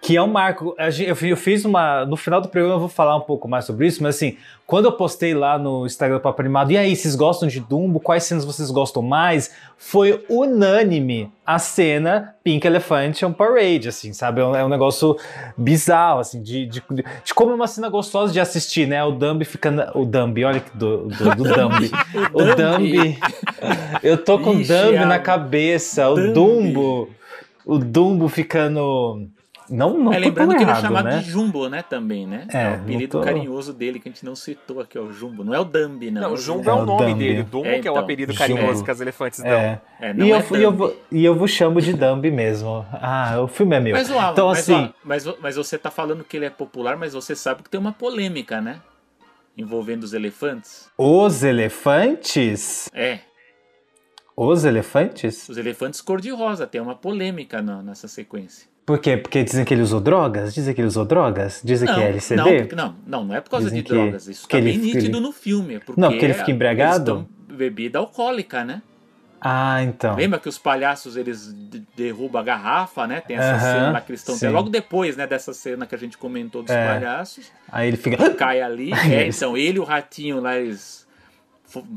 [0.00, 0.74] que é um marco.
[1.06, 2.04] Eu fi- eu fiz uma.
[2.06, 4.36] No final do programa eu vou falar um pouco mais sobre isso, mas assim,
[4.66, 7.98] quando eu postei lá no Instagram do Papo Animado, e aí, vocês gostam de Dumbo?
[7.98, 9.52] Quais cenas vocês gostam mais?
[9.76, 14.40] Foi unânime a cena Pink Elephant on Parade, assim, sabe?
[14.40, 15.16] É um, é um negócio
[15.56, 16.82] bizarro, assim, de, de,
[17.24, 19.02] de como é uma cena gostosa de assistir, né?
[19.04, 19.82] O Dumbi ficando.
[19.94, 21.90] O Dumbi, olha que do, do, do Dumbi.
[22.32, 23.18] o Dumbi.
[24.02, 26.08] Eu tô com o Dumbi na cabeça.
[26.08, 26.32] O.
[26.32, 27.08] Dumbo.
[27.66, 29.28] O Dumbo ficando.
[29.70, 31.18] Não, não é, lembrando que ele é errado, chamado né?
[31.18, 32.46] de Jumbo, né, também, né?
[32.52, 35.12] É, É, o apelido tô- carinhoso dele que a gente não citou aqui, ó, o
[35.12, 35.44] Jumbo.
[35.44, 36.22] Não é o Dumbi, não.
[36.22, 37.18] Não, é o Jumbo é É o nome Dumbi.
[37.18, 37.42] dele.
[37.42, 38.38] Dumbo É, que é o então, apelido Jumbo.
[38.54, 39.50] carinhoso que as elefantes dão.
[39.50, 39.80] É.
[40.00, 40.76] É, não E é eu, e, eu Dumbi.
[40.78, 42.86] vou, e eu vos chamo de Dumbi mesmo.
[42.92, 43.94] Ah, o filme é meu.
[43.96, 46.50] Mas, o Alan, então, mas, assim, ó, mas, mas você tá falando que ele é
[46.50, 48.80] popular, mas você sabe que tem uma polêmica, né?
[49.56, 50.88] Envolvendo os elefantes.
[50.96, 52.88] os elefantes.
[52.94, 53.18] É,
[54.36, 55.48] Os elefantes?
[55.48, 56.64] os elefantes cor-de-rosa.
[56.66, 58.68] Tem uma polêmica na- nessa sequência.
[58.88, 59.18] Por quê?
[59.18, 60.54] Porque dizem que ele usou drogas?
[60.54, 61.60] Dizem que ele usou drogas?
[61.62, 62.40] Dizem que é LCD?
[62.42, 64.26] Não, porque- não, não, não é por causa Dizem de drogas.
[64.26, 65.74] Isso que tá ele- bem que nítido ele- no filme.
[65.74, 67.28] é Porque Não, porque ele fica embriagado?
[67.52, 68.80] Bebida alcoólica, né?
[69.40, 70.16] Ah, então.
[70.16, 73.20] Lembra que os palhaços eles de- derrubam a garrafa, né?
[73.20, 74.34] Tem essa cena lá que eles estão.
[74.34, 74.48] sim.
[74.48, 76.86] Logo depois, né, dessa cena que a gente comentou dos É.
[76.86, 77.52] palhaços.
[77.70, 78.30] Aí ele fica.
[78.34, 78.90] Cai ali.
[79.22, 81.06] é, então, ele e o ratinho lá, eles.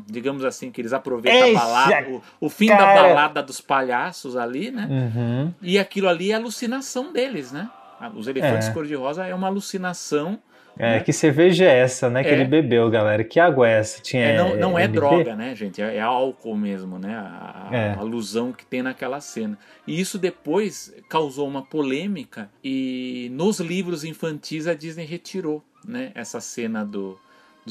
[0.07, 2.85] Digamos assim, que eles aproveitam Eixa, a balada, o, o fim cara.
[2.85, 4.87] da balada dos palhaços ali, né?
[4.89, 5.53] Uhum.
[5.61, 7.69] E aquilo ali é alucinação deles, né?
[8.15, 8.73] Os elefantes É.
[8.73, 10.39] cor-de-rosa é uma alucinação.
[10.79, 10.99] É, né?
[11.01, 12.23] que cerveja é essa, né?
[12.23, 12.33] Que É.
[12.33, 13.23] ele bebeu, galera.
[13.25, 14.01] Que água é essa?
[14.01, 15.81] Tinha, É, não, não é droga, né, gente?
[15.81, 17.13] É, é álcool mesmo, né?
[17.13, 17.89] A, a- É.
[17.93, 19.57] a alusão que tem naquela cena.
[19.85, 26.11] E isso depois causou uma polêmica e nos livros infantis a Disney retirou, né?
[26.15, 27.19] Essa cena do,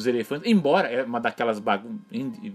[0.01, 0.51] dos elefantes.
[0.51, 1.99] Embora é uma daquelas bagun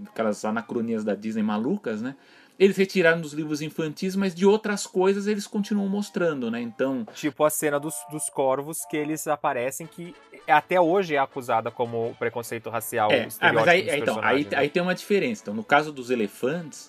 [0.07, 2.15] aquelas anacronias da Disney malucas, né?
[2.57, 6.61] Eles retiraram dos livros infantis, mas de outras coisas eles continuam mostrando, né?
[6.61, 10.15] Então, Tipo a cena dos, dos corvos que eles aparecem, que
[10.47, 13.11] até hoje é acusada como preconceito racial.
[13.11, 14.57] É, ah, mas aí, é, então, aí, personagens, né?
[14.57, 15.41] aí tem uma diferença.
[15.41, 16.87] Então, no caso dos elefantes,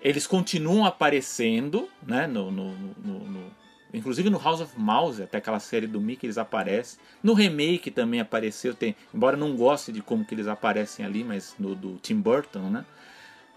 [0.00, 2.26] eles continuam aparecendo, né?
[2.26, 6.38] No, no, no- no- inclusive no House of Mouse, até aquela série do Mickey, eles
[6.38, 6.98] aparecem.
[7.22, 11.54] No remake também apareceu, tem, embora não goste de como que eles aparecem ali, mas
[11.58, 12.84] no do Tim Burton, né?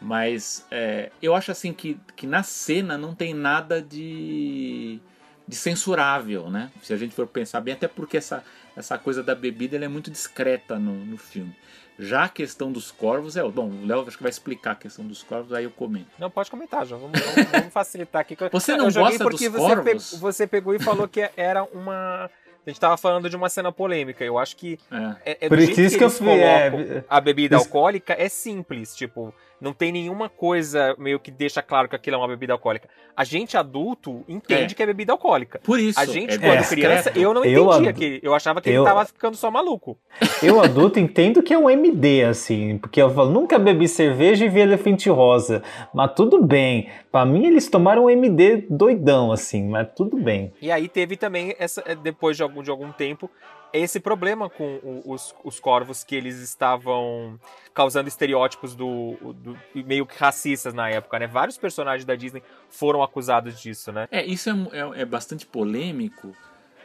[0.01, 4.99] Mas é, eu acho assim que, que na cena não tem nada de,
[5.47, 6.71] de censurável, né?
[6.81, 8.43] Se a gente for pensar bem, até porque essa,
[8.77, 11.53] essa coisa da bebida é muito discreta no, no filme.
[12.01, 13.43] Já a questão dos corvos é.
[13.43, 16.07] Bom, o Léo acho que vai explicar a questão dos corvos, aí eu comento.
[16.17, 17.01] Não, pode comentar, João.
[17.01, 18.37] Vamos, vamos- vamos facilitar aqui.
[18.51, 20.11] Você Eu não joguei gosta porque dos você, corvos?
[20.11, 22.29] pe- você pegou e falou que era uma.
[22.65, 24.23] A gente tava falando de uma cena polêmica.
[24.23, 24.79] Eu acho que
[25.25, 28.13] é, é do Por jeito isso que eu eles fui, é, a bebida isso- alcoólica
[28.17, 32.27] é simples, tipo, não tem nenhuma coisa meio que deixa claro que aquilo é uma
[32.27, 32.87] bebida alcoólica.
[33.15, 34.75] A gente adulto entende É.
[34.75, 35.59] que é bebida alcoólica.
[35.63, 38.61] Por isso, A gente é quando criança, eu não Eu entendia adu- que eu achava
[38.61, 39.97] que eu- ele tava ficando só maluco.
[40.41, 44.49] Eu, adulto, entendo que é um MD, assim, porque eu falo, nunca bebi cerveja e
[44.49, 45.61] vi elefante rosa.
[45.93, 46.89] Mas tudo bem.
[47.11, 50.53] Pra mim, eles tomaram um MD doidão, assim, mas tudo bem.
[50.61, 53.29] E aí teve também, essa, eh, depois de algum, de algum tempo,
[53.73, 57.39] esse problema com os, os corvos que eles estavam
[57.73, 61.27] causando estereótipos do, do- meio que racistas na época, né?
[61.27, 64.07] Vários personagens da Disney foram acusados disso, né?
[64.11, 66.35] É, isso é, é- é bastante polêmico,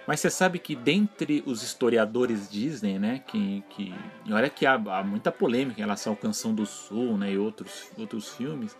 [0.07, 3.95] mas você sabe que dentre os historiadores Disney, né, que, que
[4.31, 7.91] olha que há, há muita polêmica em relação ao Canção do Sul, né, e outros,
[7.99, 8.77] outros filmes,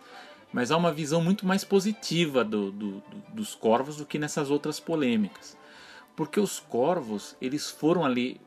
[0.53, 4.49] mas há uma visão muito mais positiva do- do- do- dos corvos do que nessas
[4.51, 5.57] outras polêmicas,
[6.15, 8.39] porque os corvos eles foram ali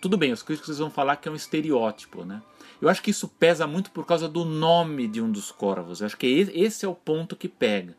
[0.00, 2.42] tudo bem, os críticos vão falar que é um estereótipo, né?
[2.80, 6.00] Eu acho que isso pesa muito por causa do nome de um dos corvos.
[6.00, 7.96] Eu acho que e- esse é o ponto que pega.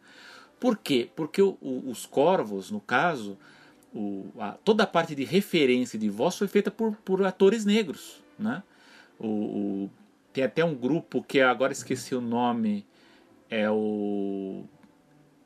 [0.59, 1.09] Por quê?
[1.15, 3.37] Porque o- o- os corvos, no caso,
[3.93, 8.21] o- a- toda a parte de referência de voz foi feita por, por atores negros,
[8.37, 8.61] né?
[10.33, 12.85] Tem até um grupo que agora esqueci o nome,
[13.49, 14.63] é o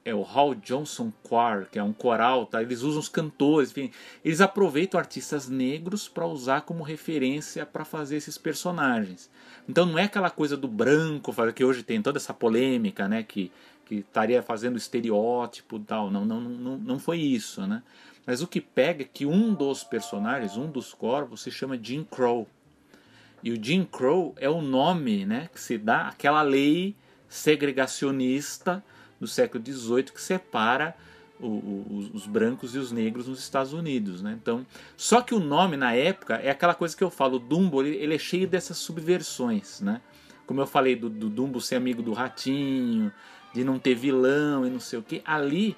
[0.05, 2.61] é o Hal Johnson Choir, que é um coral, tá?
[2.61, 3.91] Eles usam os cantores, enfim,
[4.23, 9.31] eles aproveitam artistas negros para usar como referência para fazer esses personagens.
[9.67, 13.51] Então não é aquela coisa do branco, que hoje tem toda essa polêmica, né, que
[13.85, 16.09] que estaria fazendo estereótipo, tal.
[16.09, 17.83] Não, não, não, não foi isso, né?
[18.25, 22.03] Mas o que pega é que um dos personagens, um dos corvos, se chama Jim
[22.03, 22.47] Crow.
[23.43, 26.95] E o Jim Crow é o nome né, que se dá àquela lei
[27.29, 28.83] segregacionista
[29.20, 30.95] do século XVIII que separa
[31.39, 34.22] o- o- os, os brancos e os negros nos Estados Unidos.
[34.22, 34.38] Né?
[34.41, 37.82] Então, só que o nome na época é aquela coisa que eu falo, o Dumbo
[37.82, 39.82] ele, ele é cheio dessas subversões.
[39.82, 40.01] Né?
[40.45, 43.11] Como eu falei do, do Dumbo ser amigo do ratinho,
[43.53, 45.22] de não ter vilão e não sei o que.
[45.26, 45.76] Ali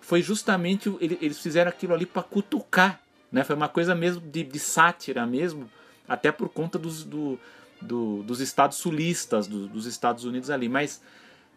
[0.00, 3.44] foi justamente eles fizeram aquilo ali para cutucar, né?
[3.44, 5.70] Foi uma coisa mesmo de, de sátira mesmo,
[6.08, 7.38] até por conta dos, do-
[7.80, 10.68] do- dos estados sulistas do- dos Estados Unidos ali.
[10.68, 11.00] Mas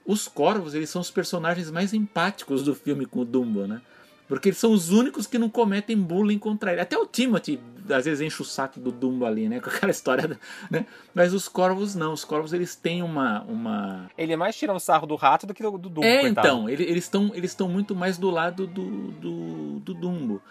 [0.06, 3.82] os corvos eles são os personagens mais empáticos do filme com o Dumbo, né?
[4.28, 6.82] Porque eles são os únicos que não cometem bullying contra ele.
[6.82, 9.60] Até o Timothy às vezes enche o saco do Dumbo ali, né?
[9.62, 10.38] Com aquela história, da-
[10.72, 10.86] né?
[11.14, 12.14] Mas os corvos não.
[12.14, 15.62] Os corvos eles têm uma, uma Ele mais tira um sarro do rato do que
[15.62, 16.47] do, do Dumbo, é, coitado.
[16.47, 20.41] então, ele- eles estão eles estão muito mais do lado do, do, do Dumbo.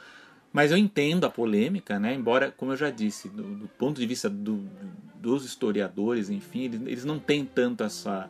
[0.52, 2.14] Mas eu entendo a polêmica, né?
[2.14, 4.68] Embora, como eu já disse, do, do ponto de vista do-
[5.16, 8.28] dos historiadores, enfim, eles, eles não têm tanto essa,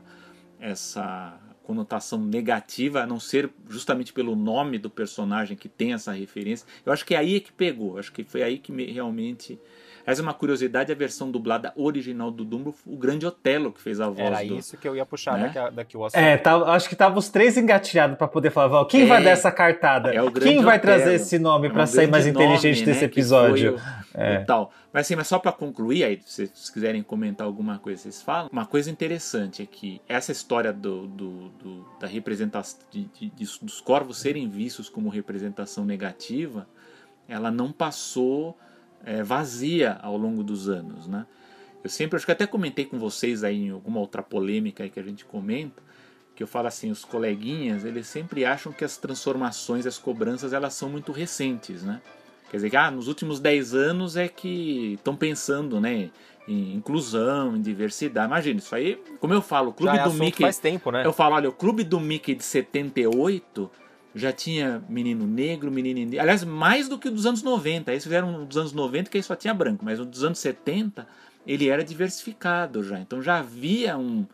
[0.63, 6.67] essa conotação negativa, a não ser justamente pelo nome do personagem que tem essa referência.
[6.85, 9.59] Eu acho que é aí que pegou, acho que foi aí que me- realmente.
[10.05, 14.01] Essa é uma curiosidade, a versão dublada original do Dumbo, o grande Otelo que fez
[14.01, 15.53] a voz Era do, isso que eu ia puxar né?
[15.73, 16.19] daqui, o assunto.
[16.21, 19.23] É, tá- acho que tava os três engatilhados pra poder falar, Val, quem É, vai
[19.23, 20.13] dar essa cartada?
[20.13, 20.97] É o grande quem vai Otelo.
[20.97, 23.77] trazer esse nome É um pra sair mais inteligente nome, desse né, que episódio?
[23.77, 24.39] o- É.
[24.41, 24.73] tal.
[24.93, 28.51] Mas assim, mas só para concluir, aí se vocês quiserem comentar alguma coisa, vocês falam.
[28.53, 33.59] Uma coisa interessante é que essa história do, do- do- da representação de- de- de-
[33.63, 36.67] dos corvos serem vistos como representação negativa,
[37.27, 38.59] ela não passou
[39.05, 41.27] é, vazia ao longo dos anos, né?
[41.83, 45.03] Eu sempre acho que até comentei com vocês aí em alguma outra polêmica que a
[45.03, 45.83] gente comenta
[46.35, 50.75] que eu falo assim, os coleguinhas, eles sempre acham que as transformações, as cobranças, elas
[50.75, 52.01] são muito recentes, né?
[52.51, 56.11] Quer dizer, ah, nos últimos 10 anos é que estão pensando, né,
[56.47, 58.27] em inclusão, em diversidade.
[58.27, 60.43] Imagina, isso aí, como eu falo, o Clube Já é do assunto Mickey.
[60.43, 61.07] faz tempo, né?
[61.07, 63.71] Eu falo, olha, o Clube do Mickey de 78
[64.15, 66.23] já tinha menino negro, menino indígena.
[66.23, 67.91] Aliás, mais do que o dos anos 90.
[67.91, 71.07] Eles fizeram dos anos 90 que aí só tinha branco, mas o dos anos 70
[71.47, 72.99] ele era diversificado já.
[72.99, 74.27] Então já havia um.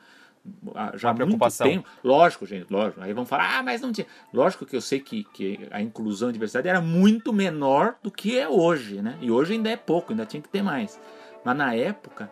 [0.74, 1.88] ah, Já há muito tempo.
[2.02, 3.00] Lógico, gente, lógico.
[3.00, 4.06] Aí vão falar, ah, mas não tinha.
[4.32, 8.10] Lógico que eu sei que, que a inclusão e a diversidade era muito menor do
[8.10, 9.16] que é hoje, né?
[9.20, 11.00] E hoje ainda é pouco, ainda tinha que ter mais.
[11.44, 12.30] Mas na época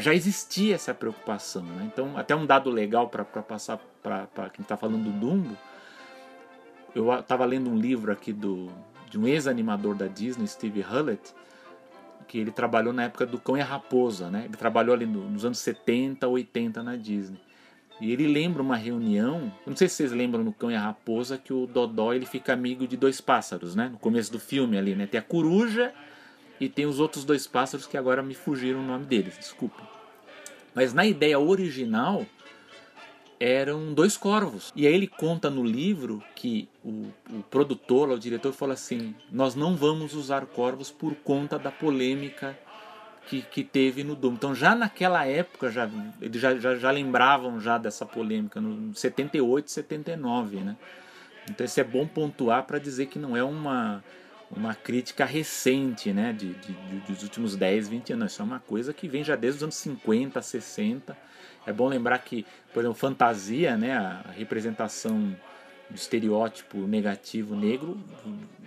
[0.00, 1.88] já existia essa preocupação, né?
[1.90, 5.56] Então, até um dado legal para passar para quem está falando do Dumbo.
[6.94, 8.68] Eu estava lendo um livro aqui do,
[9.10, 11.34] de um ex-animador da Disney, Steve Hullett,
[12.26, 14.42] que ele trabalhou na época do Cão e a Raposa, né?
[14.46, 17.40] Ele trabalhou ali no- nos anos 70, 80 na Disney.
[18.00, 20.80] E ele lembra uma reunião, eu não sei se vocês lembram no Cão e a
[20.80, 23.88] Raposa que o Dodó ele fica amigo de dois pássaros, né?
[23.90, 25.06] No começo do filme ali, né?
[25.06, 25.92] Tem a coruja
[26.60, 29.82] e tem os outros dois pássaros que agora me fugiram o nome deles, desculpa.
[30.74, 32.24] Mas na ideia original
[33.40, 34.72] eram dois corvos.
[34.74, 39.54] E aí ele conta no livro que o, o produtor, o diretor, fala assim: nós
[39.54, 42.58] não vamos usar corvos por conta da polêmica
[43.28, 44.34] que, que teve no Doom.
[44.34, 45.88] Então já naquela época já
[46.20, 50.76] eles já, já, já lembravam já dessa polêmica no 78, 79, né?
[51.50, 54.02] Então isso é bom pontuar para dizer que não é uma
[54.50, 58.32] uma crítica recente, né, de, de- de- dos últimos 10, 20 anos.
[58.32, 61.14] Isso é uma coisa que vem já desde os anos 50, 60.
[61.68, 65.38] É bom lembrar que, por exemplo, fantasia, né, a representação
[65.90, 68.02] do estereótipo negativo negro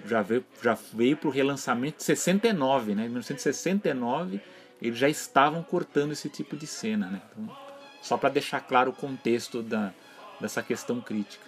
[0.05, 3.05] já veio, já veio para o relançamento de 69, né?
[3.05, 4.39] Em 1969
[4.79, 7.21] eles já estavam cortando esse tipo de cena, né?
[7.31, 7.57] Então,
[8.03, 9.91] só para deixar claro o contexto da,
[10.39, 11.43] dessa questão crítica.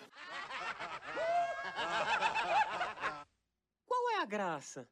[3.85, 4.89] Qual é a graça?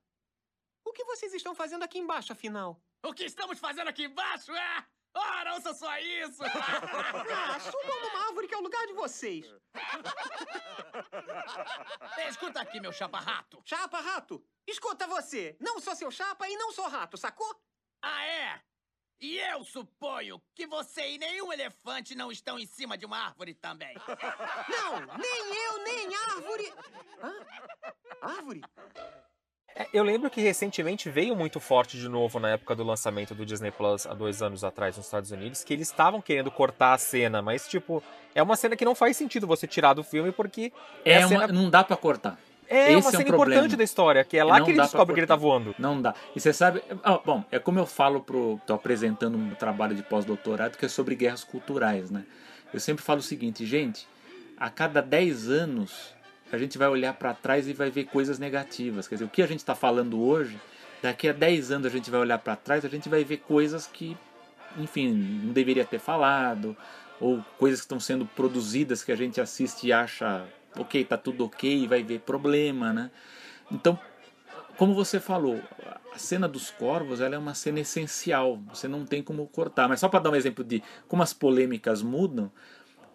[0.85, 2.79] O que vocês estão fazendo aqui embaixo, afinal?
[3.03, 4.85] O que estamos fazendo aqui embaixo é...
[5.13, 6.41] Ora, ouça só isso!
[7.33, 9.45] Ah, subam numa árvore que é o lugar de vocês.
[12.29, 13.61] Escuta aqui, meu chapa-rato.
[13.65, 14.43] Chapa, rato.
[14.67, 15.55] Escuta você.
[15.59, 17.61] Não sou seu chapa e não sou rato, sacou?
[18.01, 18.61] Ah, é?
[19.19, 23.53] E eu suponho que você e nenhum elefante não estão em cima de uma árvore
[23.53, 23.95] também.
[24.67, 26.73] Não, nem eu, nem árvore.
[27.21, 27.45] Hã?
[28.21, 28.61] Árvore?
[29.75, 33.45] É, Eu lembro que recentemente veio muito forte de novo na época do lançamento do
[33.45, 36.97] Disney Plus há dois anos atrás nos Estados Unidos, que eles estavam querendo cortar a
[36.97, 38.03] cena, mas tipo,
[38.35, 40.71] é uma cena que não faz sentido você tirar do filme porque
[41.05, 42.37] É, a uma- cena- não dá para cortar.
[42.69, 43.51] é Esse uma um cena problema.
[43.61, 45.73] importante da história, que é lá Não que ele descobre que ele tá voando.
[45.79, 46.13] Não dá.
[46.35, 48.59] E você sabe, ah, bom, é como eu falo pro.
[48.65, 52.23] tô apresentando um trabalho de pós-doutorado que é sobre guerras culturais, né?
[52.73, 54.07] Eu sempre falo o seguinte, gente,
[54.57, 56.13] a cada 10 anos
[56.51, 59.07] a gente vai olhar para trás e vai ver coisas negativas.
[59.07, 60.59] Quer dizer, o que a gente está falando hoje,
[61.01, 63.87] daqui a 10 anos a gente vai olhar para trás, a gente vai ver coisas
[63.87, 64.17] que,
[64.77, 65.11] enfim,
[65.43, 66.75] não deveria ter falado,
[67.19, 70.45] ou coisas que estão sendo produzidas que a gente assiste e acha,
[70.77, 73.11] ok, tá tudo ok, vai ver problema, né?
[73.71, 73.97] Então,
[74.77, 75.61] como você falou,
[76.11, 78.59] a cena dos corvos ela é uma cena essencial.
[78.69, 79.87] Você não tem como cortar.
[79.87, 82.51] Mas só para dar um exemplo de como as polêmicas mudam,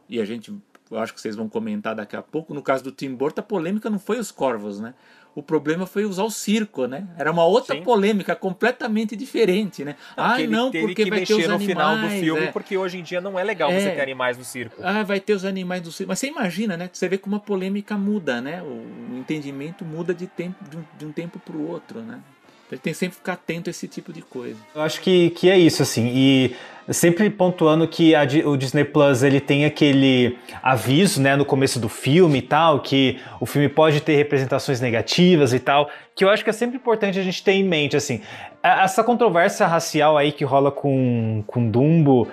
[0.09, 0.55] e a gente,
[0.91, 3.45] eu acho que vocês vão comentar daqui a pouco, no caso do Tim Burton, a
[3.45, 4.95] polêmica não foi os corvos, né?
[5.35, 7.07] O problema foi usar o circo, né?
[7.19, 7.83] Era uma outra Sim.
[7.83, 9.95] polêmica completamente diferente, né?
[10.39, 11.67] ele não, porque que vai ter os no animais.
[11.67, 12.53] final do filme, é.
[12.53, 13.79] porque hoje em dia não é legal É.
[13.79, 14.81] você ter animais no circo.
[14.83, 16.09] Ah, vai ter os animais do circo.
[16.09, 16.89] Mas você imagina, né?
[16.91, 18.63] Você vê como a polêmica muda, né?
[18.63, 18.87] O
[19.17, 22.21] o entendimento muda de, tempo, de, um, de um tempo para o outro, né?
[22.69, 24.57] Tem que sempre ficar atento a esse tipo de coisa.
[24.75, 26.57] Eu acho que, que é isso, assim, e
[26.93, 31.89] sempre pontuando que a o Disney Plus ele tem aquele aviso, né, no começo do
[31.89, 36.45] filme e tal, que o filme pode ter representações negativas e tal, que eu acho
[36.45, 38.21] que é sempre importante a gente ter em mente, assim,
[38.63, 42.29] essa controvérsia racial aí que rola com, com Dumbo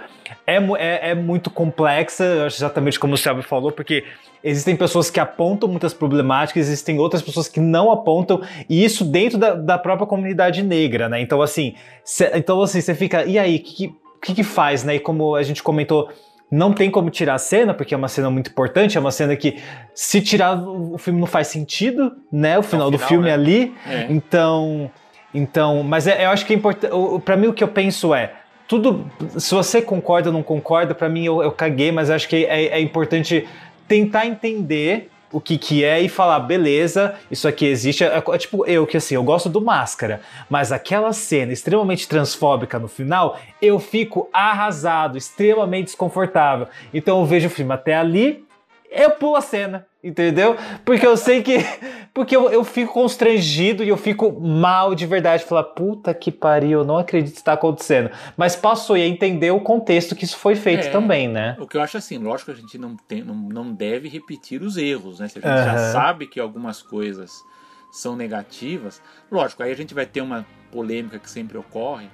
[0.46, 4.04] é, é, é muito complexa, exatamente como o Selby falou, porque
[4.44, 9.38] existem pessoas que apontam muitas problemáticas, existem outras pessoas que não apontam, e isso dentro
[9.38, 11.22] da, da própria comunidade negra, né?
[11.22, 14.96] Então, assim, cê, então, assim, você fica, e aí, o que, que, que faz, né?
[14.96, 16.10] E como a gente comentou,
[16.52, 19.36] não tem como tirar a cena, porque é uma cena muito importante, é uma cena
[19.36, 19.58] que,
[19.96, 22.60] se tirar, o o filme não faz sentido, né?
[22.60, 23.34] O final do final, filme né?
[23.34, 23.74] ali.
[23.88, 24.06] É.
[24.10, 24.92] Então,
[25.34, 26.94] então, mas é- eu acho que é importante.
[27.26, 28.32] Para mim, o que eu penso é
[28.74, 29.06] tudo.
[29.38, 32.66] Se você concorda ou não concorda, para mim eu, eu caguei, mas acho que é,
[32.66, 33.48] é importante
[33.88, 38.04] tentar entender o que que é e falar, beleza, isso aqui existe.
[38.04, 42.80] É, é tipo eu que assim, eu gosto do Máscara, mas aquela cena extremamente transfóbica
[42.80, 46.68] no final, eu fico arrasado, extremamente desconfortável.
[46.92, 48.44] Então eu vejo o filme até ali,
[48.92, 50.56] eu pulo a cena, entendeu?
[50.84, 51.58] Porque eu sei que.
[52.14, 55.44] Porque eu, eu fico constrangido e eu fico mal de verdade.
[55.46, 58.12] Falar, puta que pariu, eu não acredito que está acontecendo.
[58.38, 61.58] Mas passou e entender o contexto que isso foi feito É, também, né?
[61.60, 64.62] O que eu acho assim, lógico que a gente não, tem, não, não deve repetir
[64.62, 65.28] os erros, né?
[65.28, 65.92] Se a gente já Aham.
[65.92, 67.44] sabe que algumas coisas
[67.92, 69.02] são negativas,
[69.32, 72.10] lógico, aí a gente vai ter uma polêmica que sempre ocorre,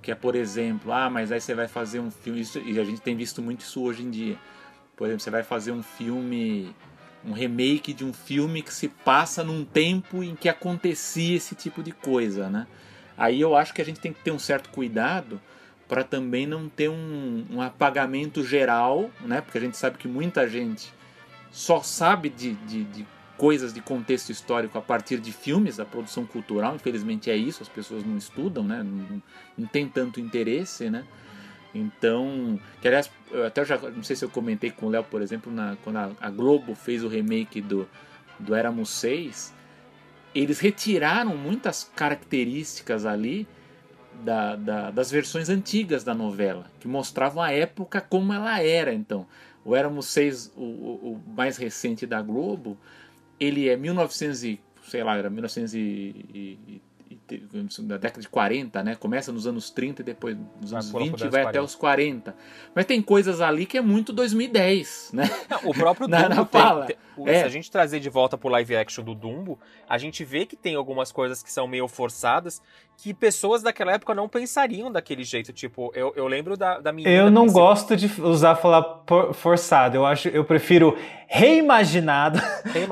[0.00, 2.84] que é, por exemplo, ah, mas aí você vai fazer um filme, isso, e a
[2.84, 4.36] gente tem visto muito isso hoje em dia.
[4.96, 6.74] Por exemplo, você vai fazer um filme,
[7.26, 11.82] um remake de um filme que se passa num tempo em que acontecia esse tipo
[11.82, 12.66] de coisa, né?
[13.16, 15.40] Aí eu acho que a gente tem que ter um certo cuidado
[15.88, 19.40] para também não ter um, um apagamento geral, né?
[19.40, 20.92] Porque a gente sabe que muita gente
[21.50, 23.06] só sabe de, de, de
[23.36, 26.74] coisas de contexto histórico a partir de filmes, da produção cultural.
[26.74, 28.82] Infelizmente é isso, as pessoas não estudam, né?
[28.82, 29.22] Não,
[29.56, 31.04] não tem tanto interesse, né?
[31.74, 35.20] Então, que aliás, eu até já não sei se eu comentei com o Léo, por
[35.20, 37.88] exemplo, na, quando a, a Globo fez o remake do,
[38.38, 39.52] do Éramos Seis,
[40.34, 43.46] eles retiraram muitas características ali
[44.24, 48.94] da, da- das versões antigas da novela, que mostravam a época como ela era.
[48.94, 49.26] Então,
[49.64, 52.78] o Éramos Seis, o, o- o mais recente da Globo,
[53.40, 56.82] ele é 1900 e, sei lá, era 1900 e, e- e-
[57.84, 58.94] da década de 40, né?
[58.96, 61.52] Começa nos anos 30 e depois nos anos pula pro 20 e 10, vai até
[61.52, 61.64] 40.
[61.64, 62.36] os 40.
[62.74, 65.30] Mas tem coisas ali que é muito 2010, né?
[65.64, 66.86] O próprio Na- na tem- fala.
[66.86, 67.40] tem- o- É.
[67.40, 69.58] Se a gente trazer de volta pro live action do Dumbo,
[69.88, 72.60] a gente vê que tem algumas coisas que são meio forçadas
[72.96, 75.52] que pessoas daquela época não pensariam daquele jeito.
[75.52, 77.12] Tipo, eu, eu lembro da, da menina.
[77.14, 79.96] Eu não gosto de usar falar por- forçado.
[79.96, 80.96] Eu acho, eu prefiro
[81.26, 82.40] reimaginado,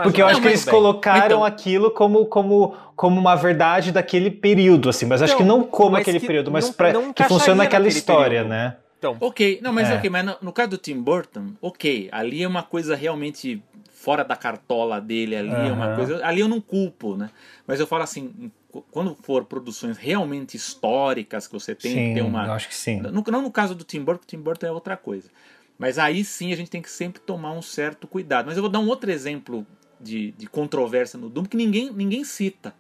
[0.03, 0.75] porque eu acho Não, que eles bem.
[0.75, 5.07] colocaram Então- aquilo como, como, como uma verdade daquele período, assim.
[5.07, 7.63] Mas acho que Então, não como aquele que período, mas não- pra, não que funciona
[7.65, 8.49] naquele história, período.
[8.49, 8.77] né?
[8.99, 9.95] Então, Ok, não, mas É.
[9.97, 13.61] ok, mas no, no caso do Tim Burton, ok, ali é uma coisa realmente
[14.03, 16.27] fora da cartola dele ali, é uma coisa.
[16.27, 17.31] Ali eu não culpo, né?
[17.67, 22.15] Mas eu falo assim, qu- quando for produções realmente históricas, que você tem que Sim,
[22.15, 22.47] ter uma.
[22.47, 23.01] eu acho que sim.
[23.01, 25.31] No- não no caso do Tim Burton, Tim Burton é outra coisa.
[25.79, 28.47] Mas aí sim a gente tem que sempre tomar um certo cuidado.
[28.47, 29.65] Mas eu vou dar um outro exemplo
[30.01, 32.75] de, de controvérsia no Doom que ninguém, ninguém cita.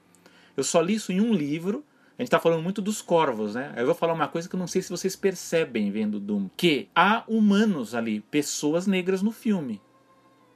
[0.56, 1.84] Eu só li isso em um livro.
[2.18, 3.72] A gente tá falando muito dos corvos, né?
[3.74, 6.48] Aí eu vou falar uma coisa que eu não sei se vocês percebem vendo Doom.
[6.56, 9.80] Que há humanos ali, pessoas negras no filme.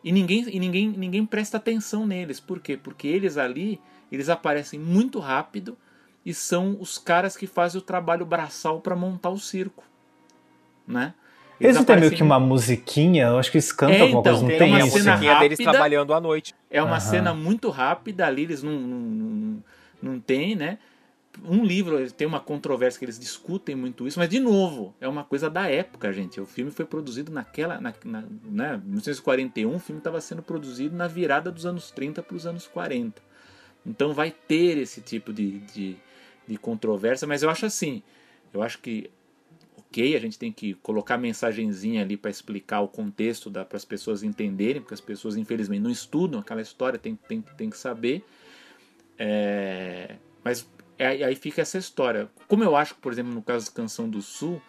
[0.07, 2.39] E ninguém, e ninguém, ninguém presta atenção neles.
[2.39, 2.77] Por quê?
[2.77, 3.81] Porque eles ali,
[4.11, 5.77] eles aparecem muito rápido
[6.25, 9.83] e são os caras que fazem o trabalho braçal para montar o circo.
[10.87, 11.13] Né?
[11.61, 14.21] Eles não têm meio aparecem que uma musiquinha, eu acho que eles cantam É, alguma
[14.21, 14.91] então, coisa, não tem tem, uma isso?
[14.91, 15.73] cena musiquinha deles rápida.
[15.73, 16.55] trabalhando à noite.
[16.71, 17.01] É uma Aham.
[17.01, 19.65] cena muito rápida ali, eles não, não, não,
[20.01, 20.79] não tem, né?
[21.45, 25.25] Um livro, tem uma controvérsia que eles discutem muito isso, mas de novo, é uma
[25.25, 26.41] coisa da época, gente.
[26.41, 31.07] O filme foi produzido naquela, na, na, né, 1941, o filme estava sendo produzido na
[31.07, 33.23] virada dos anos 30 para os anos 40.
[33.85, 35.97] Então vai ter esse tipo de, de,
[36.47, 38.03] de controvérsia, mas eu acho assim,
[38.53, 39.11] eu acho que
[39.97, 44.23] ok, a gente tem que colocar mensagenzinha ali para explicar o contexto para as pessoas
[44.23, 48.25] entenderem, porque as pessoas infelizmente não estudam aquela história, tem, tem, tem que saber.
[49.19, 52.29] É, mas aí, aí fica essa história.
[52.49, 54.61] Como eu acho por exemplo, no caso da Canção do Sul,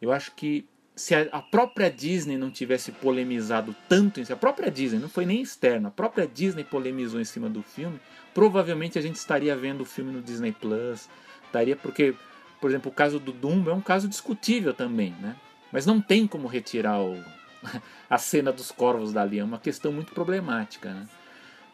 [0.00, 0.68] eu acho que
[0.98, 5.24] se a, a própria Disney não tivesse polemizado tanto, si, a própria Disney, não foi
[5.24, 8.00] nem externa, a própria Disney polemizou em cima do filme,
[8.34, 11.08] provavelmente a gente estaria vendo o filme no Disney Plus,
[11.46, 12.14] estaria porque,
[12.60, 15.36] por exemplo, o caso do Dumbo é um caso discutível também, né?
[15.70, 17.22] Mas não tem como retirar o,
[18.10, 21.08] a cena dos corvos dali, é uma questão muito problemática, né?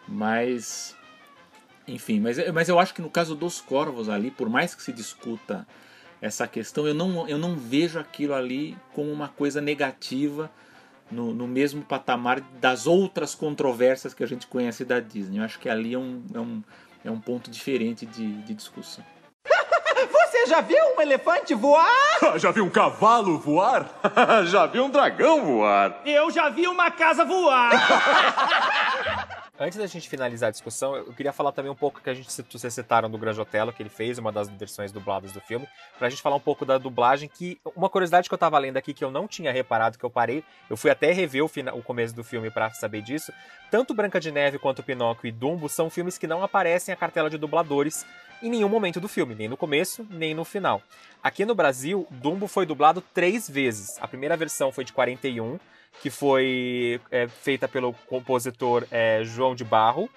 [0.06, 0.94] Mas
[1.86, 4.92] enfim, mas, mas eu acho que no caso dos corvos ali, por mais que se
[4.92, 5.66] discuta
[6.20, 10.50] essa questão, eu não, eu não vejo aquilo ali como uma coisa negativa
[11.10, 15.38] no, no mesmo patamar das outras controvérsias que a gente conhece da Disney.
[15.38, 16.62] Eu acho que ali é um, é um,
[17.04, 19.04] é um ponto diferente de, de discussão.
[20.10, 21.88] Você já viu um elefante voar?
[22.36, 23.88] Já viu um cavalo voar?
[24.46, 26.00] Já viu um dragão voar?
[26.04, 27.70] Eu já vi uma casa voar.
[29.56, 32.28] Antes da gente finalizar a discussão, eu queria falar também um pouco que a gente
[32.28, 36.20] vocês citaram do Grangiotello, que ele fez, uma das versões dubladas do filme, pra gente
[36.20, 39.12] falar um pouco da dublagem, que uma curiosidade que eu tava lendo aqui que eu
[39.12, 42.24] não tinha reparado, que eu parei, eu fui até rever o, final, o começo do
[42.24, 43.32] filme pra saber disso.
[43.70, 47.30] Tanto Branca de Neve quanto Pinóquio e Dumbo são filmes que não aparecem a cartela
[47.30, 48.04] de dubladores
[48.42, 50.82] em nenhum momento do filme, nem no começo, nem no final.
[51.22, 53.98] Aqui no Brasil, Dumbo foi dublado três vezes.
[54.00, 55.60] A primeira versão foi de 41,
[56.00, 60.08] que foi é, feita pelo compositor é, João de Barro.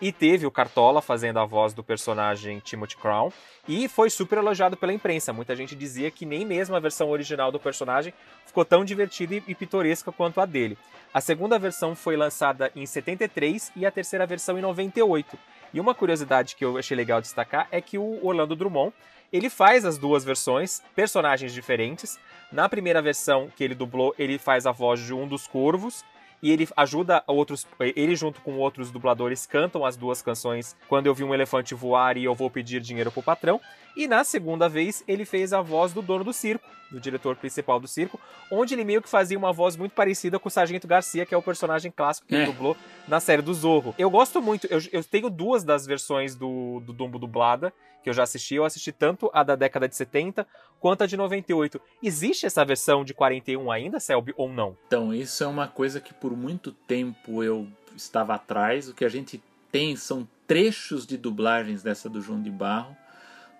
[0.00, 3.30] E teve o Cartola fazendo a voz do personagem Timothy Crown.
[3.68, 5.32] E foi super elogiado pela imprensa.
[5.32, 8.14] Muita gente dizia que nem mesmo a versão original do personagem
[8.46, 10.78] ficou tão divertida e pitoresca quanto a dele.
[11.12, 15.38] A segunda versão foi lançada em 73 e a terceira versão em 98.
[15.72, 18.92] E uma curiosidade que eu achei legal destacar é que o Orlando Drummond
[19.32, 22.18] ele faz as duas versões, personagens diferentes.
[22.50, 26.04] Na primeira versão que ele dublou, ele faz a voz de um dos corvos
[26.42, 31.14] e ele ajuda outros, ele junto com outros dubladores cantam as duas canções Quando eu
[31.14, 33.60] vi um elefante voar e eu vou pedir dinheiro pro patrão.
[33.96, 37.78] E na segunda vez ele fez a voz do dono do circo, do diretor principal
[37.78, 38.18] do circo,
[38.50, 41.36] onde ele meio que fazia uma voz muito parecida com o Sargento Garcia, que é
[41.38, 42.38] o personagem clássico que É.
[42.42, 42.76] ele dublou
[43.06, 43.94] na série do Zorro.
[43.98, 47.72] Eu gosto muito, eu, eu tenho duas das versões do, do Dumbo dublada
[48.02, 48.54] que eu já assisti.
[48.54, 50.46] Eu assisti tanto a da década de 70
[50.80, 51.78] quanto a de 98.
[52.02, 54.74] Existe essa versão de 41 ainda, Selby, ou não?
[54.86, 58.88] Então, isso é uma coisa que por muito tempo eu estava atrás.
[58.88, 62.96] O que a gente tem são trechos de dublagens dessa do João de Barro.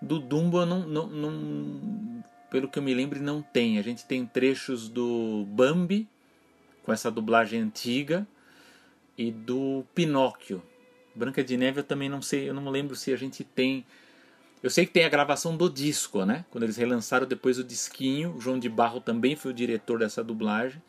[0.01, 3.77] Do Dumbo, não, não, não- pelo que eu me lembro, não tem.
[3.77, 6.07] A gente tem trechos do Bambi,
[6.83, 8.27] com essa dublagem antiga,
[9.17, 10.61] e do Pinóquio.
[11.13, 13.85] Branca de Neve eu também não sei, eu não lembro se a gente tem.
[14.63, 16.45] Eu sei que tem a gravação do disco, né?
[16.51, 18.35] Quando eles relançaram depois o disquinho.
[18.35, 20.81] O João de Barro também foi o diretor dessa dublagem.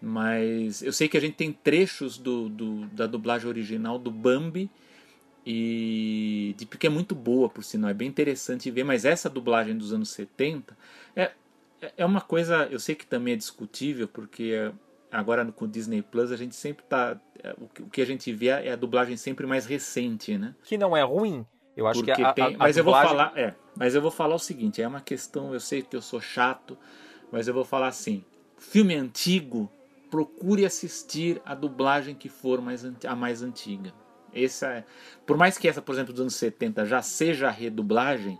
[0.00, 4.70] Mas eu sei que a gente tem trechos do, do- da dublagem original do Bambi.
[5.52, 7.90] E de, porque é muito boa, por sinal.
[7.90, 8.84] É bem interessante ver.
[8.84, 10.76] Mas essa dublagem dos anos 70
[11.16, 11.32] é,
[11.96, 12.66] é uma coisa.
[12.70, 14.72] Eu sei que também é discutível, porque é,
[15.10, 17.20] agora no- com o Disney Plus a gente sempre tá.
[17.42, 20.54] é, O que- que a gente vê é a dublagem sempre mais recente, né?
[20.64, 21.44] Que não é ruim.
[21.76, 23.94] Eu acho Porque que a, a- tem- a mas eu vou dublagem- falar, é, mas
[23.94, 26.76] eu vou falar o seguinte, é uma questão, eu sei que eu sou chato,
[27.32, 28.24] mas eu vou falar assim,
[28.58, 29.70] filme antigo,
[30.10, 33.94] procure assistir a dublagem que for mais a mais antiga.
[34.34, 34.84] Essa é,
[35.26, 38.38] por mais que essa, por exemplo, dos anos 70 já seja a redublagem,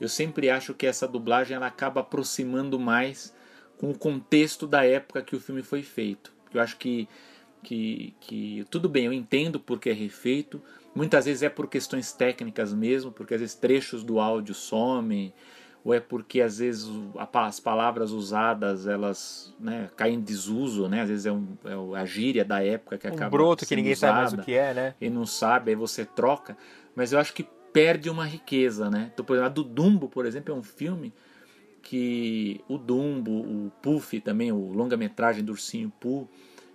[0.00, 3.34] eu sempre acho que essa dublagem ela acaba aproximando mais
[3.78, 6.32] com o contexto da época que o filme foi feito.
[6.52, 7.08] Eu acho que
[7.62, 10.60] que, que tudo bem, eu entendo porque é refeito.
[10.94, 15.32] Muitas vezes é por questões técnicas mesmo, porque às vezes trechos do áudio somem,
[15.84, 16.88] ou é porque às vezes
[17.34, 21.02] as palavras usadas elas né, caem em desuso, né?
[21.02, 23.74] Às vezes é, um, é o- a gíria da época que Um acaba broto que
[23.76, 24.94] ninguém sabe mais o usada, que é, né?
[25.00, 26.56] E não sabe, aí você troca.
[26.94, 27.42] Mas eu acho que
[27.72, 29.10] perde uma riqueza, né?
[29.12, 31.12] Então, por exemplo, a do Dumbo, por exemplo, é um filme
[31.82, 36.28] que o Dumbo, o Puff também, o longa-metragem do Ursinho Pooh,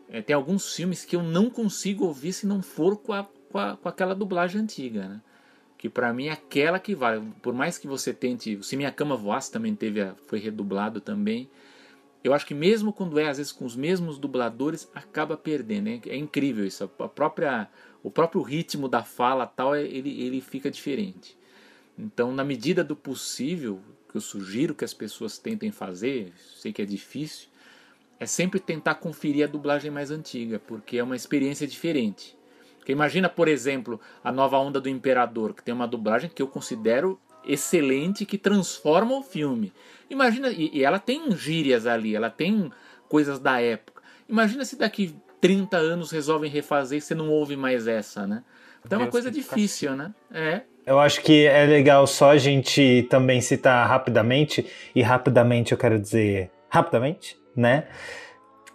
[0.09, 3.57] é, tem alguns filmes que eu não consigo ouvir se não for com, a, com,
[3.57, 5.21] a- com aquela dublagem antiga, né?
[5.77, 7.23] Que pra mim é aquela que vale.
[7.41, 8.57] Por mais que você tente.
[8.63, 11.49] Se Minha Cama Voasse também teve foi redublado também.
[12.23, 15.87] Eu acho que mesmo quando é, às vezes, com os mesmos dubladores, acaba perdendo.
[15.87, 16.83] É, é incrível isso.
[16.99, 17.69] A própria,
[18.03, 21.37] o próprio ritmo da fala tal, é- ele, ele fica diferente.
[21.97, 23.79] Então, na medida do possível,
[24.09, 27.47] que eu sugiro que as pessoas tentem fazer, sei que é difícil,
[28.19, 32.36] é sempre tentar conferir a dublagem mais antiga, porque é uma experiência diferente.
[32.87, 36.47] Porque imagina, por exemplo, a nova onda do Imperador, que tem uma dublagem que eu
[36.47, 39.73] considero excelente, que transforma o filme.
[40.09, 42.71] Imagina, e, e ela tem gírias ali, ela tem
[43.09, 44.01] coisas da época.
[44.29, 48.41] Imagina se daqui 30 anos resolvem refazer e você não ouve mais essa, né?
[48.85, 50.15] Então é uma Deus, coisa difícil, né?
[50.31, 50.61] É.
[50.85, 54.65] Eu acho que é legal só a gente também citar rapidamente,
[54.95, 57.89] e rapidamente eu quero dizer rapidamente, né?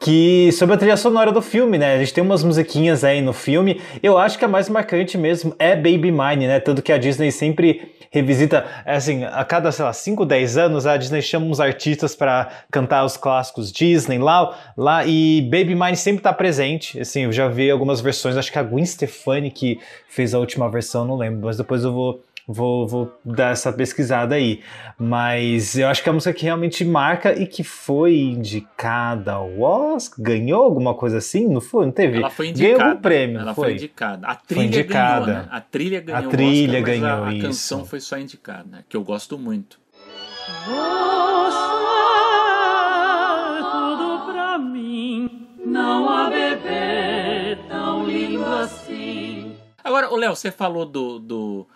[0.02, 1.94] Que sobre a trilha sonora do filme, né?
[1.94, 3.80] A gente tem umas musiquinhas aí no filme.
[4.02, 6.58] Eu acho que a mais marcante mesmo é Baby Mine, né?
[6.58, 10.96] Tanto que a Disney sempre revisita, assim, a cada, sei lá, 5, 10 anos, a
[10.96, 16.20] Disney chama uns artistas para cantar os clássicos Disney lá, lá, e Baby Mine sempre
[16.20, 17.00] tá presente.
[17.00, 20.68] Assim, eu já vi algumas versões, acho que a Gwen Stefani que fez a última
[20.68, 24.60] versão, não lembro, mas depois eu vou Vou, vou dar essa pesquisada aí.
[24.98, 29.60] Mas eu acho que é a música que realmente marca e que foi indicada ao
[29.60, 31.46] Oscar, ganhou alguma coisa assim?
[31.48, 31.86] Não foi?
[31.86, 32.18] Não teve?
[32.18, 32.90] Ela foi Ganhou indicada.
[32.90, 33.64] algum prêmio, Ela foi?
[33.64, 33.72] foi?
[33.74, 34.26] indicada.
[34.26, 35.24] A Foi trilha indicada.
[35.26, 35.48] ganhou, né?
[35.50, 36.26] A trilha ganhou.
[36.26, 37.46] A trilha Oscar, mas ganhou a, a isso.
[37.46, 38.84] canção foi só indicada, né?
[38.88, 39.78] Que eu gosto muito.
[43.70, 45.46] tudo pra mim.
[45.64, 49.54] Não há bebê tão lindo assim.
[49.82, 51.66] Agora, o Léo, você falou do, do,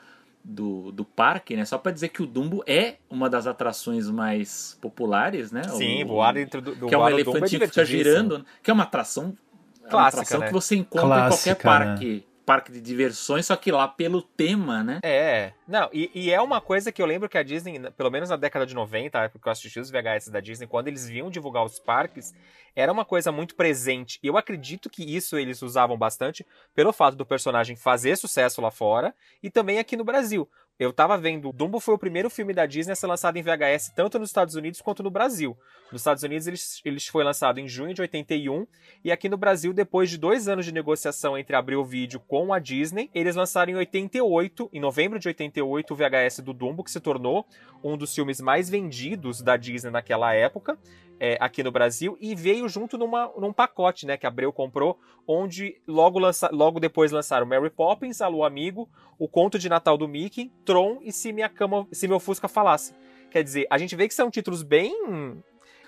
[0.48, 1.64] do, do parque, né?
[1.64, 5.64] Só pra dizer que o Dumbo é uma das atrações mais populares, né?
[5.64, 8.70] Sim, o, voar dentro do- do Que é um é elefantinho que fica girando, que
[8.70, 10.46] é uma atração, é uma Clássica, atração né?
[10.46, 12.24] que você encontra Clássica, em qualquer parque.
[12.46, 15.00] Parque de diversões, só que lá pelo tema, né?
[15.02, 18.30] É, não, e, e é uma coisa que eu lembro que a Disney, pelo menos
[18.30, 21.08] na década de 90, a época que eu assisti os VHS da Disney, quando eles
[21.08, 22.32] vinham divulgar os parques,
[22.76, 24.20] era uma coisa muito presente.
[24.22, 28.70] E eu acredito que isso eles usavam bastante pelo fato do personagem fazer sucesso lá
[28.70, 29.12] fora
[29.42, 30.48] e também aqui no Brasil.
[30.78, 33.92] Eu tava vendo, Dumbo foi o primeiro filme da Disney a ser lançado em VHS
[33.96, 35.56] tanto nos Estados Unidos quanto no Brasil.
[35.90, 38.66] Nos Estados Unidos ele, ele foi lançado em junho de 81
[39.02, 42.58] e aqui no Brasil, depois de dois anos de negociação entre Abril Vídeo com a
[42.58, 47.00] Disney, eles lançaram em 88, em novembro de 88, o VHS do Dumbo, que se
[47.00, 47.46] tornou
[47.82, 50.78] um dos filmes mais vendidos da Disney naquela época
[51.18, 54.98] é, aqui no Brasil e veio junto numa, num pacote, né, que a Abreu comprou,
[55.26, 58.88] onde logo, lança, logo depois lançaram Mary Poppins, Alô Amigo,
[59.18, 62.94] O Conto de Natal do Mickey, Tron e Se Minha Cama, Se Meu Fusca Falasse.
[63.30, 64.94] Quer dizer, a gente vê que são títulos bem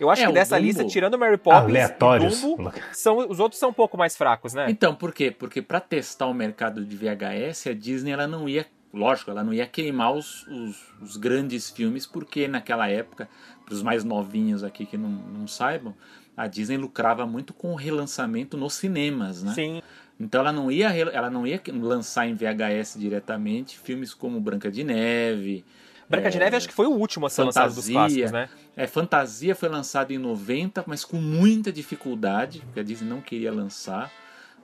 [0.01, 2.41] eu acho É, que dessa Dumbo- lista, tirando Mary Poppins Aleatórios.
[2.41, 4.67] Dumbo, são, os outros são um pouco mais fracos, né?
[4.71, 5.31] Então, por quê?
[5.31, 9.52] Porque para testar o mercado de VHS, a Disney ela não ia, lógico, ela não
[9.52, 13.28] ia queimar os, os, os grandes filmes, porque naquela época,
[13.65, 15.94] para os mais novinhos aqui que não, não saibam,
[16.36, 19.52] a Disney lucrava muito com o relançamento nos cinemas, né?
[19.55, 19.82] Sim.
[20.20, 24.82] Então ela não ia, ela não ia lançar em VHS diretamente filmes como Branca de
[24.82, 25.65] Neve.
[26.09, 28.48] Branca de é, Neve acho que foi o último a ser lançado dos clássicos, né?
[28.77, 33.52] É, Fantasia foi lançado em 90, mas com muita dificuldade, porque a Disney não queria
[33.52, 34.10] lançar.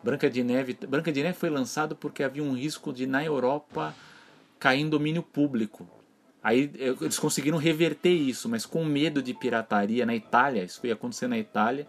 [0.03, 3.95] Branca de Neve, Branca de Neve foi lançado porque havia um risco de na Europa
[4.59, 5.89] cair em domínio público.
[6.43, 11.27] Aí eles conseguiram reverter isso, mas com medo de pirataria na Itália, isso foi acontecer
[11.27, 11.87] na Itália.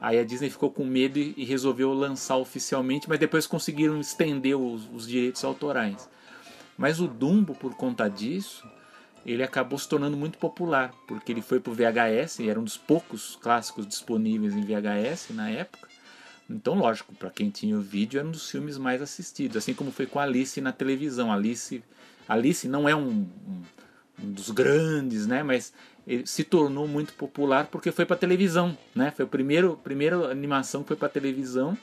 [0.00, 4.86] Aí a Disney ficou com medo e, resolveu lançar oficialmente, mas depois conseguiram estender os,
[4.92, 6.08] os direitos autorais.
[6.76, 8.68] Mas o Dumbo, por conta disso,
[9.24, 12.76] ele acabou se tornando muito popular, porque ele foi pro VHS, e era um dos
[12.76, 15.88] poucos clássicos disponíveis em VHS na época.
[16.50, 19.90] Então, lógico, para quem tinha o vídeo, era um dos filmes mais assistidos, assim como
[19.90, 21.32] foi com Alice na televisão.
[21.32, 21.82] Alice,
[22.28, 23.62] Alice não é um, um-
[24.22, 25.72] um dos grandes, né, mas
[26.06, 29.10] ele se tornou muito popular porque foi para televisão, né?
[29.10, 31.76] Foi a primeiro, primeira animação que foi para televisão,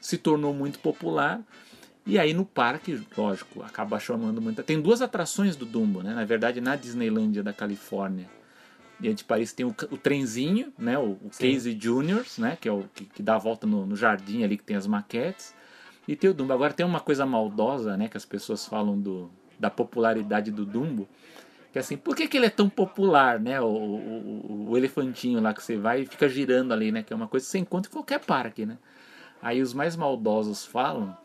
[0.00, 1.40] se tornou muito popular.
[2.06, 4.62] E aí no parque, lógico, acaba chamando muita.
[4.62, 6.14] Tem duas atrações do Dumbo, né?
[6.14, 8.30] Na verdade, na Disneylândia da Califórnia
[9.00, 10.96] e de Paris tem o, o trenzinho, né?
[10.96, 11.30] O, o.
[11.36, 12.56] Casey Juniors, né?
[12.60, 14.86] Que é o que, que dá a volta no, no jardim ali que tem as
[14.86, 15.52] maquetes.
[16.06, 16.52] E tem o Dumbo.
[16.52, 18.06] Agora tem uma coisa maldosa, né?
[18.08, 21.08] Que as pessoas falam do, da popularidade do Dumbo.
[21.72, 23.60] Que assim, por que, que ele é tão popular, né?
[23.60, 27.02] O, o, o- elefantinho lá que você vai e fica girando ali, né?
[27.02, 28.78] Que é uma coisa que você encontra em qualquer parque, né?
[29.42, 31.16] Aí os mais maldosos falam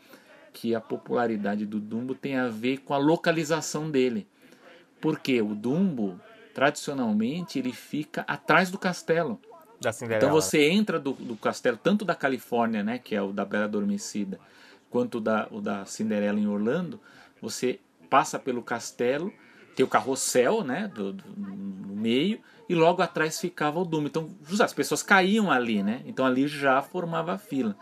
[0.53, 4.27] que a popularidade do Dumbo tem a ver com a localização dele.
[4.99, 6.19] Porque o Dumbo,
[6.53, 9.39] tradicionalmente, ele fica atrás do castelo.
[10.17, 13.65] Então você entra do, do castelo, tanto da Califórnia, né, que é o da Bela
[13.65, 14.39] Adormecida,
[14.89, 16.99] quanto da, o da Cinderela em Orlando,
[17.41, 17.79] você
[18.11, 19.33] passa pelo castelo,
[19.73, 24.07] tem o carrossel, né, do, do- no meio, e logo atrás ficava o Dumbo.
[24.07, 24.29] Então
[24.59, 27.75] as pessoas caíam ali, né, então ali já formava a fila.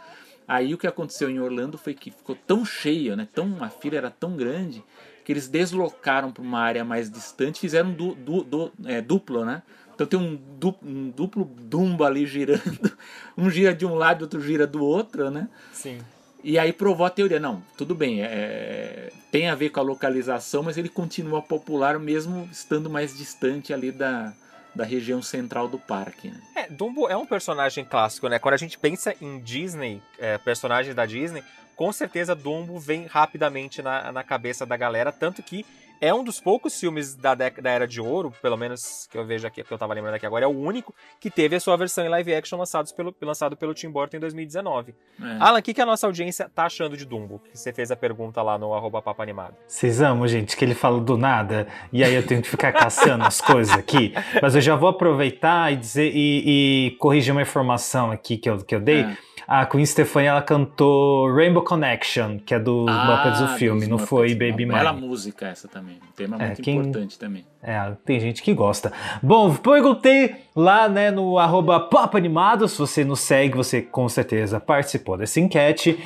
[0.47, 3.97] Aí o que aconteceu em Orlando foi que ficou tão cheia, né, tão, a fila
[3.97, 4.83] era tão grande,
[5.25, 9.61] que eles deslocaram para uma área mais distante, fizeram du, du- du- é, duplo, né?
[9.95, 12.91] Então tem um duplo, um duplo Dumbo ali girando,
[13.37, 15.47] um gira de um lado, outro gira do outro, né?
[15.73, 15.99] Sim.
[16.43, 20.63] E aí provou a teoria, não, tudo bem, é, tem a ver com a localização,
[20.63, 24.33] mas ele continua popular mesmo estando mais distante ali da,
[24.73, 26.29] da região central do parque.
[26.29, 26.41] Né?
[26.55, 28.39] É, Dumbo é um personagem clássico, né?
[28.39, 31.43] Quando a gente pensa em Disney, é, personagens da Disney,
[31.75, 35.65] com certeza Dumbo vem rapidamente na, na cabeça da galera, tanto que
[36.01, 39.25] é um dos poucos filmes da, década, da Era de Ouro, pelo menos que eu
[39.25, 41.75] vejo aqui, que eu tava lembrando aqui agora, é o único que teve a sua
[41.75, 44.95] versão em live action lançado pelo, lançado pelo Tim Burton em 2019.
[45.21, 45.37] É.
[45.39, 47.41] Alan, o que, que a nossa audiência tá achando de Dumbo?
[47.51, 49.55] Que você fez a pergunta lá no arroba Papo Animado.
[49.67, 53.23] Vocês amam, gente, que ele fala do nada e aí eu tenho que ficar caçando
[53.23, 54.13] as coisas aqui.
[54.41, 58.57] Mas eu já vou aproveitar e dizer e, e corrigir uma informação aqui que eu,
[58.57, 59.01] que eu dei.
[59.01, 59.28] É.
[59.51, 64.07] A Queen Stefania ela cantou Rainbow Connection, que é do Muppets o filme, não Muppets,
[64.07, 65.07] foi Baby Bela Mine.
[65.07, 67.43] música essa também, um tema É, muito quem- importante também.
[67.63, 68.93] É, tem gente que gosta.
[69.23, 75.17] Bom, perguntei lá né, no arroba Animado, se você nos segue, você com certeza participou
[75.17, 75.97] dessa enquete.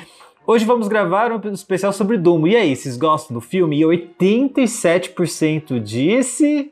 [0.46, 2.48] Hoje vamos gravar um especial sobre Dumbo.
[2.48, 3.78] E aí, vocês gostam do filme?
[3.78, 6.70] E 87% disse...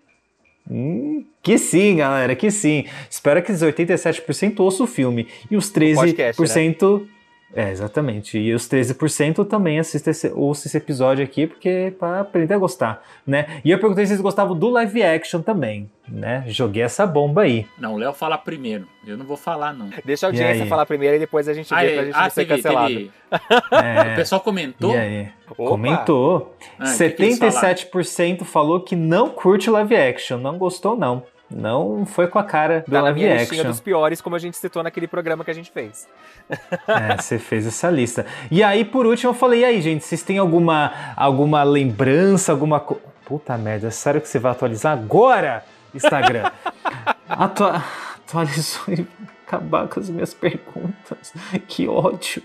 [0.70, 2.84] Hum, que sim, galera, que sim.
[3.10, 5.26] Espero que esses 87% ouçam o filme.
[5.50, 7.06] E os podcast, 13%...
[7.54, 8.38] É, exatamente.
[8.38, 12.58] E os 13% também assistem esse, ouçam esse episódio aqui, porque é para aprender a
[12.58, 13.60] gostar, né?
[13.64, 16.44] E eu perguntei se vocês gostavam do live action também, né?
[16.46, 17.66] Joguei essa bomba aí.
[17.78, 18.86] Não, o Léo fala primeiro.
[19.06, 19.90] Eu não vou falar, não.
[20.04, 22.04] Deixa a audiência falar primeiro e depois a gente vê Ah, pra é.
[22.06, 22.88] gente Ah, não ser teve- cancelado.
[22.94, 23.10] teve-
[23.72, 24.12] É.
[24.12, 24.94] O pessoal comentou?
[24.94, 25.28] E aí?
[25.50, 25.68] Opa!
[25.70, 26.56] Comentou.
[26.78, 31.22] Ah, o que que 77% falou que não curte live action, não gostou não.
[31.54, 33.70] Não foi com a cara do Tá na live listinha action.
[33.70, 36.08] dos piores, como a gente citou naquele programa que a gente fez.
[36.88, 38.26] É, você fez essa lista.
[38.50, 42.80] E aí, por último, eu falei, e aí, gente, vocês têm alguma, alguma lembrança, alguma
[42.80, 43.02] coisa...
[43.24, 45.64] Puta merda, sério que você vai atualizar agora,
[45.94, 46.50] Instagram?
[47.28, 47.82] Atua...
[48.26, 49.06] Atualizou e
[49.46, 51.32] acabar com as minhas perguntas.
[51.68, 52.42] Que ódio.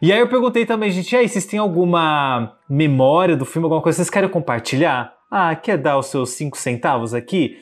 [0.00, 3.80] E aí eu perguntei também, gente, e aí, vocês têm alguma memória do filme, alguma
[3.82, 5.14] coisa que vocês querem compartilhar?
[5.30, 7.58] Ah, quer dar os seus cinco centavos aqui?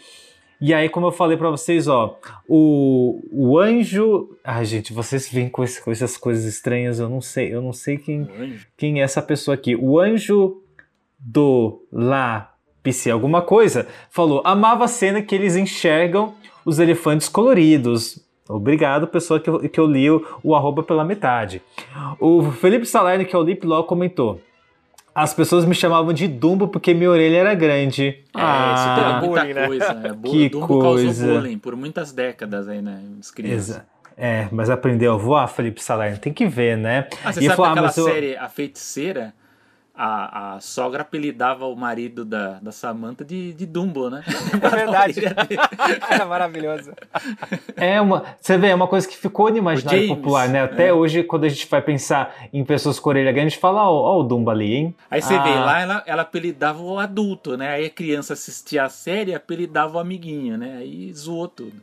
[0.60, 2.18] E aí, como eu falei pra vocês, ó,
[2.48, 4.30] o, o anjo.
[4.42, 7.72] Ai, gente, vocês vêm com, esse- com essas coisas estranhas, eu não sei, eu não
[7.72, 8.26] sei quem,
[8.76, 9.74] quem é essa pessoa aqui.
[9.76, 10.62] O anjo
[11.18, 18.22] do lá PC alguma coisa falou: amava a cena que eles enxergam os elefantes coloridos.
[18.48, 21.62] Obrigado, pessoa que eu, que eu li o, o arroba pela metade.
[22.20, 24.38] O Felipe Salerno, que é o Lip Law, comentou.
[25.14, 28.02] As pessoas me chamavam de Dumbo porque minha orelha era grande.
[28.08, 29.66] É, isso tem Ah, muita bullying, né?
[29.66, 30.00] coisa.
[30.04, 31.04] É, bu- Que Dumbo coisa.
[31.06, 33.00] causou bullying por muitas décadas aí, né?
[33.34, 33.68] Crianças.
[33.70, 33.86] Exa-
[34.16, 36.18] É, mas aprendeu a voar, Felipe Salerno?
[36.18, 37.06] Tem que ver, né?
[37.24, 39.32] Ah, você E sabe que aquela eu- série A Feiticeira,
[39.94, 44.22] a, a sogra apelidava o marido da, da Samantha de, de Dumbo, né?
[44.64, 45.20] É verdade.
[46.10, 46.92] Era maravilhoso.
[47.76, 50.62] É uma, você vê, é uma coisa que ficou no imaginário James, popular, né?
[50.62, 50.92] Até é.
[50.92, 53.92] hoje, quando a gente vai pensar em pessoas com orelha grande, a gente fala, ó,
[53.92, 54.94] ó o Dumbo ali, hein?
[55.10, 57.68] Aí você vê, Ah, lá ela, ela apelidava o adulto, né?
[57.68, 60.76] Aí a criança assistia a série e apelidava o amiguinho, né?
[60.78, 61.74] Aí zoou tudo.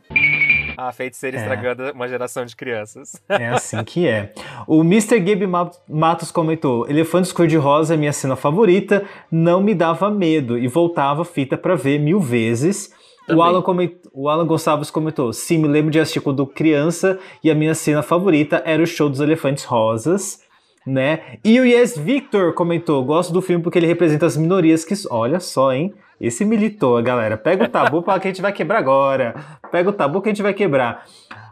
[0.76, 1.40] A feiticeira É.
[1.40, 3.12] estragando uma geração de crianças.
[3.28, 4.32] É assim que é.
[4.66, 5.18] O Mr.
[5.20, 10.66] Gabe Ma- Matos comentou: Elefantes Cor-de-Rosa é minha cena favorita, não me dava medo e
[10.68, 12.90] voltava fita pra ver mil vezes.
[13.30, 13.40] O.
[13.40, 13.90] Alan, coment...
[14.12, 18.02] o Alan Gonçalves comentou: Sim, me lembro de assistir quando criança e a minha cena
[18.02, 20.40] favorita era o show dos Elefantes Rosas.
[20.84, 21.20] Né?
[21.44, 24.94] E o Yes Victor comentou: Gosto do filme porque ele representa as minorias que.
[25.10, 25.94] Olha só, hein?
[26.22, 27.36] Esse militou, galera.
[27.36, 29.34] Pega o tabu para que a gente vai quebrar agora.
[29.72, 31.04] Pega o tabu que a gente vai quebrar.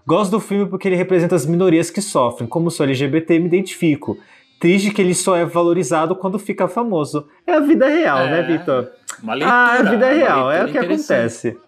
[0.07, 2.49] Gosto do filme porque ele representa as minorias que sofrem.
[2.49, 4.17] Como sou LGBT, me identifico.
[4.61, 7.27] Triste que ele só é valorizado quando fica famoso.
[7.47, 8.89] É a vida real, É, né, Vitor?
[9.23, 9.57] Uma leitura.
[9.57, 11.59] Ah, a vida real, é o que acontece.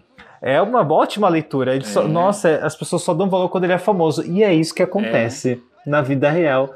[0.40, 1.74] É uma ótima leitura.
[1.74, 2.08] Ele só- É.
[2.08, 4.24] nossa, as pessoas só dão valor quando ele é famoso.
[4.24, 6.72] E é isso que acontece na vida real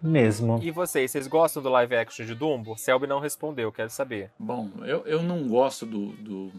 [0.00, 0.58] mesmo.
[0.62, 2.76] E vocês, vocês gostam do live action de Dumbo?
[2.76, 4.30] Selby não respondeu, quero saber.
[4.38, 6.52] Bom, eu, eu não gosto do, do-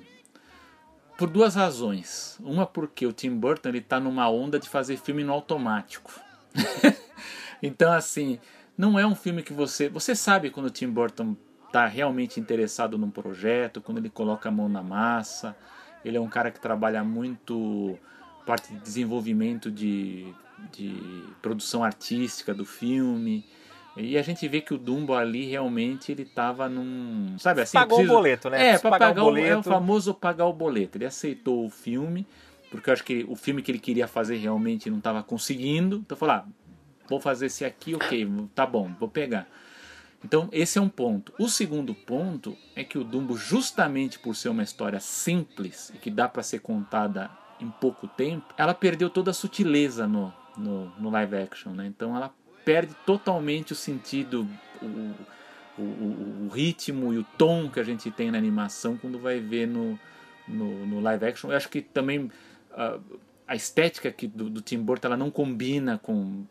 [1.17, 2.37] Por duas razões.
[2.41, 6.11] Uma porque o Tim Burton ele tá numa onda de fazer filme no automático.
[7.61, 8.39] então, assim,
[8.77, 9.89] não é um filme que você.
[9.89, 11.35] Você sabe quando o Tim Burton
[11.71, 15.55] tá realmente interessado num projeto, quando ele coloca a mão na massa.
[16.03, 17.97] Ele é um cara que trabalha muito
[18.45, 20.33] parte de desenvolvimento de,
[20.71, 23.45] de produção artística do filme.
[23.97, 27.37] E a gente vê que o Dumbo ali realmente ele tava num.
[27.37, 27.73] Sabe assim?
[27.77, 28.57] Pagou o preciso- boleto, né?
[28.57, 29.69] É, Preciso pra pagar o pagar o, é o boleto.
[29.69, 30.97] famoso pagar o boleto.
[30.97, 32.25] Ele aceitou o filme,
[32.71, 35.97] porque eu acho que o filme que ele queria fazer realmente não estava conseguindo.
[35.97, 36.45] Então falou: ah,
[37.09, 39.47] vou fazer esse aqui, ok, tá bom, vou pegar.
[40.23, 41.33] Então, esse é um ponto.
[41.39, 46.11] O segundo ponto é que o Dumbo, justamente por ser uma história simples e que
[46.11, 51.09] dá para ser contada em pouco tempo, ela perdeu toda a sutileza no, no, no
[51.09, 51.71] live action.
[51.71, 51.87] Né?
[51.87, 52.33] Então, ela
[52.65, 54.47] perde totalmente o sentido,
[54.81, 54.85] o,
[55.77, 59.67] o, o- ritmo e o tom que a gente tem na animação quando vai ver
[59.67, 59.97] no,
[60.47, 61.49] no, no live action.
[61.49, 62.29] Eu acho que também
[62.71, 62.99] ah,
[63.47, 66.43] a estética aqui do, do Tim Burton ela não combina com.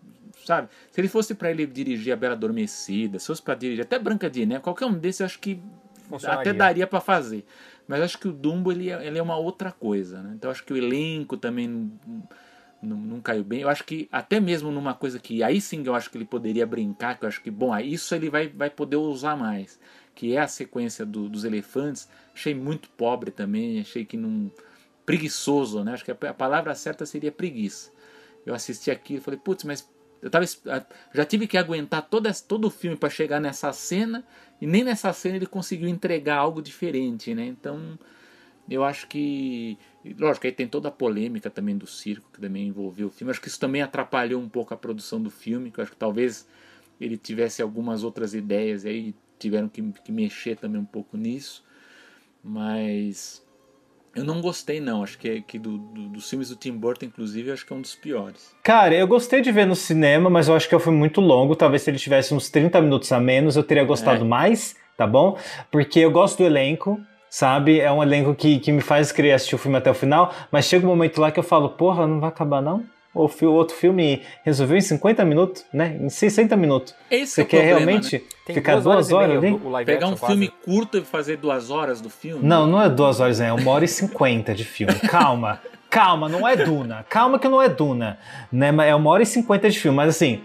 [0.44, 0.68] Sabe?
[0.90, 4.30] Se ele fosse para ele dirigir A Bela Adormecida, se fosse para dirigir até Branca
[4.30, 5.60] de Neve, qualquer um desses eu acho que
[6.40, 7.44] até daria para fazer.
[7.86, 10.22] Mas acho que o Dumbo ele é, ele é uma outra coisa.
[10.22, 10.32] Né?
[10.36, 11.93] Então acho que o elenco também
[12.82, 13.60] não, não, caiu bem.
[13.62, 16.66] Eu acho que até mesmo numa coisa que aí sim eu acho que ele poderia
[16.66, 19.78] brincar, que eu acho que, bom, isso ele vai, vai poder usar mais.
[20.14, 22.09] Que é a sequência do- dos elefantes.
[22.34, 24.50] Achei muito pobre também, achei que não.
[25.06, 25.92] preguiçoso, né?
[25.94, 27.90] Acho que a, a palavra certa seria preguiça.
[28.46, 29.88] Eu assisti aquilo e falei, putz, mas
[30.22, 30.44] eu tava,
[31.14, 34.24] já tive que aguentar essa- todo o filme para chegar nessa cena,
[34.60, 37.46] e nem nessa cena ele conseguiu entregar algo diferente, né?
[37.46, 37.98] Então,
[38.70, 39.77] eu acho que.
[40.19, 43.31] Lógico, aí tem toda a polêmica também do circo, que também envolveu o filme.
[43.31, 45.99] Acho que isso também atrapalhou um pouco a produção do filme, que eu acho que
[45.99, 46.47] talvez
[47.01, 51.62] ele tivesse algumas outras ideias e aí tiveram que, que mexer também um pouco nisso.
[52.43, 53.43] Mas
[54.15, 55.03] Eu não gostei, não.
[55.03, 57.77] Acho que, que do, do, dos filmes do Tim Burton, inclusive, eu acho que é
[57.77, 58.55] um dos piores.
[58.65, 61.55] Cara, eu gostei de ver no cinema, mas eu acho que eu fui muito longo.
[61.55, 64.28] Talvez se ele tivesse uns 30 minutos a menos, eu teria gostado É.
[64.28, 65.39] mais, tá bom?
[65.70, 67.80] Porque eu gosto do elenco, sabe?
[67.80, 70.64] É um elenco que, que me faz querer assistir o filme até o final, mas
[70.66, 72.84] chega um momento lá que eu falo, porra, não vai acabar não?
[73.14, 75.96] O fi- o outro filme resolveu em 50 minutos, né?
[76.00, 76.94] Em 60 minutos.
[77.10, 78.16] Esse Você é quer problema, realmente
[78.48, 78.55] né?
[78.55, 79.60] ficar duas horas, ali?
[79.86, 82.46] Pegar um filme curto e fazer duas horas do filme?
[82.46, 84.94] Não, não é duas horas, é uma hora e cinquenta de filme.
[85.09, 85.59] Calma,
[85.90, 87.05] calma, não é Duna.
[87.09, 88.18] Calma que não é Duna.
[88.52, 88.70] Né?
[88.70, 90.42] Mas É uma hora e cinquenta de filme, mas assim,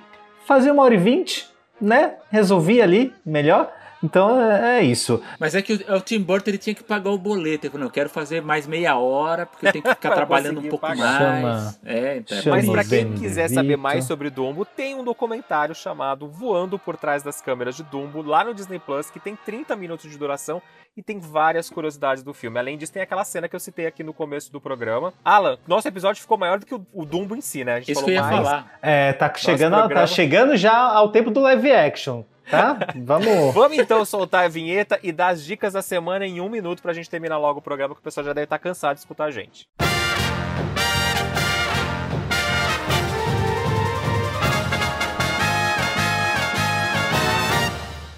[0.48, 1.46] fazer uma hora e vinte,
[1.80, 2.14] né?
[2.32, 3.72] Resolvi ali, melhor.
[4.04, 5.22] Então é, é isso.
[5.40, 7.66] Mas é que o, o Tim Burton ele tinha que pagar o boleto.
[7.66, 10.60] Ele falou, não, eu quero fazer mais meia hora, porque eu tenho que ficar trabalhando
[10.60, 11.20] um pouco pagar.
[11.42, 11.42] mais.
[11.42, 15.04] Chama- é, então é chama Mas pra quem quiser saber mais sobre Dumbo, tem um
[15.04, 19.36] documentário chamado Voando por Trás das Câmeras de Dumbo, lá no Disney Plus, que tem
[19.36, 20.62] 30 minutos de duração
[20.96, 22.60] e tem várias curiosidades do filme.
[22.60, 25.12] Além disso, tem aquela cena que eu citei aqui no começo do programa.
[25.26, 27.76] Alan, nosso episódio ficou maior do que o, o Dumbo em si, né?
[27.76, 28.48] A gente Isso falou que eu ia mais.
[28.48, 28.72] falar.
[28.82, 32.78] É, tá chegando, programa- tá chegando já ao tempo do live action, tá?
[32.96, 33.54] Vamos.
[33.54, 36.94] Vamos então soltar a vinheta e dar as dicas da semana em um minuto pra
[36.94, 39.32] gente terminar logo o programa, que o pessoal já deve estar cansado de escutar a
[39.32, 39.68] gente.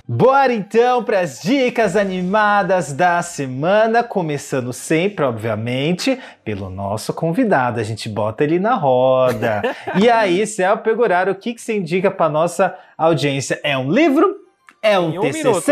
[0.08, 7.80] Bora então para as dicas animadas da semana, começando sempre, obviamente, pelo nosso convidado.
[7.80, 9.64] A gente bota ele na roda.
[10.00, 13.60] e aí, Céu Pegorar, o que, que você indica para nossa audiência?
[13.64, 14.36] É um livro?
[14.80, 15.44] É um um TCC?
[15.44, 15.72] minuto.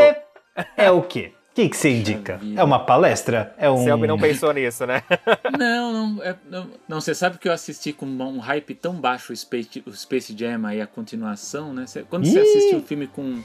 [0.76, 1.32] É o quê?
[1.52, 2.40] O que, que você indica?
[2.58, 3.54] É uma palestra?
[3.60, 3.84] É um...
[3.84, 5.04] Selby não pensou nisso, né?
[5.60, 9.32] Não, não, é- não, não, você sabe que eu assisti com um hype tão baixo
[9.32, 11.86] o Space, o Space Jam aí, a continuação, né?
[12.10, 13.44] Quando você assiste um filme com,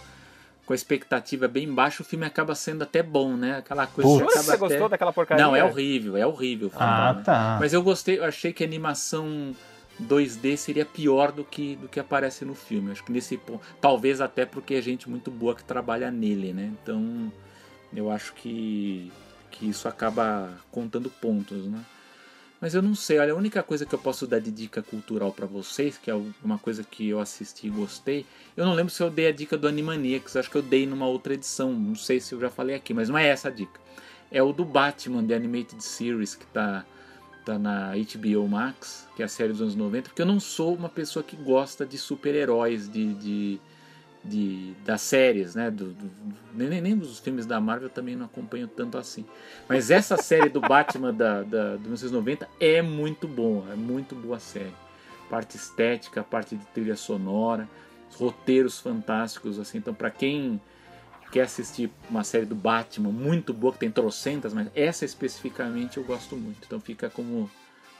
[0.68, 3.56] com a expectativa bem baixa, o filme acaba sendo até bom, né?
[3.56, 4.34] Aquela coisa Putz.
[4.34, 4.58] que você até...
[4.58, 5.42] gostou daquela porcaria?
[5.42, 6.66] Não, é horrível, é horrível.
[6.68, 7.22] o filme, Ah, né?
[7.24, 7.56] tá.
[7.58, 9.56] Mas eu gostei, eu achei que a animação
[9.98, 12.92] 2D seria pior do que, do que aparece no filme.
[12.92, 13.62] Acho que nesse ponto.
[13.80, 16.70] Talvez até porque é gente muito boa que trabalha nele, né?
[16.82, 17.32] Então
[17.96, 19.10] eu acho que,
[19.50, 21.80] que isso acaba contando pontos, né?
[22.60, 25.32] Mas eu não sei, olha, a única coisa que eu posso dar de dica cultural
[25.32, 28.26] pra vocês, que é uma coisa que eu assisti e gostei,
[28.56, 31.06] eu não lembro se eu dei a dica do Animaniacs, acho que eu dei numa
[31.06, 33.80] outra edição, não sei se eu já falei aqui, mas não é essa a dica.
[34.30, 36.84] É o do Batman, The Animated Series, que tá,
[37.44, 40.74] tá na HBO Max, que é a série dos anos 90, porque eu não sou
[40.74, 43.60] uma pessoa que gosta de super-heróis, de, de,
[44.24, 45.70] de- das séries, né?
[45.70, 46.10] Do, do-
[46.54, 49.24] nem, nem dos filmes da Marvel também não acompanho tanto assim.
[49.68, 54.38] Mas essa série do Batman da, da, do 1990 é muito boa, é muito boa
[54.38, 54.74] série.
[55.30, 57.68] Parte estética, parte de trilha sonora,
[58.10, 59.78] os roteiros fantásticos, assim.
[59.78, 60.60] Então, para quem
[61.30, 66.04] quer assistir uma série do Batman muito boa, que tem trocentas, mas essa especificamente eu
[66.04, 66.58] gosto muito.
[66.66, 67.50] Então fica como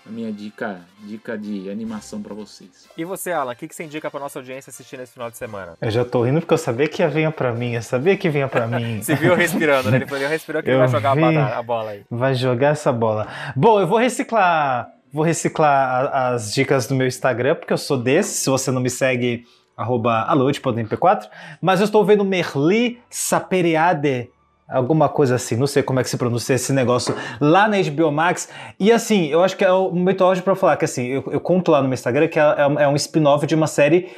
[0.06, 2.88] a minha dica, dica de animação para vocês.
[2.96, 5.36] E você, Alan, o que, que você indica pra nossa audiência assistir nesse final de
[5.36, 5.76] semana?
[5.80, 8.28] Eu já tô rindo porque eu sabia que ia vinha pra mim, eu sabia que
[8.30, 9.00] vinha pra mim.
[9.04, 9.96] Você viu eu respirando, né?
[9.98, 11.36] Ele falou, eu respirou que ele Eu vai jogar a vi.
[11.36, 12.02] a bola aí.
[12.10, 13.26] Vai jogar essa bola.
[13.54, 17.98] Bom, eu vou reciclar, vou reciclar a- as dicas do meu Instagram, porque eu sou
[17.98, 18.34] desse.
[18.40, 19.44] Se você não me segue,
[19.76, 21.28] arroba alô.mp4.
[21.60, 24.30] Mas eu estou vendo Merli Saperiade,
[24.68, 28.12] alguma coisa assim, não sei como é que se pronuncia esse negócio, lá na HBO
[28.12, 28.48] Max.
[28.78, 31.40] E assim, eu acho que é o momento ótimo para falar que assim, eu, eu
[31.40, 34.08] conto lá no meu Instagram que é, é um- é um spin-off de uma série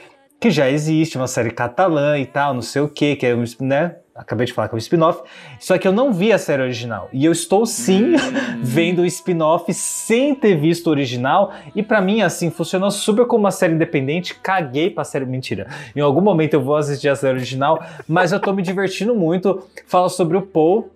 [0.40, 3.44] que já existe, uma série catalã e tal, não sei o que, que é um,
[3.60, 3.96] né?
[4.20, 5.22] Acabei de falar que é um spin-off.
[5.58, 7.08] Só que eu não vi a série original.
[7.10, 8.12] E eu estou sim
[8.62, 11.52] vendo o spin-off sem ter visto o original.
[11.74, 14.34] E pra mim, assim, funcionou super como uma série independente.
[14.34, 15.24] Caguei pra série.
[15.24, 15.66] Mentira.
[15.96, 19.66] Em algum momento eu vou assistir a série original, mas eu tô me divertindo muito.
[19.86, 20.90] Fala sobre o Paul.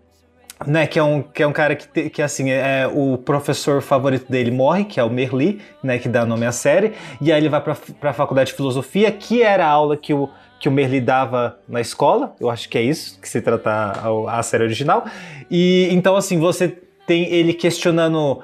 [0.65, 3.83] Né, que é um, que é um cara que, te- que assim, é o professor
[3.83, 7.41] favorito dele morre, que é o Merli, né, que dá nome à série, e aí
[7.41, 10.31] ele vai pra, pra faculdade de filosofia, que era a aula que o,
[10.65, 14.39] que o Merli dava na escola, eu acho que é isso que se trata a,
[14.39, 15.05] a série original,
[15.51, 18.43] e então assim, você tem ele questionando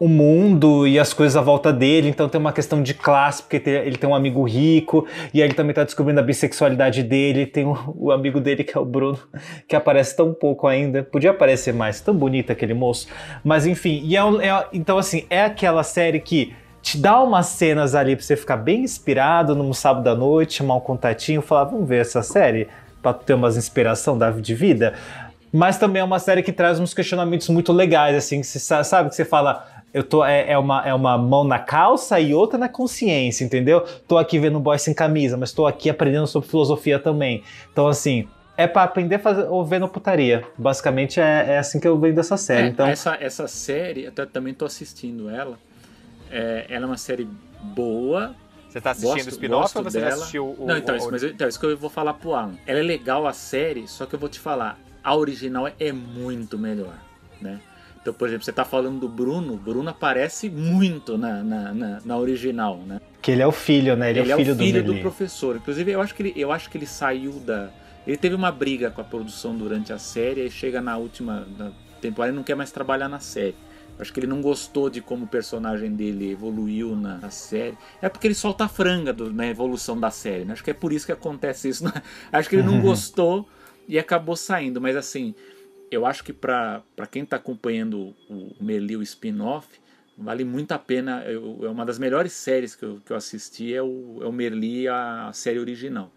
[0.00, 3.60] o mundo e as coisas à volta dele, então tem uma questão de classe, porque
[3.68, 7.66] ele tem um amigo rico, e aí ele também tá descobrindo a bissexualidade dele, tem
[7.66, 9.18] o, o amigo dele que é o Bruno,
[9.68, 13.06] que aparece tão pouco ainda, podia aparecer mais, tão bonito aquele moço,
[13.44, 16.54] mas enfim, e é, é- então assim, é aquela série que
[16.84, 20.76] te dá umas cenas ali pra você ficar bem inspirado num sábado à noite, chamar
[20.76, 22.68] um contatinho, falar, vamos ver essa série,
[23.02, 24.92] pra ter umas inspiração da de vida,
[25.50, 28.84] mas também é uma série que traz uns questionamentos muito legais, assim, que você sa-
[28.84, 32.34] sabe que você fala, eu tô, é, é uma, é uma mão na calça e
[32.34, 33.80] outra na consciência, entendeu?
[34.06, 37.42] Tô aqui vendo um boy sem camisa, mas tô aqui aprendendo sobre filosofia também.
[37.72, 38.28] Então, assim,
[38.58, 40.44] é pra aprender fazer, ou ver no putaria.
[40.58, 42.66] Basicamente é, é assim que eu vendo essa série.
[42.66, 45.56] É, então, essa, essa série, até também tô assistindo ela.
[46.34, 47.28] É, ela é uma série
[47.62, 48.34] boa.
[48.68, 50.20] Você tá assistindo gosto, o spin-off ou você já dela.
[50.22, 50.66] assistiu o.
[50.66, 52.54] Não, então, o- isso, mas eu- então, isso que eu vou falar pro Alan.
[52.66, 56.58] Ela é legal a série, só que eu vou te falar, a original é muito
[56.58, 56.94] melhor,
[57.40, 57.60] né?
[58.02, 62.00] Então, por exemplo, você tá falando do Bruno, o Bruno aparece muito na, na, na,
[62.04, 63.00] na original, né?
[63.22, 64.10] que ele é o filho, né?
[64.10, 65.56] Ele, é o filho, filho do do, professor.
[65.56, 67.70] Inclusive, eu acho, que ele, eu acho que ele saiu da.
[68.06, 71.72] Ele teve uma briga com a produção durante a série e chega na última na
[72.02, 73.54] temporada e não quer mais trabalhar na série.
[73.98, 77.76] Acho que ele não gostou de como o personagem dele evoluiu na, na série.
[78.02, 80.52] É porque ele solta a franga do- na evolução da série, né?
[80.52, 81.84] Acho que é por isso que acontece isso.
[81.84, 81.92] né?
[82.32, 83.48] Acho que ele não gostou
[83.86, 84.80] e acabou saindo.
[84.80, 85.32] Mas assim,
[85.90, 89.68] eu acho que pra quem tá acompanhando o, o Merli, o spin-off,
[90.18, 91.22] vale muito a pena.
[91.24, 94.32] Eu- é uma das melhores séries que eu, que eu assisti, é o, é o
[94.32, 96.10] Merli, a série original.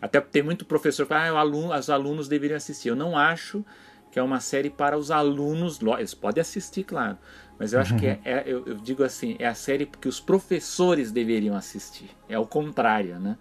[0.00, 2.88] Até tem muito professor que fala, ah, o aluno, os alunos deveriam assistir.
[2.90, 3.64] Eu não acho
[4.10, 5.78] que é uma série para os alunos.
[5.98, 7.18] Eles podem assistir, claro.
[7.58, 10.20] Mas eu acho que é, é- eu, eu digo assim, é a série que os
[10.20, 12.08] professores deveriam assistir.
[12.28, 13.36] É o contrário, né?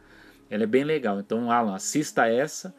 [0.50, 1.20] Ela é bem legal.
[1.20, 2.74] Então, Alan, assista essa,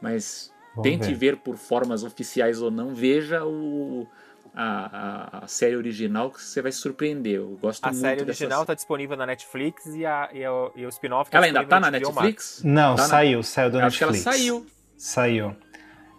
[0.00, 1.32] mas Vamos tente ver.
[1.32, 1.36] ver.
[1.38, 2.94] por formas oficiais ou não.
[2.94, 4.06] Veja o,
[4.54, 7.36] a, a- a série original que você vai se surpreender.
[7.36, 10.72] Eu gosto A muito série dessa original tá disponível na Netflix e, a, e, o,
[10.76, 12.24] e o spin-off tá Ela ainda tá disponível na HBO Max.
[12.26, 12.62] Netflix?
[12.64, 14.36] Não, Tá na- saiu, saiu do Eu acho que ela Netflix.
[14.38, 14.66] saiu.
[14.96, 15.56] Saiu.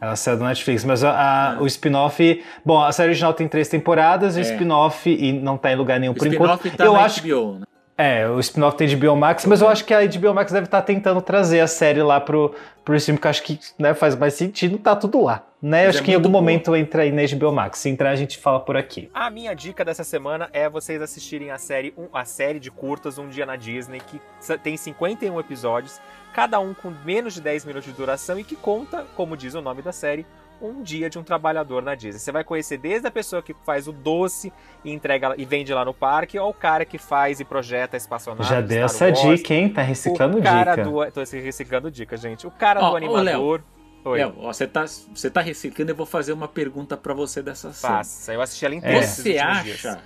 [0.02, 2.44] Ela saiu do Netflix, mas a- a- o spin-off.
[2.66, 4.42] Bom, a série original tem três temporadas, o É.
[4.42, 6.78] spin-off e não tá em lugar nenhum O por spin-off enquanto.
[6.78, 7.66] tá eu acho HBO, né?
[7.98, 10.82] É, o spin-off tem de Biomax, mas eu acho que a HBO Max deve estar
[10.82, 14.34] tentando trazer a série lá pro, pro stream, que eu acho que né, faz mais
[14.34, 15.44] sentido, tá tudo lá.
[15.62, 15.86] Né?
[15.86, 16.42] Mas acho é que em algum boa.
[16.42, 17.80] momento entra aí na HBO Max.
[17.80, 19.10] Se entrar, a gente fala por aqui.
[19.14, 23.18] A minha dica dessa semana é vocês assistirem a série, um- a série de curtas
[23.20, 24.20] Um Dia na Disney, que
[24.64, 26.02] tem 51 episódios,
[26.34, 29.62] cada um com menos de 10 minutos de duração e que conta, como diz o
[29.62, 30.26] nome da série,
[30.62, 32.20] um dia de um trabalhador na Disney.
[32.20, 34.52] Você vai conhecer desde a pessoa que faz o doce
[34.84, 38.48] e entrega e vende lá no parque, ao cara que faz e projeta a espaçonave.
[38.50, 39.70] Já deu essa Wars, dica, hein?
[39.70, 40.90] Tá reciclando o cara dica.
[40.90, 42.48] Do, tô reciclando dica, gente.
[42.48, 43.62] O cara Ó, do animador.
[44.06, 44.20] Oi.
[44.20, 47.94] Léo, você tá, você tá reciclando, eu vou fazer uma pergunta pra você dessa série.
[47.94, 49.86] Faça, eu assisti ela inteira esses Você últimos dias.
[49.86, 50.00] acha?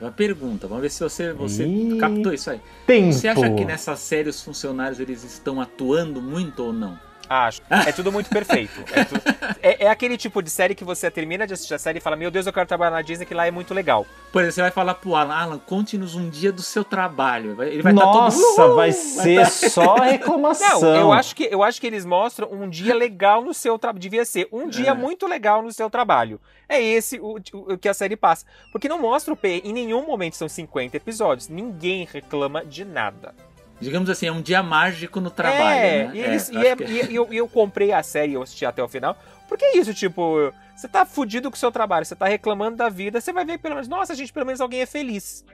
[0.00, 2.60] Uma pergunta, vamos ver se você, você Ih, captou isso aí.
[2.86, 3.12] tempo.
[3.12, 6.98] Você acha que nessa série os funcionários eles estão atuando muito ou não?
[7.28, 7.62] Acho.
[7.70, 8.72] É tudo muito perfeito.
[8.92, 9.14] É, tu-
[9.62, 12.16] é- é aquele tipo de série que você termina de assistir a série e fala:
[12.16, 14.06] Meu Deus, eu quero trabalhar na Disney, que lá é muito legal.
[14.32, 17.54] Por exemplo, você vai falar pro Alan, Alan, conte-nos um dia do seu trabalho.
[17.56, 20.80] Vai- Ele vai estar todo Nossa, "Uhul!" vai ser tá- só reclamação.
[20.80, 24.00] Não, eu acho, que, eu acho que eles mostram um dia legal no seu trabalho.
[24.00, 24.94] Devia ser um dia É.
[24.94, 26.40] muito legal no seu trabalho.
[26.68, 28.44] É esse o, o- o que a série passa.
[28.70, 29.62] Porque não mostra o P.
[29.64, 31.48] Em nenhum momento são 50 episódios.
[31.48, 33.34] Ninguém reclama de nada.
[33.82, 36.10] Digamos assim, é um dia mágico no trabalho, É, né?
[36.14, 38.64] e, eles- É, e é- que- e- eu, eu comprei a série e eu assisti
[38.64, 39.16] até o final.
[39.48, 42.88] Porque é isso, tipo, você tá fudido com o seu trabalho, você tá reclamando da
[42.88, 45.44] vida, você vai ver pelo menos, nossa, gente, pelo menos alguém é feliz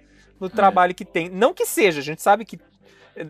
[0.41, 1.29] no trabalho que tem.
[1.29, 2.61] Não que seja, a gente sabe que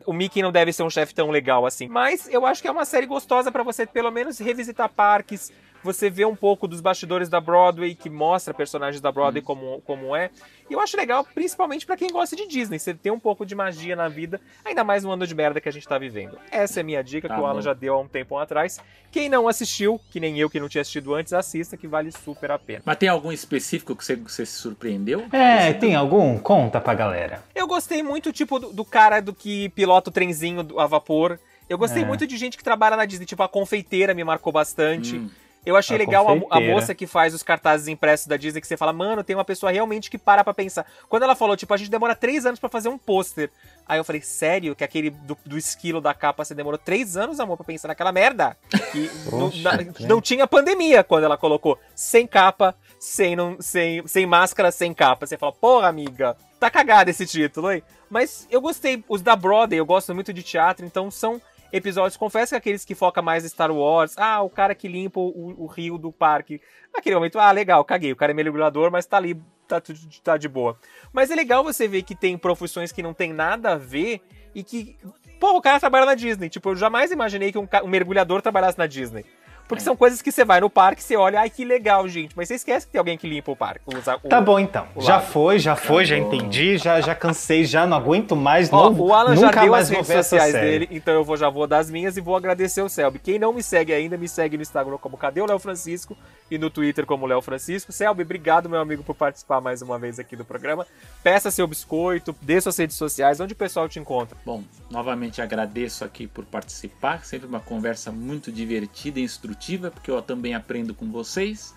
[0.05, 1.89] o Mickey não deve ser um chefe tão legal assim.
[1.89, 5.51] Mas eu acho que é uma série gostosa pra você pelo menos revisitar parques,
[5.83, 10.15] você ver um pouco dos bastidores da Broadway, que mostra personagens da Broadway como, como
[10.15, 10.31] é.
[10.69, 13.55] E eu acho legal, principalmente pra quem gosta de Disney, você ter um pouco de
[13.55, 16.39] magia na vida, ainda mais no ano de merda que a gente tá vivendo.
[16.51, 17.63] Essa é a minha dica Tá que o Alan bom.
[17.63, 18.79] já deu há um tempo atrás.
[19.11, 22.51] Quem não assistiu, que nem eu que não tinha assistido antes, assista, que vale super
[22.51, 22.83] a pena.
[22.85, 25.25] Mas tem algum específico que você, que você se surpreendeu?
[25.33, 26.39] É, tem algum?
[26.39, 27.43] Conta pra galera.
[27.55, 31.39] Eu gostei muito, tipo, do, do cara do que pilota o trenzinho do- a vapor.
[31.69, 32.07] Eu gostei É.
[32.07, 35.17] muito de gente que trabalha na Disney, tipo, a confeiteira me marcou bastante.
[35.17, 35.31] Hum.
[35.69, 38.67] Eu achei A legal a, a moça que faz os cartazes impressos da Disney, que
[38.67, 40.87] você fala, mano, tem uma pessoa realmente que para pra pensar.
[41.11, 43.51] Quando ela falou, tipo, a gente demora três anos pra fazer um pôster.
[43.87, 44.75] Aí eu falei, sério?
[44.75, 48.13] Que aquele do, do esquilo da capa você demorou três anos, amor, pra pensar naquela
[48.13, 48.57] merda?
[48.93, 49.93] Que não, Poxa, na- né?
[50.01, 55.27] não tinha pandemia quando ela colocou sem capa, sem, não, sem, sem máscara, sem capa.
[55.27, 57.83] Você fala, porra, amiga, tá cagado esse título, hein?
[58.09, 59.05] Mas eu gostei.
[59.07, 61.39] Os da Broadway, eu gosto muito de teatro, então são
[61.73, 62.17] episódios.
[62.17, 65.65] Confesso que aqueles que focam mais em Star Wars, ah, o cara que limpa o,
[65.65, 66.61] o rio do parque.
[66.95, 68.13] Naquele momento, ah, legal, caguei.
[68.13, 69.81] O cara é mergulhador, mas tá ali, tá,
[70.23, 70.79] tá de boa.
[71.13, 74.21] Mas é legal você ver que tem profissões que não tem nada a ver
[74.55, 74.97] e que.
[75.39, 76.49] Pô, o cara trabalha na Disney.
[76.49, 79.25] Tipo, eu jamais imaginei que um, um mergulhador trabalhasse na Disney.
[79.69, 82.35] Porque são coisas que você vai no parque, você olha, ai que legal, gente.
[82.35, 83.83] Mas você esquece que tem alguém que limpa o parque.
[83.87, 84.87] Usa, o, Tá bom então.
[84.97, 88.73] Já foi, já foi, já entendi, já, já cansei, já não aguento mais.
[88.73, 91.37] Ó, não, o Alan já nunca deu mais as redes sociais dele, então eu vou,
[91.37, 93.19] já vou dar as minhas e vou agradecer o Selby.
[93.19, 96.17] Quem não me segue ainda, me segue no Instagram como Cadê o Léo Francisco
[96.51, 97.93] e no Twitter como Léo Francisco.
[97.93, 100.87] Selby, obrigado, meu amigo, por participar mais uma vez aqui do programa.
[101.23, 104.37] Peça seu biscoito, dê suas redes sociais, onde o pessoal te encontra.
[104.45, 109.58] Bom, novamente agradeço aqui por participar, sempre uma conversa muito divertida e instrutiva,
[109.91, 111.75] porque eu também aprendo com vocês.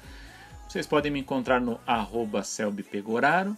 [0.67, 3.57] Vocês podem me encontrar no arroba selbipegoraro.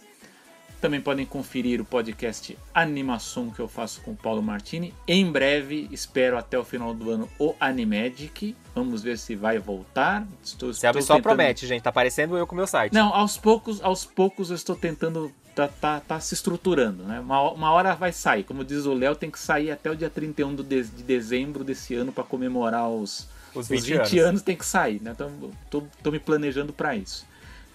[0.84, 4.92] Também podem conferir o podcast Animação que eu faço com o Paulo Martini.
[5.08, 8.54] Em breve, espero até o final do ano, o Animagic.
[8.74, 10.26] Vamos ver se vai voltar.
[10.42, 11.82] Estou, Selby estou só promete, gente.
[11.82, 12.92] Tá parecendo eu com o meu site.
[12.92, 15.32] Não, aos poucos, aos poucos eu estou tentando.
[15.54, 17.20] Tá, tá, tá se estruturando, né?
[17.20, 18.42] Uma, uma hora vai sair.
[18.42, 21.64] Como diz o Léo, tem que sair até o dia 31 do de, de dezembro
[21.64, 24.12] desse ano para comemorar os, Os os 20 20, anos.
[24.12, 24.42] anos.
[24.42, 25.12] Tem que sair, né?
[25.12, 25.30] Então,
[25.70, 27.26] tô, tô me planejando para isso.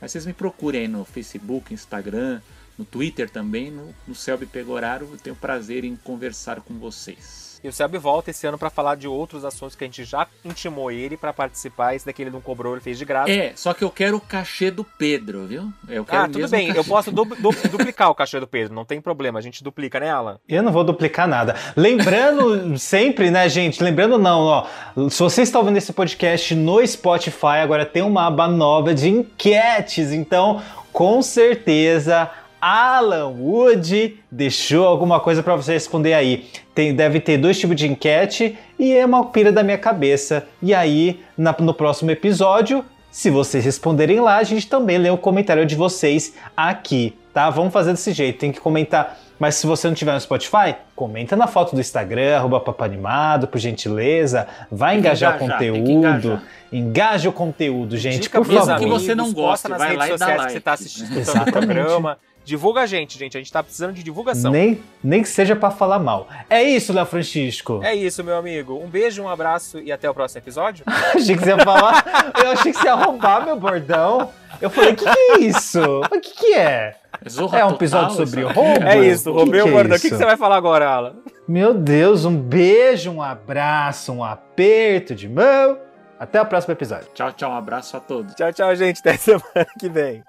[0.02, 2.42] Mas vocês me procurem aí no Facebook, Instagram,
[2.78, 5.10] no Twitter também, no, no Selby Pegoraro.
[5.12, 7.49] Eu tenho prazer em conversar com vocês.
[7.64, 10.26] E o Selby volta esse ano pra falar de outros assuntos que a gente já
[10.46, 11.94] intimou ele pra participar.
[11.96, 13.30] Esse daqui ele não cobrou, ele fez de graça.
[13.32, 15.72] É, só que eu quero o cachê do Pedro, viu?
[15.88, 16.70] Eu quero Ah, tudo bem.
[16.70, 16.90] Eu cachê.
[16.90, 19.40] posso du- du- duplicar o cachê do Pedro, não tem problema.
[19.40, 20.40] A gente duplica, né, Alan?
[20.48, 21.56] Eu não vou duplicar nada.
[21.76, 23.84] Lembrando sempre, né, gente?
[23.84, 24.66] Lembrando não, ó.
[25.10, 30.12] Se você está ouvindo esse podcast no Spotify, agora tem uma aba nova de enquetes.
[30.12, 30.62] Então,
[30.94, 32.30] com certeza,
[32.62, 36.46] Alan Wood deixou alguma coisa para você responder aí.
[36.76, 40.46] Tem, deve ter dois tipos de enquete e é uma pira da minha cabeça.
[40.62, 45.18] E aí, na- no próximo episódio, se vocês responderem lá, a gente também lê o
[45.18, 47.50] comentário de vocês aqui, tá?
[47.50, 49.18] Vamos fazer desse jeito, tem que comentar.
[49.40, 53.58] Mas se você não tiver no Spotify, comenta na foto do Instagram, arroba papanimado, por
[53.58, 54.46] gentileza.
[54.70, 55.90] Vai engajar o engajar, que conteúdo.
[55.92, 56.44] engajar.
[56.74, 58.78] Engaje o conteúdo, gente, Dica por favor.
[58.78, 61.16] que você não posta nas vai lá redes e dá sociais que você tá assistindo
[61.16, 61.52] o Exatamente.
[61.54, 62.18] programa.
[62.44, 63.38] Divulga a gente, gente.
[63.38, 64.52] A gente tá precisando de divulgação.
[64.52, 66.28] Nem, nem que seja pra falar mal.
[66.50, 67.82] É isso, Léo Francisco.
[67.84, 68.80] É isso, meu amigo.
[68.82, 70.84] Um beijo, um abraço e até o próximo episódio.
[71.16, 72.32] achei que você ia falar.
[72.44, 74.32] Eu achei que você ia roubar meu bordão.
[74.62, 75.82] Eu falei, o que, que é isso?
[75.82, 76.96] O que, que é?
[77.30, 78.54] Zorra É um total, episódio sobre isso.
[78.54, 78.84] roubo?
[78.84, 79.98] É isso, roubei o é bordão.
[79.98, 81.16] O que, que você vai falar agora, Alan?
[81.48, 85.78] Meu Deus, um beijo, um abraço, um aperto de mão.
[86.20, 87.08] Até o próximo episódio.
[87.14, 88.36] Tchau, tchau, um abraço a todos.
[88.36, 89.00] Tchau, tchau, gente.
[89.00, 90.22] Até semana que vem.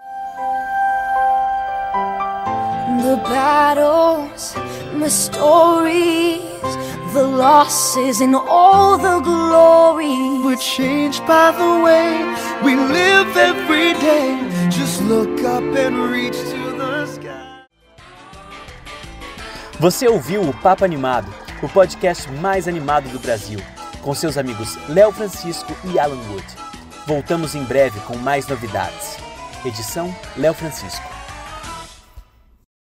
[3.03, 4.55] The battles,
[4.99, 6.43] the stories,
[7.15, 10.39] the losses, and all the glory.
[10.45, 12.23] We're changed by the way
[12.63, 14.39] we live every day.
[14.69, 17.65] Just look up and reach to the sky.
[19.81, 21.33] Você ouviu o Papo Animado,
[21.63, 23.61] o podcast mais animado do Brasil,
[24.03, 26.47] com seus amigos Léo Francisco e Alan Wood.
[27.07, 29.17] Voltamos em breve com mais novidades.
[29.65, 31.20] Edição Léo Francisco.